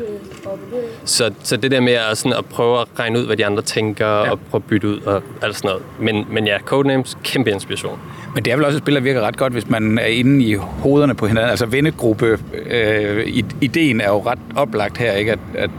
så, 1.04 1.30
så 1.42 1.56
det 1.56 1.70
der 1.70 1.80
med 1.80 1.92
at, 1.92 2.18
sådan, 2.18 2.32
at 2.38 2.44
prøve 2.44 2.80
at 2.80 2.86
regne 2.98 3.18
ud, 3.18 3.26
hvad 3.26 3.36
de 3.36 3.46
andre 3.46 3.62
tænker, 3.62 4.06
ja. 4.06 4.30
og 4.30 4.40
prøve 4.50 4.62
at 4.64 4.64
bytte 4.64 4.88
ud 4.88 5.00
og 5.00 5.22
alt 5.42 5.56
sådan 5.56 5.68
noget. 5.68 5.82
Men, 5.98 6.26
men 6.30 6.46
ja, 6.46 6.58
Codenames, 6.58 7.18
kæmpe 7.24 7.50
inspiration. 7.50 7.98
Men 8.34 8.44
det 8.44 8.52
er 8.52 8.56
vel 8.56 8.64
også 8.64 8.76
et 8.76 8.82
spil, 8.82 8.94
der 8.94 9.00
virker 9.00 9.20
ret 9.20 9.36
godt, 9.36 9.52
hvis 9.52 9.70
man 9.70 9.98
er 9.98 10.06
inde 10.06 10.44
i 10.44 10.54
hovederne 10.54 11.14
på 11.14 11.26
hinanden. 11.26 11.50
Altså 11.50 11.66
vennegruppe, 11.66 12.38
øh, 12.66 13.42
ideen 13.60 14.00
er 14.00 14.08
jo 14.08 14.22
ret 14.26 14.38
oplagt 14.56 14.98
her, 14.98 15.12
ikke? 15.12 15.32
At, 15.32 15.38
at, 15.54 15.70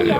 øh... 0.00 0.12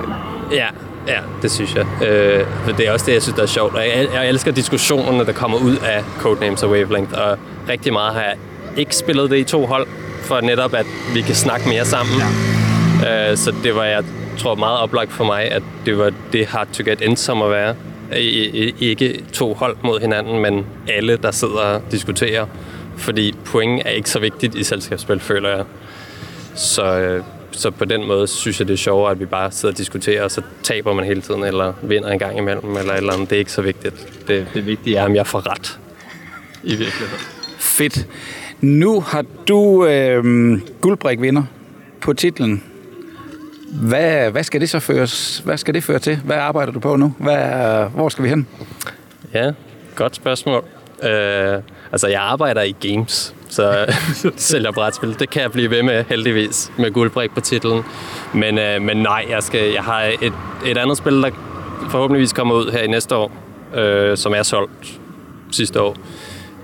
Ja, 0.51 0.67
Ja, 1.07 1.19
det 1.41 1.51
synes 1.51 1.75
jeg. 1.75 1.85
Øh, 2.07 2.45
for 2.63 2.71
det 2.71 2.87
er 2.87 2.91
også 2.91 3.05
det, 3.05 3.13
jeg 3.13 3.21
synes, 3.21 3.35
der 3.35 3.43
er 3.43 3.47
sjovt. 3.47 3.75
Og 3.75 3.81
jeg, 3.81 4.07
jeg 4.13 4.29
elsker 4.29 4.51
diskussionerne, 4.51 5.25
der 5.25 5.31
kommer 5.31 5.57
ud 5.57 5.75
af 5.75 6.03
Codenames 6.19 6.63
og 6.63 6.69
Wavelength, 6.69 7.13
og 7.13 7.37
rigtig 7.69 7.93
meget 7.93 8.13
har 8.13 8.21
jeg 8.21 8.35
ikke 8.77 8.95
spillet 8.95 9.29
det 9.29 9.37
i 9.37 9.43
to 9.43 9.65
hold, 9.65 9.87
for 10.31 10.41
netop, 10.41 10.73
at 10.73 10.85
vi 11.13 11.21
kan 11.21 11.35
snakke 11.35 11.69
mere 11.69 11.85
sammen. 11.85 12.15
Ja. 13.01 13.31
Øh, 13.31 13.37
så 13.37 13.53
det 13.63 13.75
var, 13.75 13.85
jeg 13.85 14.03
tror, 14.37 14.55
meget 14.55 14.79
oplagt 14.79 15.11
for 15.11 15.23
mig, 15.23 15.51
at 15.51 15.63
det 15.85 15.97
var 15.97 16.11
det 16.33 16.45
Hard 16.45 16.67
to 16.73 16.83
Get 16.83 17.01
endte 17.01 17.21
som 17.21 17.41
at 17.41 17.51
være. 17.51 17.75
I, 18.15 18.19
i, 18.19 18.75
ikke 18.79 19.23
to 19.33 19.53
hold 19.53 19.77
mod 19.83 19.99
hinanden, 19.99 20.39
men 20.39 20.65
alle, 20.87 21.17
der 21.17 21.31
sidder 21.31 21.59
og 21.59 21.81
diskuterer. 21.91 22.45
Fordi 22.97 23.35
point 23.45 23.81
er 23.85 23.89
ikke 23.89 24.09
så 24.09 24.19
vigtigt 24.19 24.55
i 24.55 24.63
selskabsspil, 24.63 25.19
føler 25.19 25.49
jeg. 25.49 25.65
Så, 26.55 26.83
øh, 26.83 27.23
så 27.51 27.71
på 27.71 27.85
den 27.85 28.07
måde 28.07 28.27
synes 28.27 28.59
jeg, 28.59 28.67
det 28.67 28.73
er 28.73 28.77
sjovere, 28.77 29.11
at 29.11 29.19
vi 29.19 29.25
bare 29.25 29.51
sidder 29.51 29.73
og 29.73 29.77
diskuterer, 29.77 30.23
og 30.23 30.31
så 30.31 30.41
taber 30.63 30.93
man 30.93 31.05
hele 31.05 31.21
tiden, 31.21 31.43
eller 31.43 31.73
vinder 31.81 32.09
en 32.09 32.19
gang 32.19 32.37
imellem, 32.37 32.77
eller 32.77 32.93
et 32.93 32.97
eller 32.97 33.13
andet. 33.13 33.29
Det 33.29 33.35
er 33.35 33.39
ikke 33.39 33.51
så 33.51 33.61
vigtigt. 33.61 34.27
Det, 34.27 34.47
det 34.53 34.65
vigtige 34.65 34.97
er, 34.97 35.05
om 35.05 35.15
jeg 35.15 35.27
får 35.27 35.51
ret 35.51 35.79
i 36.63 36.75
virkeligheden. 36.75 37.19
Fedt. 37.59 38.07
Nu 38.61 38.99
har 38.99 39.25
du 39.47 39.85
øh, 39.85 40.23
guldbrik 40.81 41.21
vinder 41.21 41.43
på 42.01 42.13
titlen. 42.13 42.63
Hvad, 43.71 44.31
hvad 44.31 44.43
skal 44.43 44.61
det 44.61 44.69
så 44.69 44.79
føres? 44.79 45.41
Hvad 45.45 45.57
skal 45.57 45.73
det 45.73 45.83
føre 45.83 45.99
til? 45.99 46.17
Hvad 46.25 46.35
arbejder 46.35 46.71
du 46.71 46.79
på 46.79 46.95
nu? 46.95 47.15
Hvad, 47.19 47.85
hvor 47.85 48.09
skal 48.09 48.23
vi 48.23 48.29
hen? 48.29 48.47
Ja, 49.33 49.51
godt 49.95 50.15
spørgsmål. 50.15 50.65
Øh, 51.03 51.61
altså, 51.91 52.07
jeg 52.07 52.21
arbejder 52.21 52.61
i 52.61 52.75
games, 52.79 53.35
så 53.49 53.85
sælger 54.37 54.71
brætspil. 54.71 55.19
Det 55.19 55.29
kan 55.29 55.41
jeg 55.41 55.51
blive 55.51 55.69
ved 55.69 55.83
med, 55.83 56.03
heldigvis, 56.09 56.71
med 56.77 56.91
guldbrik 56.91 57.31
på 57.31 57.41
titlen. 57.41 57.83
Men, 58.33 58.57
øh, 58.57 58.81
men 58.81 58.97
nej, 58.97 59.25
jeg, 59.29 59.43
skal, 59.43 59.71
jeg 59.73 59.83
har 59.83 60.01
et, 60.21 60.33
et 60.65 60.77
andet 60.77 60.97
spil, 60.97 61.21
der 61.21 61.29
forhåbentligvis 61.89 62.33
kommer 62.33 62.55
ud 62.55 62.71
her 62.71 62.79
i 62.81 62.87
næste 62.87 63.15
år, 63.15 63.31
øh, 63.75 64.17
som 64.17 64.33
er 64.33 64.43
solgt 64.43 64.99
sidste 65.51 65.81
år. 65.81 65.95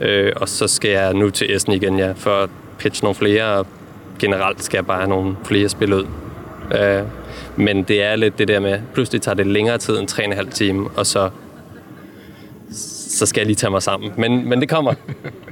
Øh, 0.02 0.32
og 0.36 0.50
så 0.50 0.68
skal 0.68 0.92
jeg 0.92 1.14
nu 1.14 1.30
til 1.30 1.56
Essen 1.56 1.74
igen, 1.74 2.00
ja, 2.00 2.12
for 2.16 2.32
at 2.32 2.50
pitche 2.80 3.04
nogle 3.04 3.16
flere, 3.16 3.46
og 3.46 3.68
generelt 4.20 4.64
skal 4.64 4.78
jeg 4.78 4.86
bare 4.86 4.98
have 4.98 5.10
nogle 5.10 5.36
flere 5.46 5.70
spil 5.70 5.94
ud. 5.94 6.06
Øh, 6.80 7.02
men 7.56 7.84
det 7.84 8.04
er 8.04 8.16
lidt 8.16 8.38
det 8.38 8.48
der 8.48 8.60
med, 8.60 8.80
pludselig 8.94 9.22
tager 9.22 9.36
det 9.36 9.48
længere 9.48 9.78
tid 9.78 10.00
end 10.00 10.12
3,5 10.12 10.52
time, 10.52 10.90
og 10.96 11.06
så, 11.06 11.30
så 13.10 13.26
skal 13.26 13.42
jeg 13.42 13.46
lige 13.46 13.56
tage 13.56 13.72
mig 13.72 13.84
sammen. 13.84 14.12
Men, 14.18 14.50
men 14.50 14.62
det 14.62 14.70
kommer. 14.70 14.94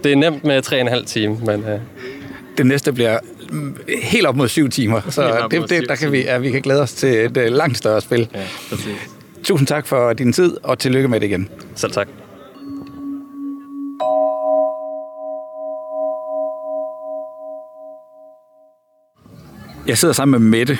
Det 0.03 0.11
er 0.11 0.15
nemt 0.15 0.43
med 0.43 0.65
3,5 0.65 1.05
time, 1.05 1.37
men... 1.45 1.63
Øh, 1.63 1.79
det 2.57 2.65
næste 2.65 2.93
bliver 2.93 3.19
helt 4.03 4.25
op 4.25 4.35
mod 4.35 4.47
syv 4.47 4.69
timer, 4.69 5.01
så 5.09 5.47
det, 5.51 5.69
det, 5.69 5.89
der 5.89 5.95
kan 5.95 6.11
vi, 6.11 6.21
ja, 6.21 6.37
vi 6.37 6.51
kan 6.51 6.61
glæde 6.61 6.81
os 6.81 6.93
til 6.93 7.25
et 7.25 7.37
uh, 7.37 7.43
langt 7.43 7.77
større 7.77 8.01
spil. 8.01 8.29
Ja, 8.33 8.45
Tusind 9.43 9.67
tak 9.67 9.87
for 9.87 10.13
din 10.13 10.33
tid, 10.33 10.57
og 10.63 10.79
tillykke 10.79 11.07
med 11.07 11.19
det 11.19 11.27
igen. 11.27 11.49
Selv 11.75 11.91
tak. 11.91 12.07
Jeg 19.87 19.97
sidder 19.97 20.13
sammen 20.13 20.41
med 20.41 20.49
Mette, 20.49 20.79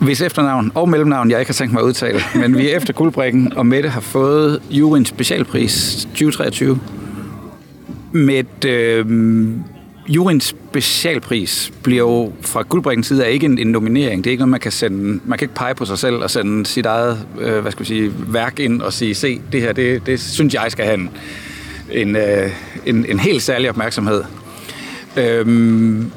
hvis 0.00 0.20
efternavn 0.20 0.72
og 0.74 0.88
mellemnavn, 0.88 1.30
jeg 1.30 1.40
ikke 1.40 1.48
har 1.48 1.54
tænkt 1.54 1.72
mig 1.72 1.80
at 1.80 1.86
udtale. 1.86 2.20
Men 2.34 2.58
vi 2.58 2.70
er 2.70 2.76
efter 2.76 2.92
guldbrikken, 2.92 3.52
og 3.56 3.66
Mette 3.66 3.88
har 3.88 4.00
fået 4.00 4.62
Juryens 4.70 5.08
specialpris 5.08 6.04
2023 6.10 6.80
med 8.12 8.64
øh, 8.64 9.06
juryens 10.08 10.44
specialpris 10.44 11.72
bliver 11.82 11.98
jo 12.02 12.32
fra 12.40 12.62
guldbrikkens 12.62 13.06
side 13.06 13.32
ikke 13.32 13.46
en, 13.46 13.58
en 13.58 13.66
nominering. 13.66 14.24
Det 14.24 14.30
er 14.30 14.32
ikke 14.32 14.40
noget, 14.40 14.50
man 14.50 14.60
kan 14.60 14.72
sende. 14.72 15.20
Man 15.24 15.38
kan 15.38 15.44
ikke 15.44 15.54
pege 15.54 15.74
på 15.74 15.84
sig 15.84 15.98
selv 15.98 16.16
og 16.16 16.30
sende 16.30 16.66
sit 16.66 16.86
eget 16.86 17.26
øh, 17.40 17.58
hvad 17.58 17.72
skal 17.72 17.80
vi 17.80 17.88
sige, 17.88 18.12
værk 18.28 18.60
ind 18.60 18.82
og 18.82 18.92
sige, 18.92 19.14
se, 19.14 19.40
det 19.52 19.60
her, 19.60 19.72
det, 19.72 20.06
det 20.06 20.20
synes 20.20 20.54
jeg 20.54 20.66
skal 20.68 20.84
have 20.84 20.94
en, 20.94 21.10
en, 21.90 22.16
øh, 22.16 22.50
en, 22.86 23.06
en 23.08 23.18
helt 23.18 23.42
særlig 23.42 23.70
opmærksomhed. 23.70 24.22
Øhm, 25.16 26.12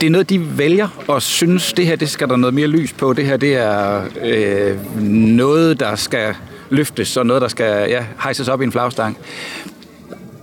det 0.00 0.06
er 0.06 0.10
noget, 0.10 0.30
de 0.30 0.58
vælger 0.58 0.88
og 1.08 1.22
synes, 1.22 1.72
det 1.72 1.86
her, 1.86 1.96
det 1.96 2.10
skal 2.10 2.28
der 2.28 2.36
noget 2.36 2.54
mere 2.54 2.66
lys 2.66 2.92
på. 2.92 3.12
Det 3.12 3.26
her, 3.26 3.36
det 3.36 3.56
er 3.56 4.02
øh, 4.22 5.02
noget, 5.02 5.80
der 5.80 5.96
skal 5.96 6.34
løftes, 6.70 7.16
og 7.16 7.26
noget, 7.26 7.42
der 7.42 7.48
skal 7.48 7.90
ja, 7.90 8.04
hejses 8.22 8.48
op 8.48 8.60
i 8.60 8.64
en 8.64 8.72
flagstang. 8.72 9.18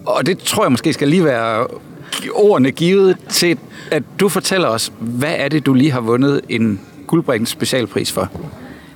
Og 0.05 0.25
det 0.25 0.37
tror 0.37 0.63
jeg 0.63 0.71
måske 0.71 0.93
skal 0.93 1.07
lige 1.07 1.23
være 1.23 1.67
ordene 2.33 2.71
givet 2.71 3.17
til, 3.29 3.57
at 3.91 4.03
du 4.19 4.29
fortæller 4.29 4.67
os, 4.67 4.91
hvad 4.99 5.33
er 5.37 5.47
det, 5.47 5.65
du 5.65 5.73
lige 5.73 5.91
har 5.91 6.01
vundet 6.01 6.41
en 6.49 6.81
Guldbringens 7.07 7.49
specialpris 7.49 8.11
for? 8.11 8.29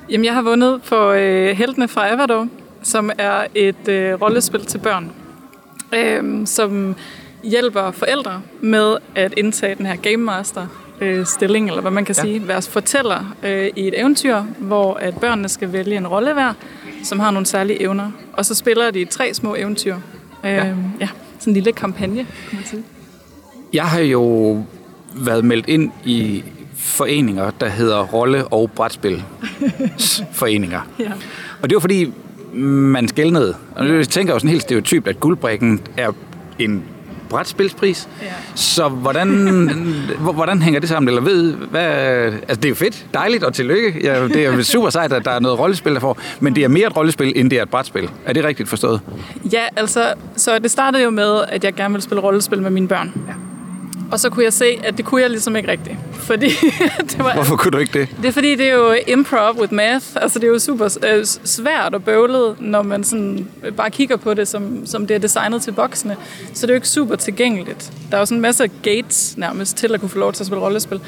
Jamen, 0.10 0.26
jeg 0.26 0.34
har 0.34 0.42
vundet 0.42 0.80
for 0.84 1.10
øh, 1.18 1.58
Heltene 1.58 1.88
fra 1.88 2.12
Avador, 2.12 2.48
som 2.84 3.12
er 3.18 3.46
et 3.56 3.88
øh, 3.88 4.22
rollespil 4.22 4.66
til 4.66 4.78
børn, 4.78 5.12
øh, 5.94 6.48
som 6.48 6.96
hjælper 7.44 7.92
forældre 7.92 8.42
med 8.62 8.98
at 9.16 9.34
indtage 9.38 9.76
den 9.76 9.86
her 9.86 9.96
Game 9.96 10.18
Master 10.18 10.68
øh, 11.02 11.26
stilling, 11.26 11.68
eller 11.68 11.82
hvad 11.82 11.92
man 11.92 12.06
kan 12.06 12.16
ja. 12.16 12.22
sige, 12.22 12.48
være 12.48 12.62
fortæller 12.62 13.36
øh, 13.44 13.70
i 13.76 13.88
et 13.88 14.00
eventyr, 14.00 14.42
hvor 14.42 14.94
at 14.94 15.18
børnene 15.18 15.50
skal 15.50 15.74
vælge 15.74 15.98
en 15.98 16.08
rolle 16.08 16.34
hver, 16.34 16.54
som 17.04 17.20
har 17.20 17.32
nogle 17.32 17.46
særlige 17.46 17.82
evner. 17.82 18.12
Og 18.34 18.46
så 18.46 18.56
spiller 18.56 18.92
de 18.92 19.06
tre 19.06 19.34
små 19.34 19.56
eventyr. 19.56 19.96
Øh, 20.46 20.52
ja. 20.52 20.66
ja, 21.00 21.10
sådan 21.40 21.52
en 21.52 21.54
lille 21.54 21.72
kampagne, 21.72 22.16
kan 22.16 22.58
man 22.58 22.66
sige. 22.66 22.84
Jeg 23.74 23.86
har 23.86 24.00
jo 24.00 24.58
været 25.16 25.46
meldt 25.46 25.70
ind 25.70 25.92
i 26.06 26.44
foreninger, 26.76 27.52
der 27.52 27.70
hedder 27.70 28.04
rolle- 28.04 28.48
og 28.48 28.72
brætspil 28.72 29.24
foreninger. 30.34 30.82
ja. 31.00 31.12
Og 31.62 31.70
det 31.70 31.76
var 31.76 31.80
fordi, 31.80 32.14
man 32.54 33.08
skældnede. 33.08 33.56
Og 33.76 33.88
jeg 33.88 34.08
tænker 34.08 34.34
jo 34.34 34.40
sådan 34.40 34.50
helt 34.50 34.62
stereotypt, 34.62 35.08
at 35.08 35.20
guldbrikken 35.20 35.82
er 35.98 36.12
en 36.60 36.84
brætspilspris. 37.32 38.10
Ja. 38.22 38.28
Så 38.56 38.88
hvordan, 38.90 39.30
hvordan 40.34 40.62
hænger 40.62 40.80
det 40.80 40.90
sammen? 40.90 41.08
Eller 41.08 41.22
ved, 41.22 41.54
hvad, 41.54 41.84
altså 41.84 42.56
det 42.56 42.66
er 42.66 42.70
jo 42.70 42.76
fedt, 42.76 43.06
dejligt 43.14 43.44
og 43.44 43.54
tillykke. 43.54 44.00
Ja, 44.04 44.28
det 44.28 44.46
er 44.46 44.62
super 44.74 44.90
sejt, 44.90 45.14
at 45.14 45.26
der 45.26 45.32
er 45.32 45.40
noget 45.40 45.60
rollespil, 45.60 45.94
der 45.94 46.00
får. 46.00 46.18
Men 46.40 46.56
det 46.56 46.64
er 46.64 46.68
mere 46.68 46.88
et 46.88 46.98
rollespil, 46.98 47.34
end 47.36 47.50
det 47.50 47.60
er 47.60 47.64
et 47.64 47.70
brætspil. 47.70 48.10
Er 48.26 48.34
det 48.34 48.44
rigtigt 48.44 48.70
forstået? 48.70 49.02
Ja, 49.54 49.62
altså, 49.76 50.14
så 50.36 50.60
det 50.60 50.72
startede 50.72 51.04
jo 51.04 51.10
med, 51.10 51.44
at 51.48 51.64
jeg 51.64 51.74
gerne 51.74 51.94
ville 51.94 52.04
spille 52.04 52.22
rollespil 52.22 52.62
med 52.62 52.72
mine 52.72 52.88
børn. 52.88 53.14
Ja. 53.28 53.34
Og 54.12 54.20
så 54.20 54.30
kunne 54.30 54.44
jeg 54.44 54.54
se, 54.54 54.80
at 54.84 54.98
det 54.98 55.06
kunne 55.06 55.22
jeg 55.22 55.30
ligesom 55.30 55.56
ikke 55.56 55.72
rigtigt. 55.72 55.96
Fordi 56.14 56.50
det 57.10 57.20
var, 57.20 57.34
Hvorfor 57.34 57.56
kunne 57.56 57.72
du 57.72 57.78
ikke 57.78 58.00
det? 58.00 58.10
Det 58.22 58.26
er 58.28 58.32
fordi, 58.32 58.56
det 58.56 58.70
er 58.70 58.74
jo 58.74 58.96
improv 59.08 59.60
with 59.60 59.74
math. 59.74 60.06
Altså 60.16 60.40
det 60.40 60.48
er 60.48 60.52
jo 60.52 60.60
super 60.60 60.98
øh, 61.08 61.26
svært 61.26 61.94
og 61.94 62.04
bøvlet, 62.04 62.56
når 62.60 62.82
man 62.82 63.04
sådan 63.04 63.48
bare 63.78 63.92
kigger 63.92 64.16
på 64.16 64.34
det, 64.34 64.48
som, 64.48 64.86
som 64.86 65.08
det 65.08 65.16
er 65.16 65.20
designet 65.20 65.62
til 65.62 65.74
voksne. 65.74 66.18
Så 66.54 66.62
det 66.62 66.64
er 66.64 66.74
jo 66.74 66.78
ikke 66.78 66.88
super 66.88 67.16
tilgængeligt. 67.16 67.94
Der 68.10 68.18
er 68.18 68.22
jo 68.22 68.26
sådan 68.26 68.38
en 68.38 68.42
masse 68.42 68.70
gates 68.84 69.38
nærmest 69.38 69.78
til 69.78 69.94
at 69.94 70.00
kunne 70.00 70.10
få 70.10 70.18
lov 70.18 70.34
til 70.34 70.44
at 70.44 70.48
spille 70.48 70.64
rollespil. 70.64 71.00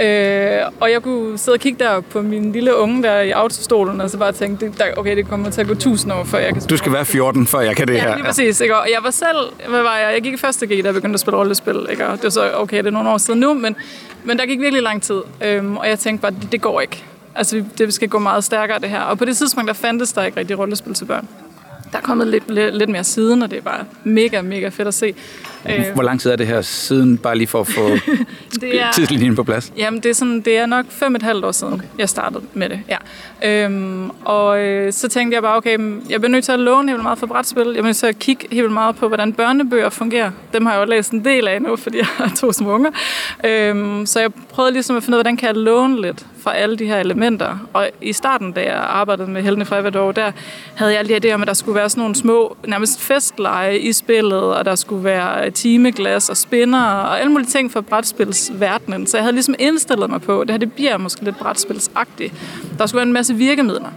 Øh, 0.00 0.58
og 0.80 0.90
jeg 0.90 1.02
kunne 1.02 1.38
sidde 1.38 1.56
og 1.56 1.60
kigge 1.60 1.84
der 1.84 2.00
på 2.00 2.22
min 2.22 2.52
lille 2.52 2.76
unge 2.76 3.02
der 3.02 3.20
i 3.20 3.30
autostolen, 3.30 4.00
og 4.00 4.10
så 4.10 4.18
bare 4.18 4.32
tænke, 4.32 4.66
det, 4.66 4.78
der, 4.78 4.84
okay, 4.96 5.16
det 5.16 5.28
kommer 5.28 5.50
til 5.50 5.60
at 5.60 5.66
gå 5.66 5.74
tusind 5.74 6.12
år, 6.12 6.24
før 6.24 6.38
jeg 6.38 6.52
kan 6.52 6.62
Du 6.62 6.76
skal 6.76 6.92
være 6.92 7.04
14, 7.04 7.46
før 7.46 7.60
jeg 7.60 7.76
kan 7.76 7.88
det 7.88 7.94
ja, 7.94 8.00
her. 8.00 8.08
Ja, 8.08 8.14
lige 8.14 8.24
præcis. 8.24 8.60
Ikke? 8.60 8.76
Og 8.76 8.88
jeg 8.90 8.98
var 9.02 9.10
selv, 9.10 9.68
hvad 9.68 9.82
var 9.82 9.96
jeg? 9.96 10.12
Jeg 10.14 10.22
gik 10.22 10.32
i 10.32 10.36
første 10.36 10.66
G, 10.66 10.68
da 10.68 10.74
jeg 10.84 10.94
begyndte 10.94 11.14
at 11.14 11.20
spille 11.20 11.38
rollespil. 11.38 11.86
Ikke? 11.90 12.06
Og 12.06 12.16
det 12.16 12.24
var 12.24 12.30
så, 12.30 12.50
okay, 12.54 12.78
det 12.78 12.86
er 12.86 12.90
nogle 12.90 13.10
år 13.10 13.18
siden 13.18 13.40
nu, 13.40 13.54
men, 13.54 13.76
men 14.24 14.38
der 14.38 14.46
gik 14.46 14.60
virkelig 14.60 14.82
lang 14.82 15.02
tid. 15.02 15.20
Øhm, 15.44 15.76
og 15.76 15.88
jeg 15.88 15.98
tænkte 15.98 16.22
bare, 16.22 16.32
det, 16.42 16.52
det 16.52 16.60
går 16.60 16.80
ikke. 16.80 17.04
Altså, 17.34 17.64
det 17.78 17.94
skal 17.94 18.08
gå 18.08 18.18
meget 18.18 18.44
stærkere, 18.44 18.78
det 18.78 18.90
her. 18.90 19.00
Og 19.00 19.18
på 19.18 19.24
det 19.24 19.36
tidspunkt, 19.36 19.68
der 19.68 19.74
fandtes 19.74 20.12
der 20.12 20.24
ikke 20.24 20.40
rigtig 20.40 20.58
rollespil 20.58 20.94
til 20.94 21.04
børn. 21.04 21.28
Der 21.92 21.98
er 21.98 22.02
kommet 22.02 22.26
lidt, 22.26 22.50
lidt, 22.50 22.76
lidt 22.76 22.90
mere 22.90 23.04
siden, 23.04 23.42
og 23.42 23.50
det 23.50 23.58
er 23.58 23.62
bare 23.62 23.84
mega, 24.04 24.42
mega 24.42 24.68
fedt 24.68 24.88
at 24.88 24.94
se. 24.94 25.14
Øh, 25.68 25.84
Hvor 25.94 26.02
lang 26.02 26.20
tid 26.20 26.30
er 26.30 26.36
det 26.36 26.46
her 26.46 26.62
siden, 26.62 27.18
bare 27.18 27.36
lige 27.36 27.46
for 27.46 27.60
at 27.60 27.66
få 27.66 27.88
det 28.60 28.80
er, 28.80 28.92
tidslinjen 28.92 29.36
på 29.36 29.44
plads? 29.44 29.72
Jamen, 29.76 30.00
det 30.00 30.10
er, 30.10 30.14
sådan, 30.14 30.40
det 30.40 30.56
er 30.56 30.66
nok 30.66 30.86
fem 30.88 31.16
et 31.16 31.22
halvt 31.22 31.44
år 31.44 31.52
siden, 31.52 31.72
okay. 31.72 31.84
jeg 31.98 32.08
startede 32.08 32.42
med 32.54 32.68
det. 32.68 32.80
Ja. 32.88 32.96
Øhm, 33.64 34.10
og 34.10 34.60
øh, 34.60 34.92
så 34.92 35.08
tænkte 35.08 35.34
jeg 35.34 35.42
bare, 35.42 35.56
okay, 35.56 35.78
jeg 36.10 36.20
bliver 36.20 36.28
nødt 36.28 36.44
til 36.44 36.52
at 36.52 36.60
låne 36.60 36.90
helt 36.90 37.02
meget 37.02 37.18
for 37.18 37.26
brætspil. 37.26 37.62
Jeg 37.64 37.72
bliver 37.72 37.84
nødt 37.84 37.96
til 37.96 38.06
at 38.06 38.18
kigge 38.18 38.46
helt 38.52 38.72
meget 38.72 38.96
på, 38.96 39.08
hvordan 39.08 39.32
børnebøger 39.32 39.90
fungerer. 39.90 40.30
Dem 40.52 40.66
har 40.66 40.72
jeg 40.72 40.80
jo 40.80 40.90
læst 40.90 41.12
en 41.12 41.24
del 41.24 41.48
af 41.48 41.62
nu, 41.62 41.76
fordi 41.84 41.98
jeg 41.98 42.06
har 42.06 42.32
to 42.36 42.52
små 42.52 42.74
unger. 42.74 42.90
Øhm, 43.44 44.06
så 44.06 44.20
jeg 44.20 44.30
prøvede 44.48 44.72
ligesom 44.72 44.96
at 44.96 45.02
finde 45.02 45.16
ud 45.16 45.18
af, 45.18 45.24
hvordan 45.24 45.36
kan 45.36 45.46
jeg 45.46 45.56
låne 45.56 46.00
lidt 46.02 46.26
fra 46.42 46.54
alle 46.56 46.76
de 46.76 46.86
her 46.86 47.00
elementer. 47.00 47.68
Og 47.72 47.90
i 48.00 48.12
starten, 48.12 48.52
da 48.52 48.60
jeg 48.60 48.74
arbejdede 48.74 49.30
med 49.30 49.42
Helene 49.42 49.64
fra 49.64 49.90
der 49.90 50.32
havde 50.74 50.92
jeg 50.92 50.98
alle 50.98 51.08
de 51.08 51.14
her 51.14 51.30
idéer 51.30 51.34
om, 51.34 51.42
at 51.42 51.48
der 51.48 51.54
skulle 51.54 51.76
være 51.76 51.90
sådan 51.90 52.00
nogle 52.00 52.14
små, 52.14 52.56
nærmest 52.66 53.00
festleje 53.00 53.78
i 53.78 53.92
spillet, 53.92 54.42
og 54.42 54.64
der 54.64 54.74
skulle 54.74 55.04
være 55.04 55.50
timeglas 55.50 56.28
og 56.28 56.36
spinner 56.36 56.84
og 56.84 57.20
alle 57.20 57.32
mulige 57.32 57.48
ting 57.48 57.72
for 57.72 57.80
brætspilsverdenen. 57.80 59.06
Så 59.06 59.16
jeg 59.16 59.24
havde 59.24 59.34
ligesom 59.34 59.54
indstillet 59.58 60.10
mig 60.10 60.22
på, 60.22 60.40
at 60.40 60.48
det 60.48 60.52
her 60.52 60.58
det 60.58 60.72
bliver 60.72 60.98
måske 60.98 61.24
lidt 61.24 61.38
brætspilsagtigt. 61.38 62.34
Der 62.78 62.86
skulle 62.86 62.98
være 62.98 63.06
en 63.06 63.12
masse 63.12 63.34
virkemidler. 63.34 63.90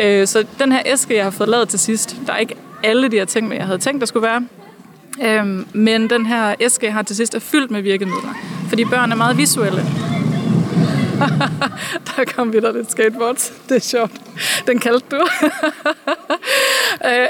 Øh, 0.00 0.26
så 0.26 0.46
den 0.58 0.72
her 0.72 0.82
æske, 0.86 1.16
jeg 1.16 1.24
har 1.24 1.30
fået 1.30 1.48
lavet 1.48 1.68
til 1.68 1.78
sidst, 1.78 2.16
der 2.26 2.32
er 2.32 2.38
ikke 2.38 2.54
alle 2.84 3.08
de 3.08 3.16
her 3.16 3.24
ting, 3.24 3.54
jeg 3.54 3.66
havde 3.66 3.78
tænkt, 3.78 4.00
der 4.00 4.06
skulle 4.06 4.26
være. 4.26 4.46
Øhm, 5.22 5.66
men 5.72 6.10
den 6.10 6.26
her 6.26 6.54
æske, 6.60 6.86
jeg 6.86 6.94
har 6.94 7.02
til 7.02 7.16
sidst, 7.16 7.34
er 7.34 7.38
fyldt 7.38 7.70
med 7.70 7.82
virkemidler. 7.82 8.34
Fordi 8.68 8.84
børn 8.84 9.12
er 9.12 9.16
meget 9.16 9.38
visuelle. 9.38 9.84
der 12.16 12.24
kom 12.24 12.52
vi 12.52 12.60
der 12.60 12.72
lidt 12.72 12.90
skateboard. 12.90 13.52
Det 13.68 13.76
er 13.76 13.80
sjovt. 13.80 14.12
Den 14.66 14.78
kaldte 14.78 15.06
du. 15.10 15.26
Øh, 17.04 17.28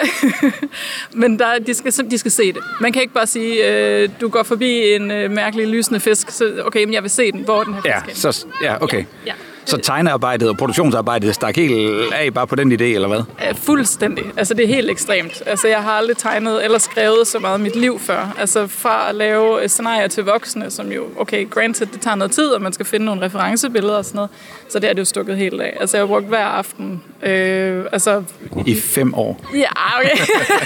men 1.21 1.39
der, 1.39 1.59
de, 1.59 1.75
skal, 1.75 2.11
de 2.11 2.19
skal 2.19 2.31
se 2.31 2.53
det. 2.53 2.63
Man 2.81 2.93
kan 2.93 3.03
ikke 3.03 3.15
bare 3.15 3.27
sige, 3.27 3.69
øh, 3.71 4.09
du 4.21 4.29
går 4.29 4.43
forbi 4.43 4.95
en 4.95 5.11
øh, 5.11 5.31
mærkelig 5.31 5.69
lysende 5.69 6.01
fisk, 6.01 6.31
så 6.31 6.63
okay, 6.65 6.85
men 6.85 6.95
jeg 6.95 7.03
vil 7.03 7.11
se 7.11 7.33
den. 7.33 7.41
Hvor 7.41 7.65
den 7.65 7.75
her 7.75 7.81
fisk 8.05 8.25
ja, 8.25 8.33
så, 8.33 8.47
ja, 8.63 8.83
okay. 8.83 8.99
Ja, 8.99 9.05
ja. 9.27 9.33
Så 9.65 9.77
tegnearbejdet 9.77 10.49
og 10.49 10.57
produktionsarbejdet 10.57 11.35
stak 11.35 11.57
helt 11.57 12.13
af 12.13 12.35
bare 12.35 12.47
på 12.47 12.55
den 12.55 12.73
idé, 12.73 12.85
eller 12.85 13.09
hvad? 13.09 13.21
Ja, 13.41 13.53
fuldstændig. 13.53 14.25
Altså, 14.37 14.55
det 14.55 14.65
er 14.65 14.69
helt 14.69 14.91
ekstremt. 14.91 15.43
Altså, 15.47 15.69
jeg 15.69 15.83
har 15.83 15.93
aldrig 15.93 16.17
tegnet 16.17 16.65
eller 16.65 16.79
skrevet 16.79 17.27
så 17.27 17.39
meget 17.39 17.59
i 17.59 17.63
mit 17.63 17.77
liv 17.77 17.99
før. 17.99 18.35
Altså, 18.39 18.67
fra 18.67 19.09
at 19.09 19.15
lave 19.15 19.69
scenarier 19.69 20.09
til 20.09 20.25
voksne, 20.25 20.71
som 20.71 20.93
jo, 20.93 21.05
okay, 21.19 21.51
granted, 21.51 21.87
det 21.87 22.01
tager 22.01 22.15
noget 22.15 22.33
tid, 22.33 22.47
og 22.47 22.63
man 22.63 22.73
skal 22.73 22.87
finde 22.87 23.07
nogle 23.07 23.23
referencebilleder 23.23 23.97
og 23.97 24.05
sådan 24.05 24.17
noget. 24.17 24.31
Så 24.69 24.79
det 24.79 24.89
er 24.89 24.93
det 24.93 25.01
jo 25.01 25.05
stukket 25.05 25.37
helt 25.37 25.61
af. 25.61 25.77
Altså, 25.81 25.97
jeg 25.97 26.03
har 26.03 26.07
brugt 26.07 26.27
hver 26.27 26.47
aften. 26.47 27.03
Øh, 27.23 27.85
altså, 27.93 28.23
I 28.67 28.75
fem 28.81 29.15
år? 29.15 29.41
Ja, 29.55 29.99
okay. 29.99 30.17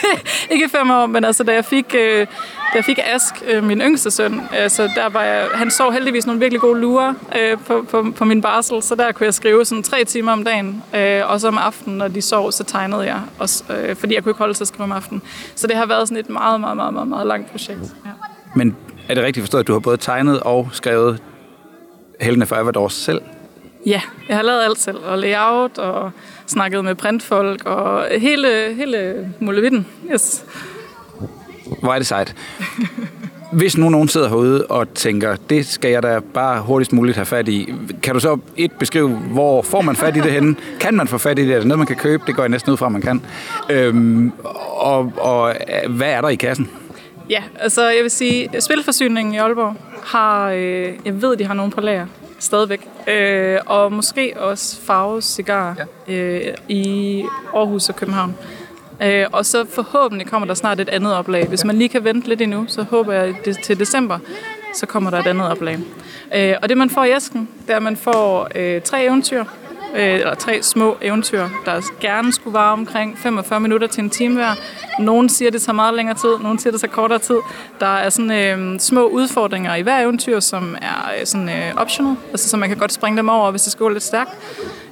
Ikke 0.54 0.68
fem 0.68 0.90
år, 0.90 1.06
men 1.06 1.24
altså, 1.24 1.44
da 1.44 1.52
jeg 1.52 1.64
fik, 1.64 1.94
øh, 1.94 2.18
da 2.18 2.26
jeg 2.74 2.84
fik 2.84 2.98
Ask, 3.04 3.34
øh, 3.48 3.64
min 3.64 3.80
yngste 3.80 4.10
søn, 4.10 4.40
altså, 4.52 4.90
der 4.94 5.08
var 5.08 5.22
jeg, 5.22 5.46
han 5.54 5.70
så 5.70 5.90
heldigvis 5.90 6.26
nogle 6.26 6.40
virkelig 6.40 6.60
gode 6.60 6.80
lurer 6.80 7.14
øh, 7.40 7.58
på, 7.66 7.86
på, 7.90 8.06
på 8.16 8.24
min 8.24 8.40
barsel, 8.42 8.82
så 8.88 8.94
der 8.94 9.12
kunne 9.12 9.24
jeg 9.24 9.34
skrive 9.34 9.64
sådan 9.64 9.82
tre 9.82 10.04
timer 10.04 10.32
om 10.32 10.44
dagen, 10.44 10.82
øh, 10.94 11.30
og 11.30 11.40
så 11.40 11.48
om 11.48 11.58
aftenen, 11.58 11.98
når 11.98 12.08
de 12.08 12.22
sov, 12.22 12.52
så 12.52 12.64
tegnede 12.64 13.02
jeg, 13.02 13.20
også, 13.38 13.64
øh, 13.72 13.96
fordi 13.96 14.14
jeg 14.14 14.22
kunne 14.22 14.30
ikke 14.30 14.38
holde 14.38 14.54
til 14.54 14.64
at 14.64 14.68
skrive 14.68 14.84
om 14.84 14.92
aftenen. 14.92 15.22
Så 15.54 15.66
det 15.66 15.76
har 15.76 15.86
været 15.86 16.08
sådan 16.08 16.24
et 16.24 16.30
meget, 16.30 16.60
meget, 16.60 16.76
meget, 16.76 16.94
meget, 16.94 17.08
meget 17.08 17.26
langt 17.26 17.50
projekt. 17.50 17.80
Ja. 18.06 18.10
Men 18.54 18.76
er 19.08 19.14
det 19.14 19.24
rigtigt 19.24 19.42
forstået, 19.42 19.60
at 19.60 19.66
du 19.66 19.72
har 19.72 19.80
både 19.80 19.96
tegnet 19.96 20.40
og 20.40 20.68
skrevet 20.72 21.22
Helene 22.20 22.46
for 22.46 22.56
Everdors 22.56 22.92
selv? 22.92 23.20
Ja, 23.86 24.00
jeg 24.28 24.36
har 24.36 24.42
lavet 24.42 24.62
alt 24.62 24.78
selv, 24.78 24.98
og 24.98 25.18
layout, 25.18 25.78
og 25.78 26.10
snakket 26.46 26.84
med 26.84 26.94
printfolk, 26.94 27.64
og 27.64 28.06
hele, 28.18 28.74
hele 28.74 29.28
muligheden. 29.40 29.86
Yes. 30.12 30.44
Hvor 31.82 31.94
er 31.94 31.98
det 31.98 32.06
sejt. 32.06 32.34
Hvis 33.52 33.78
nu 33.78 33.88
nogen 33.88 34.08
sidder 34.08 34.28
herude 34.28 34.66
og 34.66 34.94
tænker, 34.94 35.36
det 35.50 35.66
skal 35.66 35.90
jeg 35.90 36.02
da 36.02 36.20
bare 36.34 36.60
hurtigst 36.60 36.92
muligt 36.92 37.16
have 37.16 37.26
fat 37.26 37.48
i, 37.48 37.74
kan 38.02 38.14
du 38.14 38.20
så 38.20 38.38
et 38.56 38.72
beskrive, 38.72 39.08
hvor 39.08 39.62
får 39.62 39.80
man 39.80 39.96
fat 39.96 40.16
i 40.16 40.20
det 40.20 40.32
henne? 40.32 40.56
Kan 40.80 40.94
man 40.94 41.08
få 41.08 41.18
fat 41.18 41.38
i 41.38 41.46
det? 41.46 41.54
Er 41.54 41.58
det 41.58 41.66
noget, 41.66 41.78
man 41.78 41.86
kan 41.86 41.96
købe? 41.96 42.22
Det 42.26 42.36
går 42.36 42.42
jeg 42.42 42.50
næsten 42.50 42.72
ud 42.72 42.76
fra, 42.76 42.88
man 42.88 43.02
kan. 43.02 43.22
Øhm, 43.70 44.32
og, 44.76 45.12
og 45.16 45.54
hvad 45.88 46.10
er 46.10 46.20
der 46.20 46.28
i 46.28 46.34
kassen? 46.34 46.70
Ja, 47.30 47.42
altså 47.60 47.88
jeg 47.88 48.02
vil 48.02 48.10
sige, 48.10 48.50
Spilforsyningen 48.60 49.34
i 49.34 49.38
Aalborg 49.38 49.76
har, 50.04 50.50
øh, 50.50 50.92
jeg 51.04 51.22
ved, 51.22 51.36
de 51.36 51.44
har 51.44 51.54
nogen 51.54 51.70
på 51.70 51.80
lager 51.80 52.06
stadigvæk. 52.38 52.80
Øh, 53.08 53.58
og 53.66 53.92
måske 53.92 54.32
også 54.36 54.80
Farves 54.80 55.24
Cigar 55.24 55.76
ja. 56.08 56.14
øh, 56.14 56.54
i 56.68 57.24
Aarhus 57.54 57.88
og 57.88 57.96
København. 57.96 58.30
Øh, 58.30 58.57
Øh, 59.02 59.26
og 59.32 59.46
så 59.46 59.66
forhåbentlig 59.70 60.26
kommer 60.26 60.46
der 60.46 60.54
snart 60.54 60.80
et 60.80 60.88
andet 60.88 61.14
oplag. 61.14 61.46
Hvis 61.46 61.64
man 61.64 61.76
lige 61.76 61.88
kan 61.88 62.04
vente 62.04 62.28
lidt 62.28 62.40
endnu, 62.40 62.64
så 62.68 62.82
håber 62.82 63.12
jeg 63.12 63.24
at 63.46 63.58
til 63.62 63.78
december, 63.78 64.18
så 64.74 64.86
kommer 64.86 65.10
der 65.10 65.18
et 65.18 65.26
andet 65.26 65.48
oplag. 65.48 65.78
Øh, 66.34 66.54
og 66.62 66.68
det 66.68 66.76
man 66.76 66.90
får 66.90 67.04
i 67.04 67.12
æsken, 67.12 67.48
det 67.66 67.72
er, 67.72 67.76
at 67.76 67.82
man 67.82 67.96
får 67.96 68.48
øh, 68.54 68.82
tre 68.82 69.04
eventyr, 69.04 69.44
øh, 69.96 70.14
eller 70.14 70.34
tre 70.34 70.62
små 70.62 70.96
eventyr, 71.00 71.48
der 71.64 71.80
gerne 72.00 72.32
skulle 72.32 72.54
vare 72.54 72.72
omkring 72.72 73.18
45 73.18 73.60
minutter 73.60 73.86
til 73.86 74.04
en 74.04 74.10
time 74.10 74.34
hver. 74.34 74.54
Nogle 74.98 75.30
siger, 75.30 75.50
det 75.50 75.62
tager 75.62 75.74
meget 75.74 75.94
længere 75.94 76.16
tid, 76.16 76.38
nogle 76.42 76.60
siger, 76.60 76.70
det 76.70 76.80
tager 76.80 76.92
kortere 76.92 77.18
tid. 77.18 77.36
Der 77.80 77.86
er 77.86 78.10
sådan 78.10 78.30
øh, 78.30 78.80
små 78.80 79.06
udfordringer 79.06 79.74
i 79.74 79.82
hver 79.82 80.00
eventyr, 80.00 80.40
som 80.40 80.76
er 80.82 81.12
øh, 81.20 81.26
sådan 81.26 81.48
øh, 81.48 81.74
optional, 81.76 82.16
altså 82.30 82.48
så 82.48 82.56
man 82.56 82.68
kan 82.68 82.78
godt 82.78 82.92
springe 82.92 83.16
dem 83.16 83.28
over, 83.28 83.50
hvis 83.50 83.62
det 83.62 83.72
skal 83.72 83.84
gå 83.84 83.88
lidt 83.88 84.02
stærkt. 84.02 84.30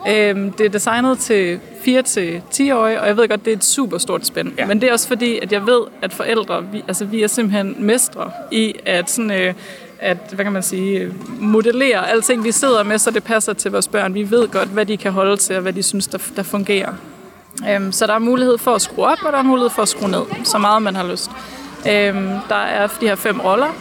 Øh, 0.08 0.36
det 0.58 0.60
er 0.60 0.68
designet 0.68 1.18
til 1.18 1.60
4-10-årige, 1.86 3.00
og 3.00 3.06
jeg 3.06 3.16
ved 3.16 3.28
godt, 3.28 3.44
det 3.44 3.52
er 3.52 3.56
et 3.56 3.64
super 3.64 3.98
stort 3.98 4.26
spænd. 4.26 4.52
Ja. 4.58 4.66
Men 4.66 4.80
det 4.80 4.88
er 4.88 4.92
også 4.92 5.08
fordi, 5.08 5.38
at 5.38 5.52
jeg 5.52 5.66
ved, 5.66 5.80
at 6.02 6.12
forældre, 6.12 6.64
vi, 6.72 6.84
altså 6.88 7.04
vi 7.04 7.22
er 7.22 7.26
simpelthen 7.26 7.76
mestre 7.78 8.30
i 8.50 8.74
at 8.86 9.10
sådan... 9.10 9.30
Øh, 9.30 9.54
at, 9.98 10.16
hvad 10.32 10.44
kan 10.44 10.52
man 10.52 10.62
sige, 10.62 11.14
modellere 11.40 12.10
alting, 12.10 12.44
vi 12.44 12.52
sidder 12.52 12.82
med, 12.82 12.98
så 12.98 13.10
det 13.10 13.24
passer 13.24 13.52
til 13.52 13.70
vores 13.70 13.88
børn. 13.88 14.14
Vi 14.14 14.30
ved 14.30 14.48
godt, 14.48 14.68
hvad 14.68 14.86
de 14.86 14.96
kan 14.96 15.12
holde 15.12 15.36
til, 15.36 15.56
og 15.56 15.62
hvad 15.62 15.72
de 15.72 15.82
synes, 15.82 16.06
der, 16.06 16.18
der 16.36 16.42
fungerer. 16.42 16.92
Øhm, 17.70 17.92
så 17.92 18.06
der 18.06 18.14
er 18.14 18.18
mulighed 18.18 18.58
for 18.58 18.74
at 18.74 18.82
skrue 18.82 19.06
op, 19.06 19.18
og 19.22 19.32
der 19.32 19.38
er 19.38 19.42
mulighed 19.42 19.70
for 19.70 19.82
at 19.82 19.88
skrue 19.88 20.10
ned, 20.10 20.22
så 20.44 20.58
meget 20.58 20.82
man 20.82 20.96
har 20.96 21.06
lyst. 21.10 21.30
Øhm, 21.90 22.28
der 22.48 22.54
er 22.54 22.86
de 23.00 23.08
her 23.08 23.14
fem 23.14 23.40
roller, 23.40 23.72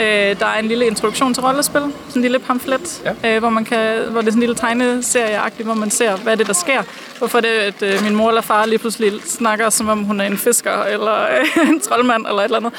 Øh, 0.00 0.38
der 0.40 0.46
er 0.46 0.58
en 0.58 0.68
lille 0.68 0.86
introduktion 0.86 1.34
til 1.34 1.42
rollespil, 1.42 1.80
sådan 1.80 1.92
en 2.16 2.22
lille 2.22 2.38
pamflet, 2.38 3.02
ja. 3.04 3.34
øh, 3.34 3.38
hvor, 3.38 3.50
man 3.50 3.64
kan, 3.64 3.98
hvor 4.10 4.20
det 4.20 4.28
er 4.28 4.32
sådan 4.32 4.32
en 4.32 4.40
lille 4.40 4.54
tegneserie 4.54 5.40
hvor 5.64 5.74
man 5.74 5.90
ser, 5.90 6.16
hvad 6.16 6.36
det 6.36 6.46
der 6.46 6.52
sker. 6.52 6.82
Hvorfor 7.18 7.40
det 7.40 7.48
at 7.48 7.82
øh, 7.82 8.04
min 8.04 8.14
mor 8.14 8.28
eller 8.28 8.42
far 8.42 8.66
lige 8.66 8.78
pludselig 8.78 9.12
snakker, 9.26 9.70
som 9.70 9.88
om 9.88 10.04
hun 10.04 10.20
er 10.20 10.24
en 10.24 10.38
fisker, 10.38 10.82
eller 10.82 11.22
øh, 11.22 11.68
en 11.70 11.80
troldmand, 11.80 12.26
eller 12.26 12.38
et 12.38 12.44
eller 12.44 12.56
andet. 12.56 12.72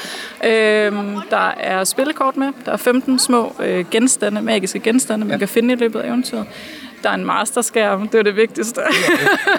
Øh, 0.44 1.22
der 1.30 1.50
er 1.60 1.84
spillekort 1.84 2.36
med, 2.36 2.52
der 2.64 2.72
er 2.72 2.76
15 2.76 3.18
små 3.18 3.54
øh, 3.60 3.84
genstande, 3.90 4.42
magiske 4.42 4.80
genstande, 4.80 5.24
man 5.24 5.34
ja. 5.34 5.38
kan 5.38 5.48
finde 5.48 5.74
i 5.74 5.76
løbet 5.76 6.00
af 6.00 6.08
eventyret 6.08 6.46
der 7.06 7.12
er 7.12 7.16
en 7.16 7.24
masterskærm. 7.24 8.08
Det 8.08 8.18
er 8.18 8.22
det 8.22 8.36
vigtigste. 8.36 8.80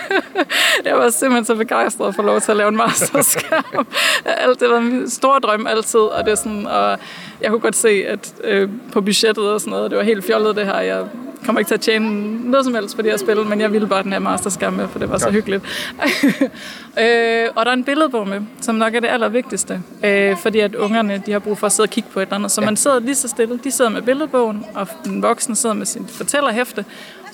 jeg 0.86 0.96
var 0.98 1.10
simpelthen 1.10 1.46
så 1.46 1.56
begejstret 1.56 2.16
for 2.16 2.24
lov 2.24 2.42
til 2.42 2.52
at 2.52 2.58
lave 2.58 2.70
en 2.70 2.78
masterskærm. 2.78 3.88
Alt 4.26 4.60
det 4.60 4.70
var 4.70 4.78
en 4.78 5.10
stor 5.10 5.40
drøm 5.40 5.68
altid, 5.68 6.00
og 6.00 6.26
det 6.26 6.32
er 6.32 6.36
sådan, 6.36 6.68
og 6.68 7.00
jeg 7.42 7.50
kunne 7.50 7.60
godt 7.60 7.76
se, 7.76 8.04
at 8.08 8.34
øh, 8.44 8.70
på 8.94 9.02
budgettet 9.02 9.44
og 9.44 9.62
sådan 9.62 9.72
noget, 9.72 9.92
det 9.92 9.98
var 9.98 10.04
helt 10.04 10.26
fjollet 10.26 10.56
det 10.56 10.66
her. 10.66 10.80
Jeg 10.80 11.06
kommer 11.46 11.60
ikke 11.60 11.70
til 11.70 11.76
at 11.76 11.82
tjene 11.82 12.52
noget 12.52 12.66
som 12.66 12.76
helst 12.76 12.96
for 12.96 13.02
det 13.02 13.12
her 13.12 13.18
spil, 13.18 13.38
men 13.38 13.62
jeg 13.62 13.74
ville 13.74 13.88
bare 13.88 14.04
den 14.04 14.12
her 14.12 14.20
masterskærm 14.20 14.74
med, 14.74 14.88
for 14.88 15.00
det 15.00 15.10
var 15.10 15.18
så 15.18 15.32
hyggeligt. 15.32 15.64
øh, 17.04 17.46
og 17.56 17.66
der 17.66 17.72
er 17.72 17.74
en 17.74 17.84
billedbog 17.84 18.28
med, 18.28 18.42
som 18.62 18.76
nok 18.76 18.96
er 18.96 19.00
det 19.00 19.08
allervigtigste, 19.08 19.82
øh, 20.04 20.38
fordi 20.38 20.60
at 20.60 20.76
ungerne 20.76 21.24
de 21.26 21.32
har 21.32 21.40
brug 21.40 21.58
for 21.58 21.68
at 21.68 21.72
sidde 21.72 21.86
og 21.86 21.90
kigge 21.90 22.10
på 22.14 22.20
et 22.20 22.24
eller 22.24 22.36
andet. 22.36 22.52
Så 22.52 22.62
man 22.62 22.78
sidder 22.78 23.00
lige 23.00 23.16
så 23.16 23.28
stille, 23.28 23.60
de 23.64 23.72
sidder 23.72 23.92
med 23.92 24.02
billedbogen, 24.02 24.66
og 24.76 24.88
den 25.06 25.22
voksne 25.22 25.56
sidder 25.56 25.76
med 25.76 25.86
sin 25.86 26.08
fortællerhæfte, 26.08 26.86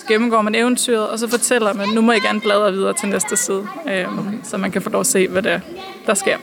så 0.03 0.07
gennemgår 0.07 0.41
man 0.41 0.55
eventyret, 0.55 1.09
og 1.09 1.19
så 1.19 1.29
fortæller 1.29 1.73
man, 1.73 1.89
nu 1.89 2.01
må 2.01 2.11
I 2.11 2.19
gerne 2.19 2.41
bladre 2.41 2.71
videre 2.71 2.93
til 2.93 3.09
næste 3.09 3.37
side, 3.37 3.67
øh, 3.89 4.05
så 4.43 4.57
man 4.57 4.71
kan 4.71 4.81
få 4.81 4.89
lov 4.89 4.99
at 4.99 5.07
se, 5.07 5.27
hvad 5.27 5.41
der, 5.41 5.59
der 6.05 6.13
sker. 6.13 6.37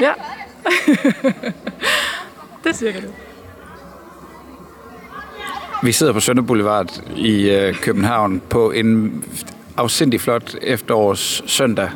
Ja. 0.00 0.12
det 2.64 2.70
er 2.70 2.74
cirka 2.74 3.00
det. 3.00 3.10
Vi 5.82 5.92
sidder 5.92 6.12
på 6.12 6.20
Sønder 6.20 6.42
Boulevard 6.42 7.00
i 7.16 7.50
øh, 7.50 7.74
København 7.74 8.42
på 8.48 8.70
en 8.70 9.24
afsindig 9.76 10.20
flot 10.20 10.54
efterårs 10.62 11.42
søndag. 11.46 11.90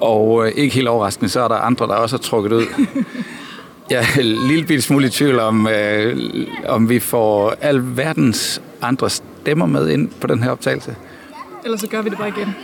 Og 0.00 0.46
øh, 0.46 0.52
ikke 0.56 0.74
helt 0.74 0.88
overraskende, 0.88 1.28
så 1.28 1.40
er 1.40 1.48
der 1.48 1.56
andre, 1.56 1.86
der 1.86 1.94
også 1.94 2.16
har 2.16 2.22
trukket 2.22 2.52
ud. 2.52 2.66
Jeg 3.90 4.06
er 4.16 4.20
en 4.20 4.48
lille 4.48 4.82
smule 4.82 5.06
i 5.06 5.10
tvivl 5.10 5.38
om, 5.38 5.68
øh, 5.68 6.16
om 6.68 6.88
vi 6.88 6.98
får 6.98 7.54
al 7.60 7.96
verdens 7.96 8.62
andre 8.82 9.10
stemmer 9.44 9.66
med 9.66 9.88
ind 9.88 10.08
på 10.20 10.26
den 10.26 10.42
her 10.42 10.50
optagelse. 10.50 10.96
Ellers 11.64 11.80
så 11.80 11.86
gør 11.86 12.02
vi 12.02 12.10
det 12.10 12.18
bare 12.18 12.28
igen. 12.28 12.54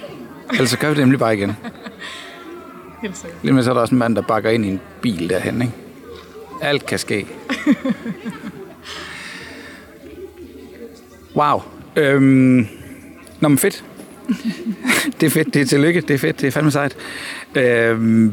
Ellers 0.52 0.70
så 0.70 0.78
gør 0.78 0.88
vi 0.88 0.94
det 0.94 1.00
nemlig 1.00 1.18
bare 1.18 1.36
igen. 1.36 1.52
Helt 3.02 3.16
sikkert. 3.16 3.38
Lige 3.42 3.52
med 3.52 3.62
så 3.62 3.70
er 3.70 3.74
der 3.74 3.80
også 3.80 3.94
en 3.94 3.98
mand, 3.98 4.16
der 4.16 4.22
bakker 4.22 4.50
ind 4.50 4.64
i 4.64 4.68
en 4.68 4.80
bil 5.00 5.28
derhen, 5.28 5.62
ikke? 5.62 5.74
Alt 6.60 6.86
kan 6.86 6.98
ske. 6.98 7.26
Wow. 11.36 11.62
Øhm, 11.96 12.68
nå, 13.40 13.48
men 13.48 13.58
fedt. 13.58 13.84
det 15.20 15.26
er 15.26 15.30
fedt, 15.30 15.54
det 15.54 15.62
er 15.62 15.66
tillykke, 15.66 16.00
det 16.00 16.14
er 16.14 16.18
fedt, 16.18 16.40
det 16.40 16.46
er 16.46 16.50
fandme 16.50 16.70
sejt. 16.70 16.96
Øhm, 17.54 18.28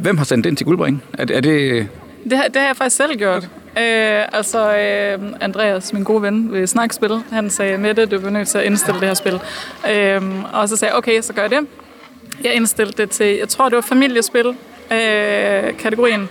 hvem 0.00 0.16
har 0.16 0.24
sendt 0.24 0.44
den 0.44 0.56
til 0.56 0.66
Guldbring? 0.66 1.02
Er, 1.12 1.26
er 1.30 1.40
det... 1.40 1.88
Det 2.24 2.38
har, 2.38 2.48
det 2.48 2.56
har 2.56 2.66
jeg 2.66 2.76
faktisk 2.76 2.96
selv 2.96 3.16
gjort. 3.16 3.42
Øh, 3.78 4.24
altså, 4.32 4.76
øh, 4.76 5.32
Andreas, 5.40 5.92
min 5.92 6.04
gode 6.04 6.22
ven 6.22 6.52
ved 6.52 6.66
Snakspil, 6.66 7.22
han 7.32 7.50
sagde, 7.50 7.78
Mette, 7.78 8.06
du 8.06 8.26
er 8.26 8.30
nødt 8.30 8.48
til 8.48 8.58
at 8.58 8.64
indstille 8.64 9.00
det 9.00 9.08
her 9.08 9.14
spil. 9.14 9.40
Øh, 9.90 10.22
og 10.52 10.68
så 10.68 10.76
sagde 10.76 10.92
jeg, 10.92 10.98
okay, 10.98 11.20
så 11.20 11.32
gør 11.32 11.42
jeg 11.42 11.50
det. 11.50 11.66
Jeg 12.44 12.54
indstillede 12.54 13.02
det 13.02 13.10
til, 13.10 13.26
jeg 13.26 13.48
tror, 13.48 13.68
det 13.68 13.76
var 13.76 13.82
familiespil, 13.82 14.46
øh, 14.90 15.76
kategorien 15.78 16.28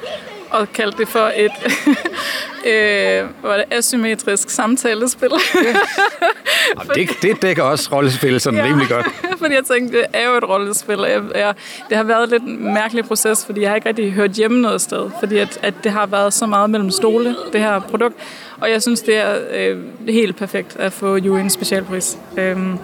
og 0.50 0.74
kaldte 0.74 0.98
det 0.98 1.08
for 1.08 1.32
et 1.36 1.52
øh, 2.72 3.30
var 3.44 3.58
det 3.58 3.66
asymmetrisk 3.72 4.50
samtalespil. 4.50 5.30
ja. 6.96 7.02
det, 7.02 7.10
det 7.22 7.42
dækker 7.42 7.64
også 7.64 7.90
rollespil 7.92 8.40
sådan 8.40 8.60
ja, 8.60 8.66
rimelig 8.66 8.88
godt. 8.90 9.06
fordi 9.42 9.54
jeg 9.54 9.64
tænkte, 9.72 9.98
det 9.98 10.06
er 10.14 10.30
jo 10.30 10.38
et 10.38 10.50
rollespil. 10.50 11.00
Jeg, 11.00 11.22
jeg, 11.36 11.54
det 11.90 11.98
har 11.98 12.04
været 12.04 12.30
lidt 12.30 12.44
en 12.44 12.74
mærkelig 12.74 13.06
proces, 13.06 13.46
fordi 13.46 13.62
jeg 13.62 13.70
har 13.70 13.76
ikke 13.76 13.90
rigtig 13.90 14.12
hørt 14.12 14.32
hjemme 14.32 14.62
noget 14.62 14.82
sted. 14.82 15.10
Fordi 15.20 15.38
at, 15.38 15.60
at 15.62 15.74
det 15.84 15.92
har 15.92 16.06
været 16.06 16.34
så 16.34 16.46
meget 16.46 16.70
mellem 16.70 16.92
stole, 16.92 17.36
det 17.54 17.62
her 17.62 17.80
produkt. 17.80 18.16
Og 18.60 18.72
jeg 18.72 18.82
synes, 18.82 19.02
det 19.02 19.18
er 19.18 19.38
øh, 19.54 19.78
helt 20.08 20.36
perfekt 20.36 20.76
at 20.80 20.94
få 20.94 21.16
en 21.16 21.50
specialpris. 21.50 22.18
Øhm, 22.38 22.78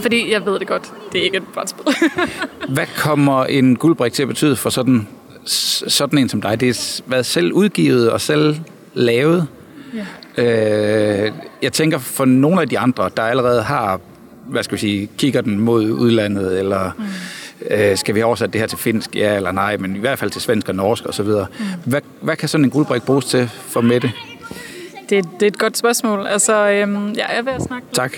fordi 0.00 0.32
jeg 0.32 0.46
ved 0.46 0.58
det 0.58 0.66
godt, 0.66 0.92
det 1.12 1.20
er 1.20 1.24
ikke 1.24 1.36
et 1.36 1.46
brætspil. 1.54 1.84
Hvad 2.74 2.86
kommer 2.96 3.44
en 3.44 3.76
guldbrik 3.76 4.12
til 4.12 4.22
at 4.22 4.28
betyde 4.28 4.56
for 4.56 4.70
sådan 4.70 5.08
sådan 5.48 6.18
en 6.18 6.28
som 6.28 6.42
dig, 6.42 6.60
det 6.60 6.68
er 6.68 7.02
været 7.06 7.26
selv 7.26 7.52
udgivet 7.52 8.10
og 8.10 8.20
selv 8.20 8.56
lavet. 8.94 9.46
Ja. 9.94 10.06
Øh, 10.38 11.32
jeg 11.62 11.72
tænker 11.72 11.98
for 11.98 12.24
nogle 12.24 12.60
af 12.60 12.68
de 12.68 12.78
andre, 12.78 13.10
der 13.16 13.22
allerede 13.22 13.62
har, 13.62 14.00
hvad 14.46 14.62
skal 14.62 14.74
vi 14.74 14.80
sige, 14.80 15.08
kigger 15.18 15.40
den 15.40 15.58
mod 15.58 15.90
udlandet, 15.90 16.58
eller 16.58 16.90
mm. 16.98 17.04
øh, 17.70 17.96
skal 17.96 18.14
vi 18.14 18.22
oversætte 18.22 18.52
det 18.52 18.60
her 18.60 18.68
til 18.68 18.78
finsk, 18.78 19.16
ja 19.16 19.36
eller 19.36 19.52
nej, 19.52 19.76
men 19.76 19.96
i 19.96 19.98
hvert 19.98 20.18
fald 20.18 20.30
til 20.30 20.40
svensk 20.42 20.68
og 20.68 20.74
norsk 20.74 21.06
osv. 21.06 21.26
Mm. 21.26 21.64
Hvad, 21.84 22.00
hvad 22.20 22.36
kan 22.36 22.48
sådan 22.48 22.64
en 22.64 22.70
guldbrik 22.70 23.02
bruges 23.02 23.24
til 23.24 23.48
for 23.48 23.80
Mette? 23.80 24.12
Det, 25.10 25.24
det 25.40 25.42
er 25.42 25.46
et 25.46 25.58
godt 25.58 25.76
spørgsmål. 25.76 26.26
Altså, 26.26 26.68
øhm, 26.68 27.14
jeg 27.14 27.26
er 27.28 27.42
ved 27.42 27.52
at 27.52 27.62
snakke... 27.62 27.86
Tak. 27.92 28.12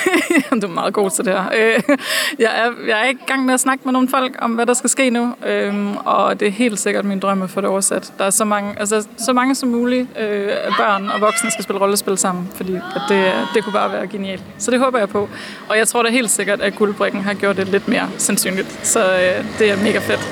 du 0.62 0.66
er 0.66 0.70
meget 0.74 0.94
god 0.94 1.10
til 1.10 1.24
det 1.24 1.32
her. 1.32 1.44
Øh, 1.54 1.82
jeg, 2.44 2.50
er, 2.54 2.70
jeg 2.88 3.06
er 3.06 3.10
i 3.10 3.16
gang 3.26 3.44
med 3.44 3.54
at 3.54 3.60
snakke 3.60 3.84
med 3.84 3.92
nogle 3.92 4.08
folk 4.08 4.36
om, 4.38 4.50
hvad 4.50 4.66
der 4.66 4.74
skal 4.74 4.90
ske 4.90 5.10
nu, 5.10 5.34
øhm, 5.46 5.96
og 5.96 6.40
det 6.40 6.48
er 6.48 6.52
helt 6.52 6.78
sikkert 6.78 7.04
min 7.04 7.20
drøm 7.20 7.42
at 7.42 7.50
få 7.50 7.60
det 7.60 7.68
oversat. 7.68 8.12
Der 8.18 8.24
er 8.24 8.30
så 8.30 8.44
mange, 8.44 8.74
altså, 8.80 9.06
så 9.16 9.32
mange 9.32 9.54
som 9.54 9.68
muligt 9.68 10.08
øh, 10.20 10.48
børn 10.78 11.10
og 11.10 11.20
voksne 11.20 11.50
skal 11.50 11.64
spille 11.64 11.80
rollespil 11.80 12.18
sammen, 12.18 12.48
fordi 12.54 12.74
at 12.74 13.02
det, 13.08 13.32
det 13.54 13.64
kunne 13.64 13.72
bare 13.72 13.92
være 13.92 14.06
genialt. 14.06 14.42
Så 14.58 14.70
det 14.70 14.78
håber 14.78 14.98
jeg 14.98 15.08
på. 15.08 15.28
Og 15.68 15.78
jeg 15.78 15.88
tror 15.88 16.02
da 16.02 16.10
helt 16.10 16.30
sikkert, 16.30 16.60
at 16.60 16.76
guldbrikken 16.76 17.20
har 17.20 17.34
gjort 17.34 17.56
det 17.56 17.68
lidt 17.68 17.88
mere 17.88 18.08
sandsynligt. 18.18 18.86
Så 18.86 19.00
øh, 19.00 19.44
det 19.58 19.70
er 19.70 19.76
mega 19.76 19.98
fedt. 19.98 20.28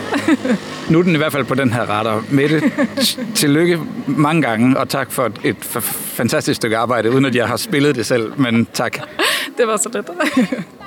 nu 0.91 0.99
er 0.99 1.03
den 1.03 1.15
i 1.15 1.19
hvert 1.19 1.33
fald 1.33 1.45
på 1.45 1.55
den 1.55 1.73
her 1.73 1.91
retter. 1.91 2.23
Mette, 2.31 2.63
tillykke 3.35 3.81
mange 4.07 4.43
gange, 4.43 4.79
og 4.79 4.89
tak 4.89 5.13
for 5.13 5.31
et 5.45 5.57
fantastisk 5.93 6.57
stykke 6.57 6.77
arbejde, 6.77 7.11
uden 7.11 7.25
at 7.25 7.35
jeg 7.35 7.49
har 7.49 7.57
spillet 7.57 7.95
det 7.95 8.07
selv, 8.07 8.41
men 8.41 8.67
tak. 8.73 8.99
det 9.59 9.67
var 9.67 9.77
så 9.77 9.91
lidt. 9.95 10.11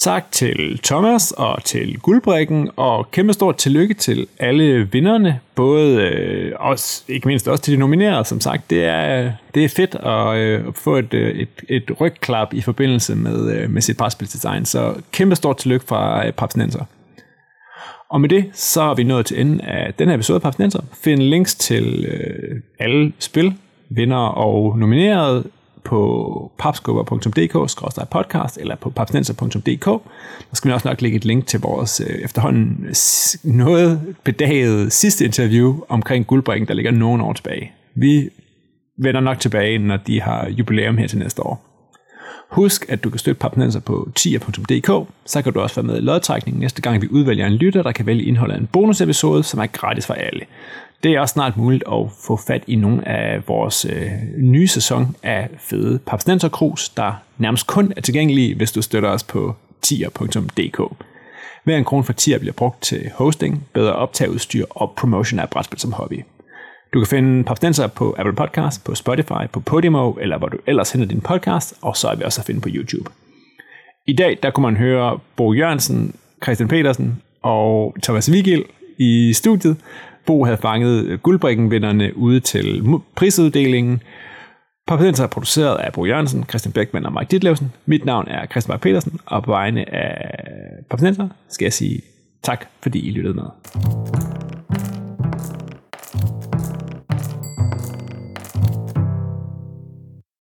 Tak 0.00 0.32
til 0.32 0.80
Thomas 0.84 1.32
og 1.32 1.64
til 1.64 1.98
Guldbrikken, 1.98 2.70
og 2.76 3.10
kæmpe 3.10 3.32
stort 3.32 3.56
tillykke 3.56 3.94
til 3.94 4.26
alle 4.38 4.88
vinderne, 4.92 5.40
både 5.54 6.02
øh, 6.02 6.52
også, 6.58 7.02
ikke 7.08 7.28
mindst 7.28 7.48
også 7.48 7.62
til 7.62 7.74
de 7.74 7.78
nominerede, 7.78 8.24
som 8.24 8.40
sagt. 8.40 8.70
Det 8.70 8.84
er, 8.84 9.32
det 9.54 9.64
er 9.64 9.68
fedt 9.68 9.94
at, 9.94 10.36
øh, 10.36 10.74
få 10.74 10.96
et, 10.96 11.14
øh, 11.14 11.38
et, 11.38 11.48
et 11.68 12.00
rygklap 12.00 12.54
i 12.54 12.60
forbindelse 12.60 13.16
med, 13.16 13.52
øh, 13.52 13.70
med 13.70 13.82
sit 13.82 13.96
brætspilsdesign, 13.96 14.64
så 14.64 14.94
kæmpe 15.12 15.36
stort 15.36 15.56
tillykke 15.56 15.86
fra 15.86 16.26
øh, 16.26 16.32
Papsnenser. 16.32 16.84
Og 18.10 18.20
med 18.20 18.28
det, 18.28 18.50
så 18.52 18.82
er 18.82 18.94
vi 18.94 19.04
nået 19.04 19.26
til 19.26 19.40
enden 19.40 19.60
af 19.60 19.94
den 19.94 20.08
her 20.08 20.14
episode 20.14 20.36
af 20.36 20.42
Papsnenser. 20.42 20.80
Find 20.94 21.22
links 21.22 21.54
til 21.54 22.04
øh, 22.04 22.60
alle 22.78 23.12
spil, 23.18 23.54
vinder 23.88 24.16
og 24.16 24.78
nomineret 24.78 25.46
på 25.84 26.52
papskubber.dk-podcast 26.58 28.60
eller 28.60 28.76
på 28.76 28.90
papsnenser.dk. 28.90 29.84
Der 30.50 30.52
skal 30.52 30.68
vi 30.68 30.74
også 30.74 30.88
nok 30.88 31.02
lægge 31.02 31.16
et 31.16 31.24
link 31.24 31.46
til 31.46 31.60
vores 31.60 32.00
øh, 32.00 32.06
efterhånden 32.06 32.94
noget 33.44 34.00
bedaget 34.24 34.92
sidste 34.92 35.24
interview 35.24 35.80
omkring 35.88 36.26
guldbringen, 36.26 36.68
der 36.68 36.74
ligger 36.74 36.90
nogle 36.90 37.22
år 37.22 37.32
tilbage. 37.32 37.72
Vi 37.94 38.28
vender 38.98 39.20
nok 39.20 39.40
tilbage, 39.40 39.78
når 39.78 39.96
de 39.96 40.20
har 40.20 40.48
jubilæum 40.48 40.96
her 40.96 41.06
til 41.06 41.18
næste 41.18 41.42
år. 41.42 41.69
Husk, 42.50 42.86
at 42.88 43.04
du 43.04 43.10
kan 43.10 43.18
støtte 43.18 43.38
Papnenser 43.38 43.80
på 43.80 44.08
tier.dk, 44.14 45.08
så 45.26 45.42
kan 45.42 45.52
du 45.52 45.60
også 45.60 45.76
være 45.76 45.86
med 45.86 45.96
i 45.96 46.00
lodtrækningen 46.00 46.60
næste 46.60 46.82
gang, 46.82 47.02
vi 47.02 47.08
udvælger 47.10 47.46
en 47.46 47.52
lytter, 47.52 47.82
der 47.82 47.92
kan 47.92 48.06
vælge 48.06 48.24
indholdet 48.24 48.54
af 48.54 48.58
en 48.58 48.66
bonusepisode, 48.66 49.42
som 49.42 49.60
er 49.60 49.66
gratis 49.66 50.06
for 50.06 50.14
alle. 50.14 50.40
Det 51.02 51.12
er 51.12 51.20
også 51.20 51.32
snart 51.32 51.56
muligt 51.56 51.84
at 51.92 52.06
få 52.26 52.36
fat 52.36 52.64
i 52.66 52.76
nogle 52.76 53.08
af 53.08 53.48
vores 53.48 53.84
øh, 53.84 54.10
nye 54.38 54.68
sæson 54.68 55.16
af 55.22 55.48
fede 55.58 55.98
Papsnenser 56.06 56.48
Krus, 56.48 56.88
der 56.88 57.12
nærmest 57.38 57.66
kun 57.66 57.92
er 57.96 58.00
tilgængelige, 58.00 58.54
hvis 58.54 58.72
du 58.72 58.82
støtter 58.82 59.08
os 59.08 59.22
på 59.22 59.54
tier.dk. 59.82 60.80
Hver 61.64 61.76
en 61.76 61.84
krone 61.84 62.04
for 62.04 62.12
tier 62.12 62.38
bliver 62.38 62.52
brugt 62.52 62.82
til 62.82 63.10
hosting, 63.14 63.66
bedre 63.72 63.92
optageudstyr 63.92 64.64
og 64.70 64.92
promotion 64.96 65.40
af 65.40 65.50
brætspil 65.50 65.80
som 65.80 65.92
hobby. 65.92 66.24
Du 66.94 67.00
kan 67.00 67.06
finde 67.06 67.44
Papstenser 67.44 67.86
på 67.86 68.14
Apple 68.18 68.34
Podcast, 68.34 68.84
på 68.84 68.94
Spotify, 68.94 69.46
på 69.52 69.60
Podimo, 69.60 70.12
eller 70.12 70.38
hvor 70.38 70.48
du 70.48 70.58
ellers 70.66 70.92
henter 70.92 71.08
din 71.08 71.20
podcast, 71.20 71.74
og 71.82 71.96
så 71.96 72.08
er 72.08 72.14
vi 72.14 72.24
også 72.24 72.40
at 72.40 72.46
finde 72.46 72.60
på 72.60 72.68
YouTube. 72.72 73.10
I 74.06 74.12
dag, 74.12 74.38
der 74.42 74.50
kunne 74.50 74.62
man 74.62 74.76
høre 74.76 75.18
Bo 75.36 75.52
Jørgensen, 75.52 76.14
Christian 76.42 76.68
Petersen 76.68 77.22
og 77.42 77.96
Thomas 78.02 78.32
Vigil 78.32 78.64
i 78.98 79.32
studiet. 79.32 79.76
Bo 80.26 80.44
havde 80.44 80.56
fanget 80.56 81.22
guldbrikkenvinderne 81.22 82.16
ude 82.16 82.40
til 82.40 82.82
prisuddelingen. 83.14 84.02
Papstenser 84.86 85.24
er 85.24 85.28
produceret 85.28 85.76
af 85.76 85.92
Bo 85.92 86.04
Jørgensen, 86.06 86.44
Christian 86.48 86.72
Bækman 86.72 87.06
og 87.06 87.12
Mike 87.12 87.30
Ditlevsen. 87.30 87.72
Mit 87.86 88.04
navn 88.04 88.28
er 88.28 88.46
Christian 88.46 88.72
Mark 88.72 88.80
Petersen, 88.80 89.20
og 89.26 89.42
på 89.42 89.50
vegne 89.50 89.94
af 89.94 90.34
Papstenser 90.90 91.28
skal 91.48 91.64
jeg 91.64 91.72
sige 91.72 92.00
tak, 92.42 92.66
fordi 92.82 93.08
I 93.08 93.10
lyttede 93.10 93.34
med. 93.34 93.44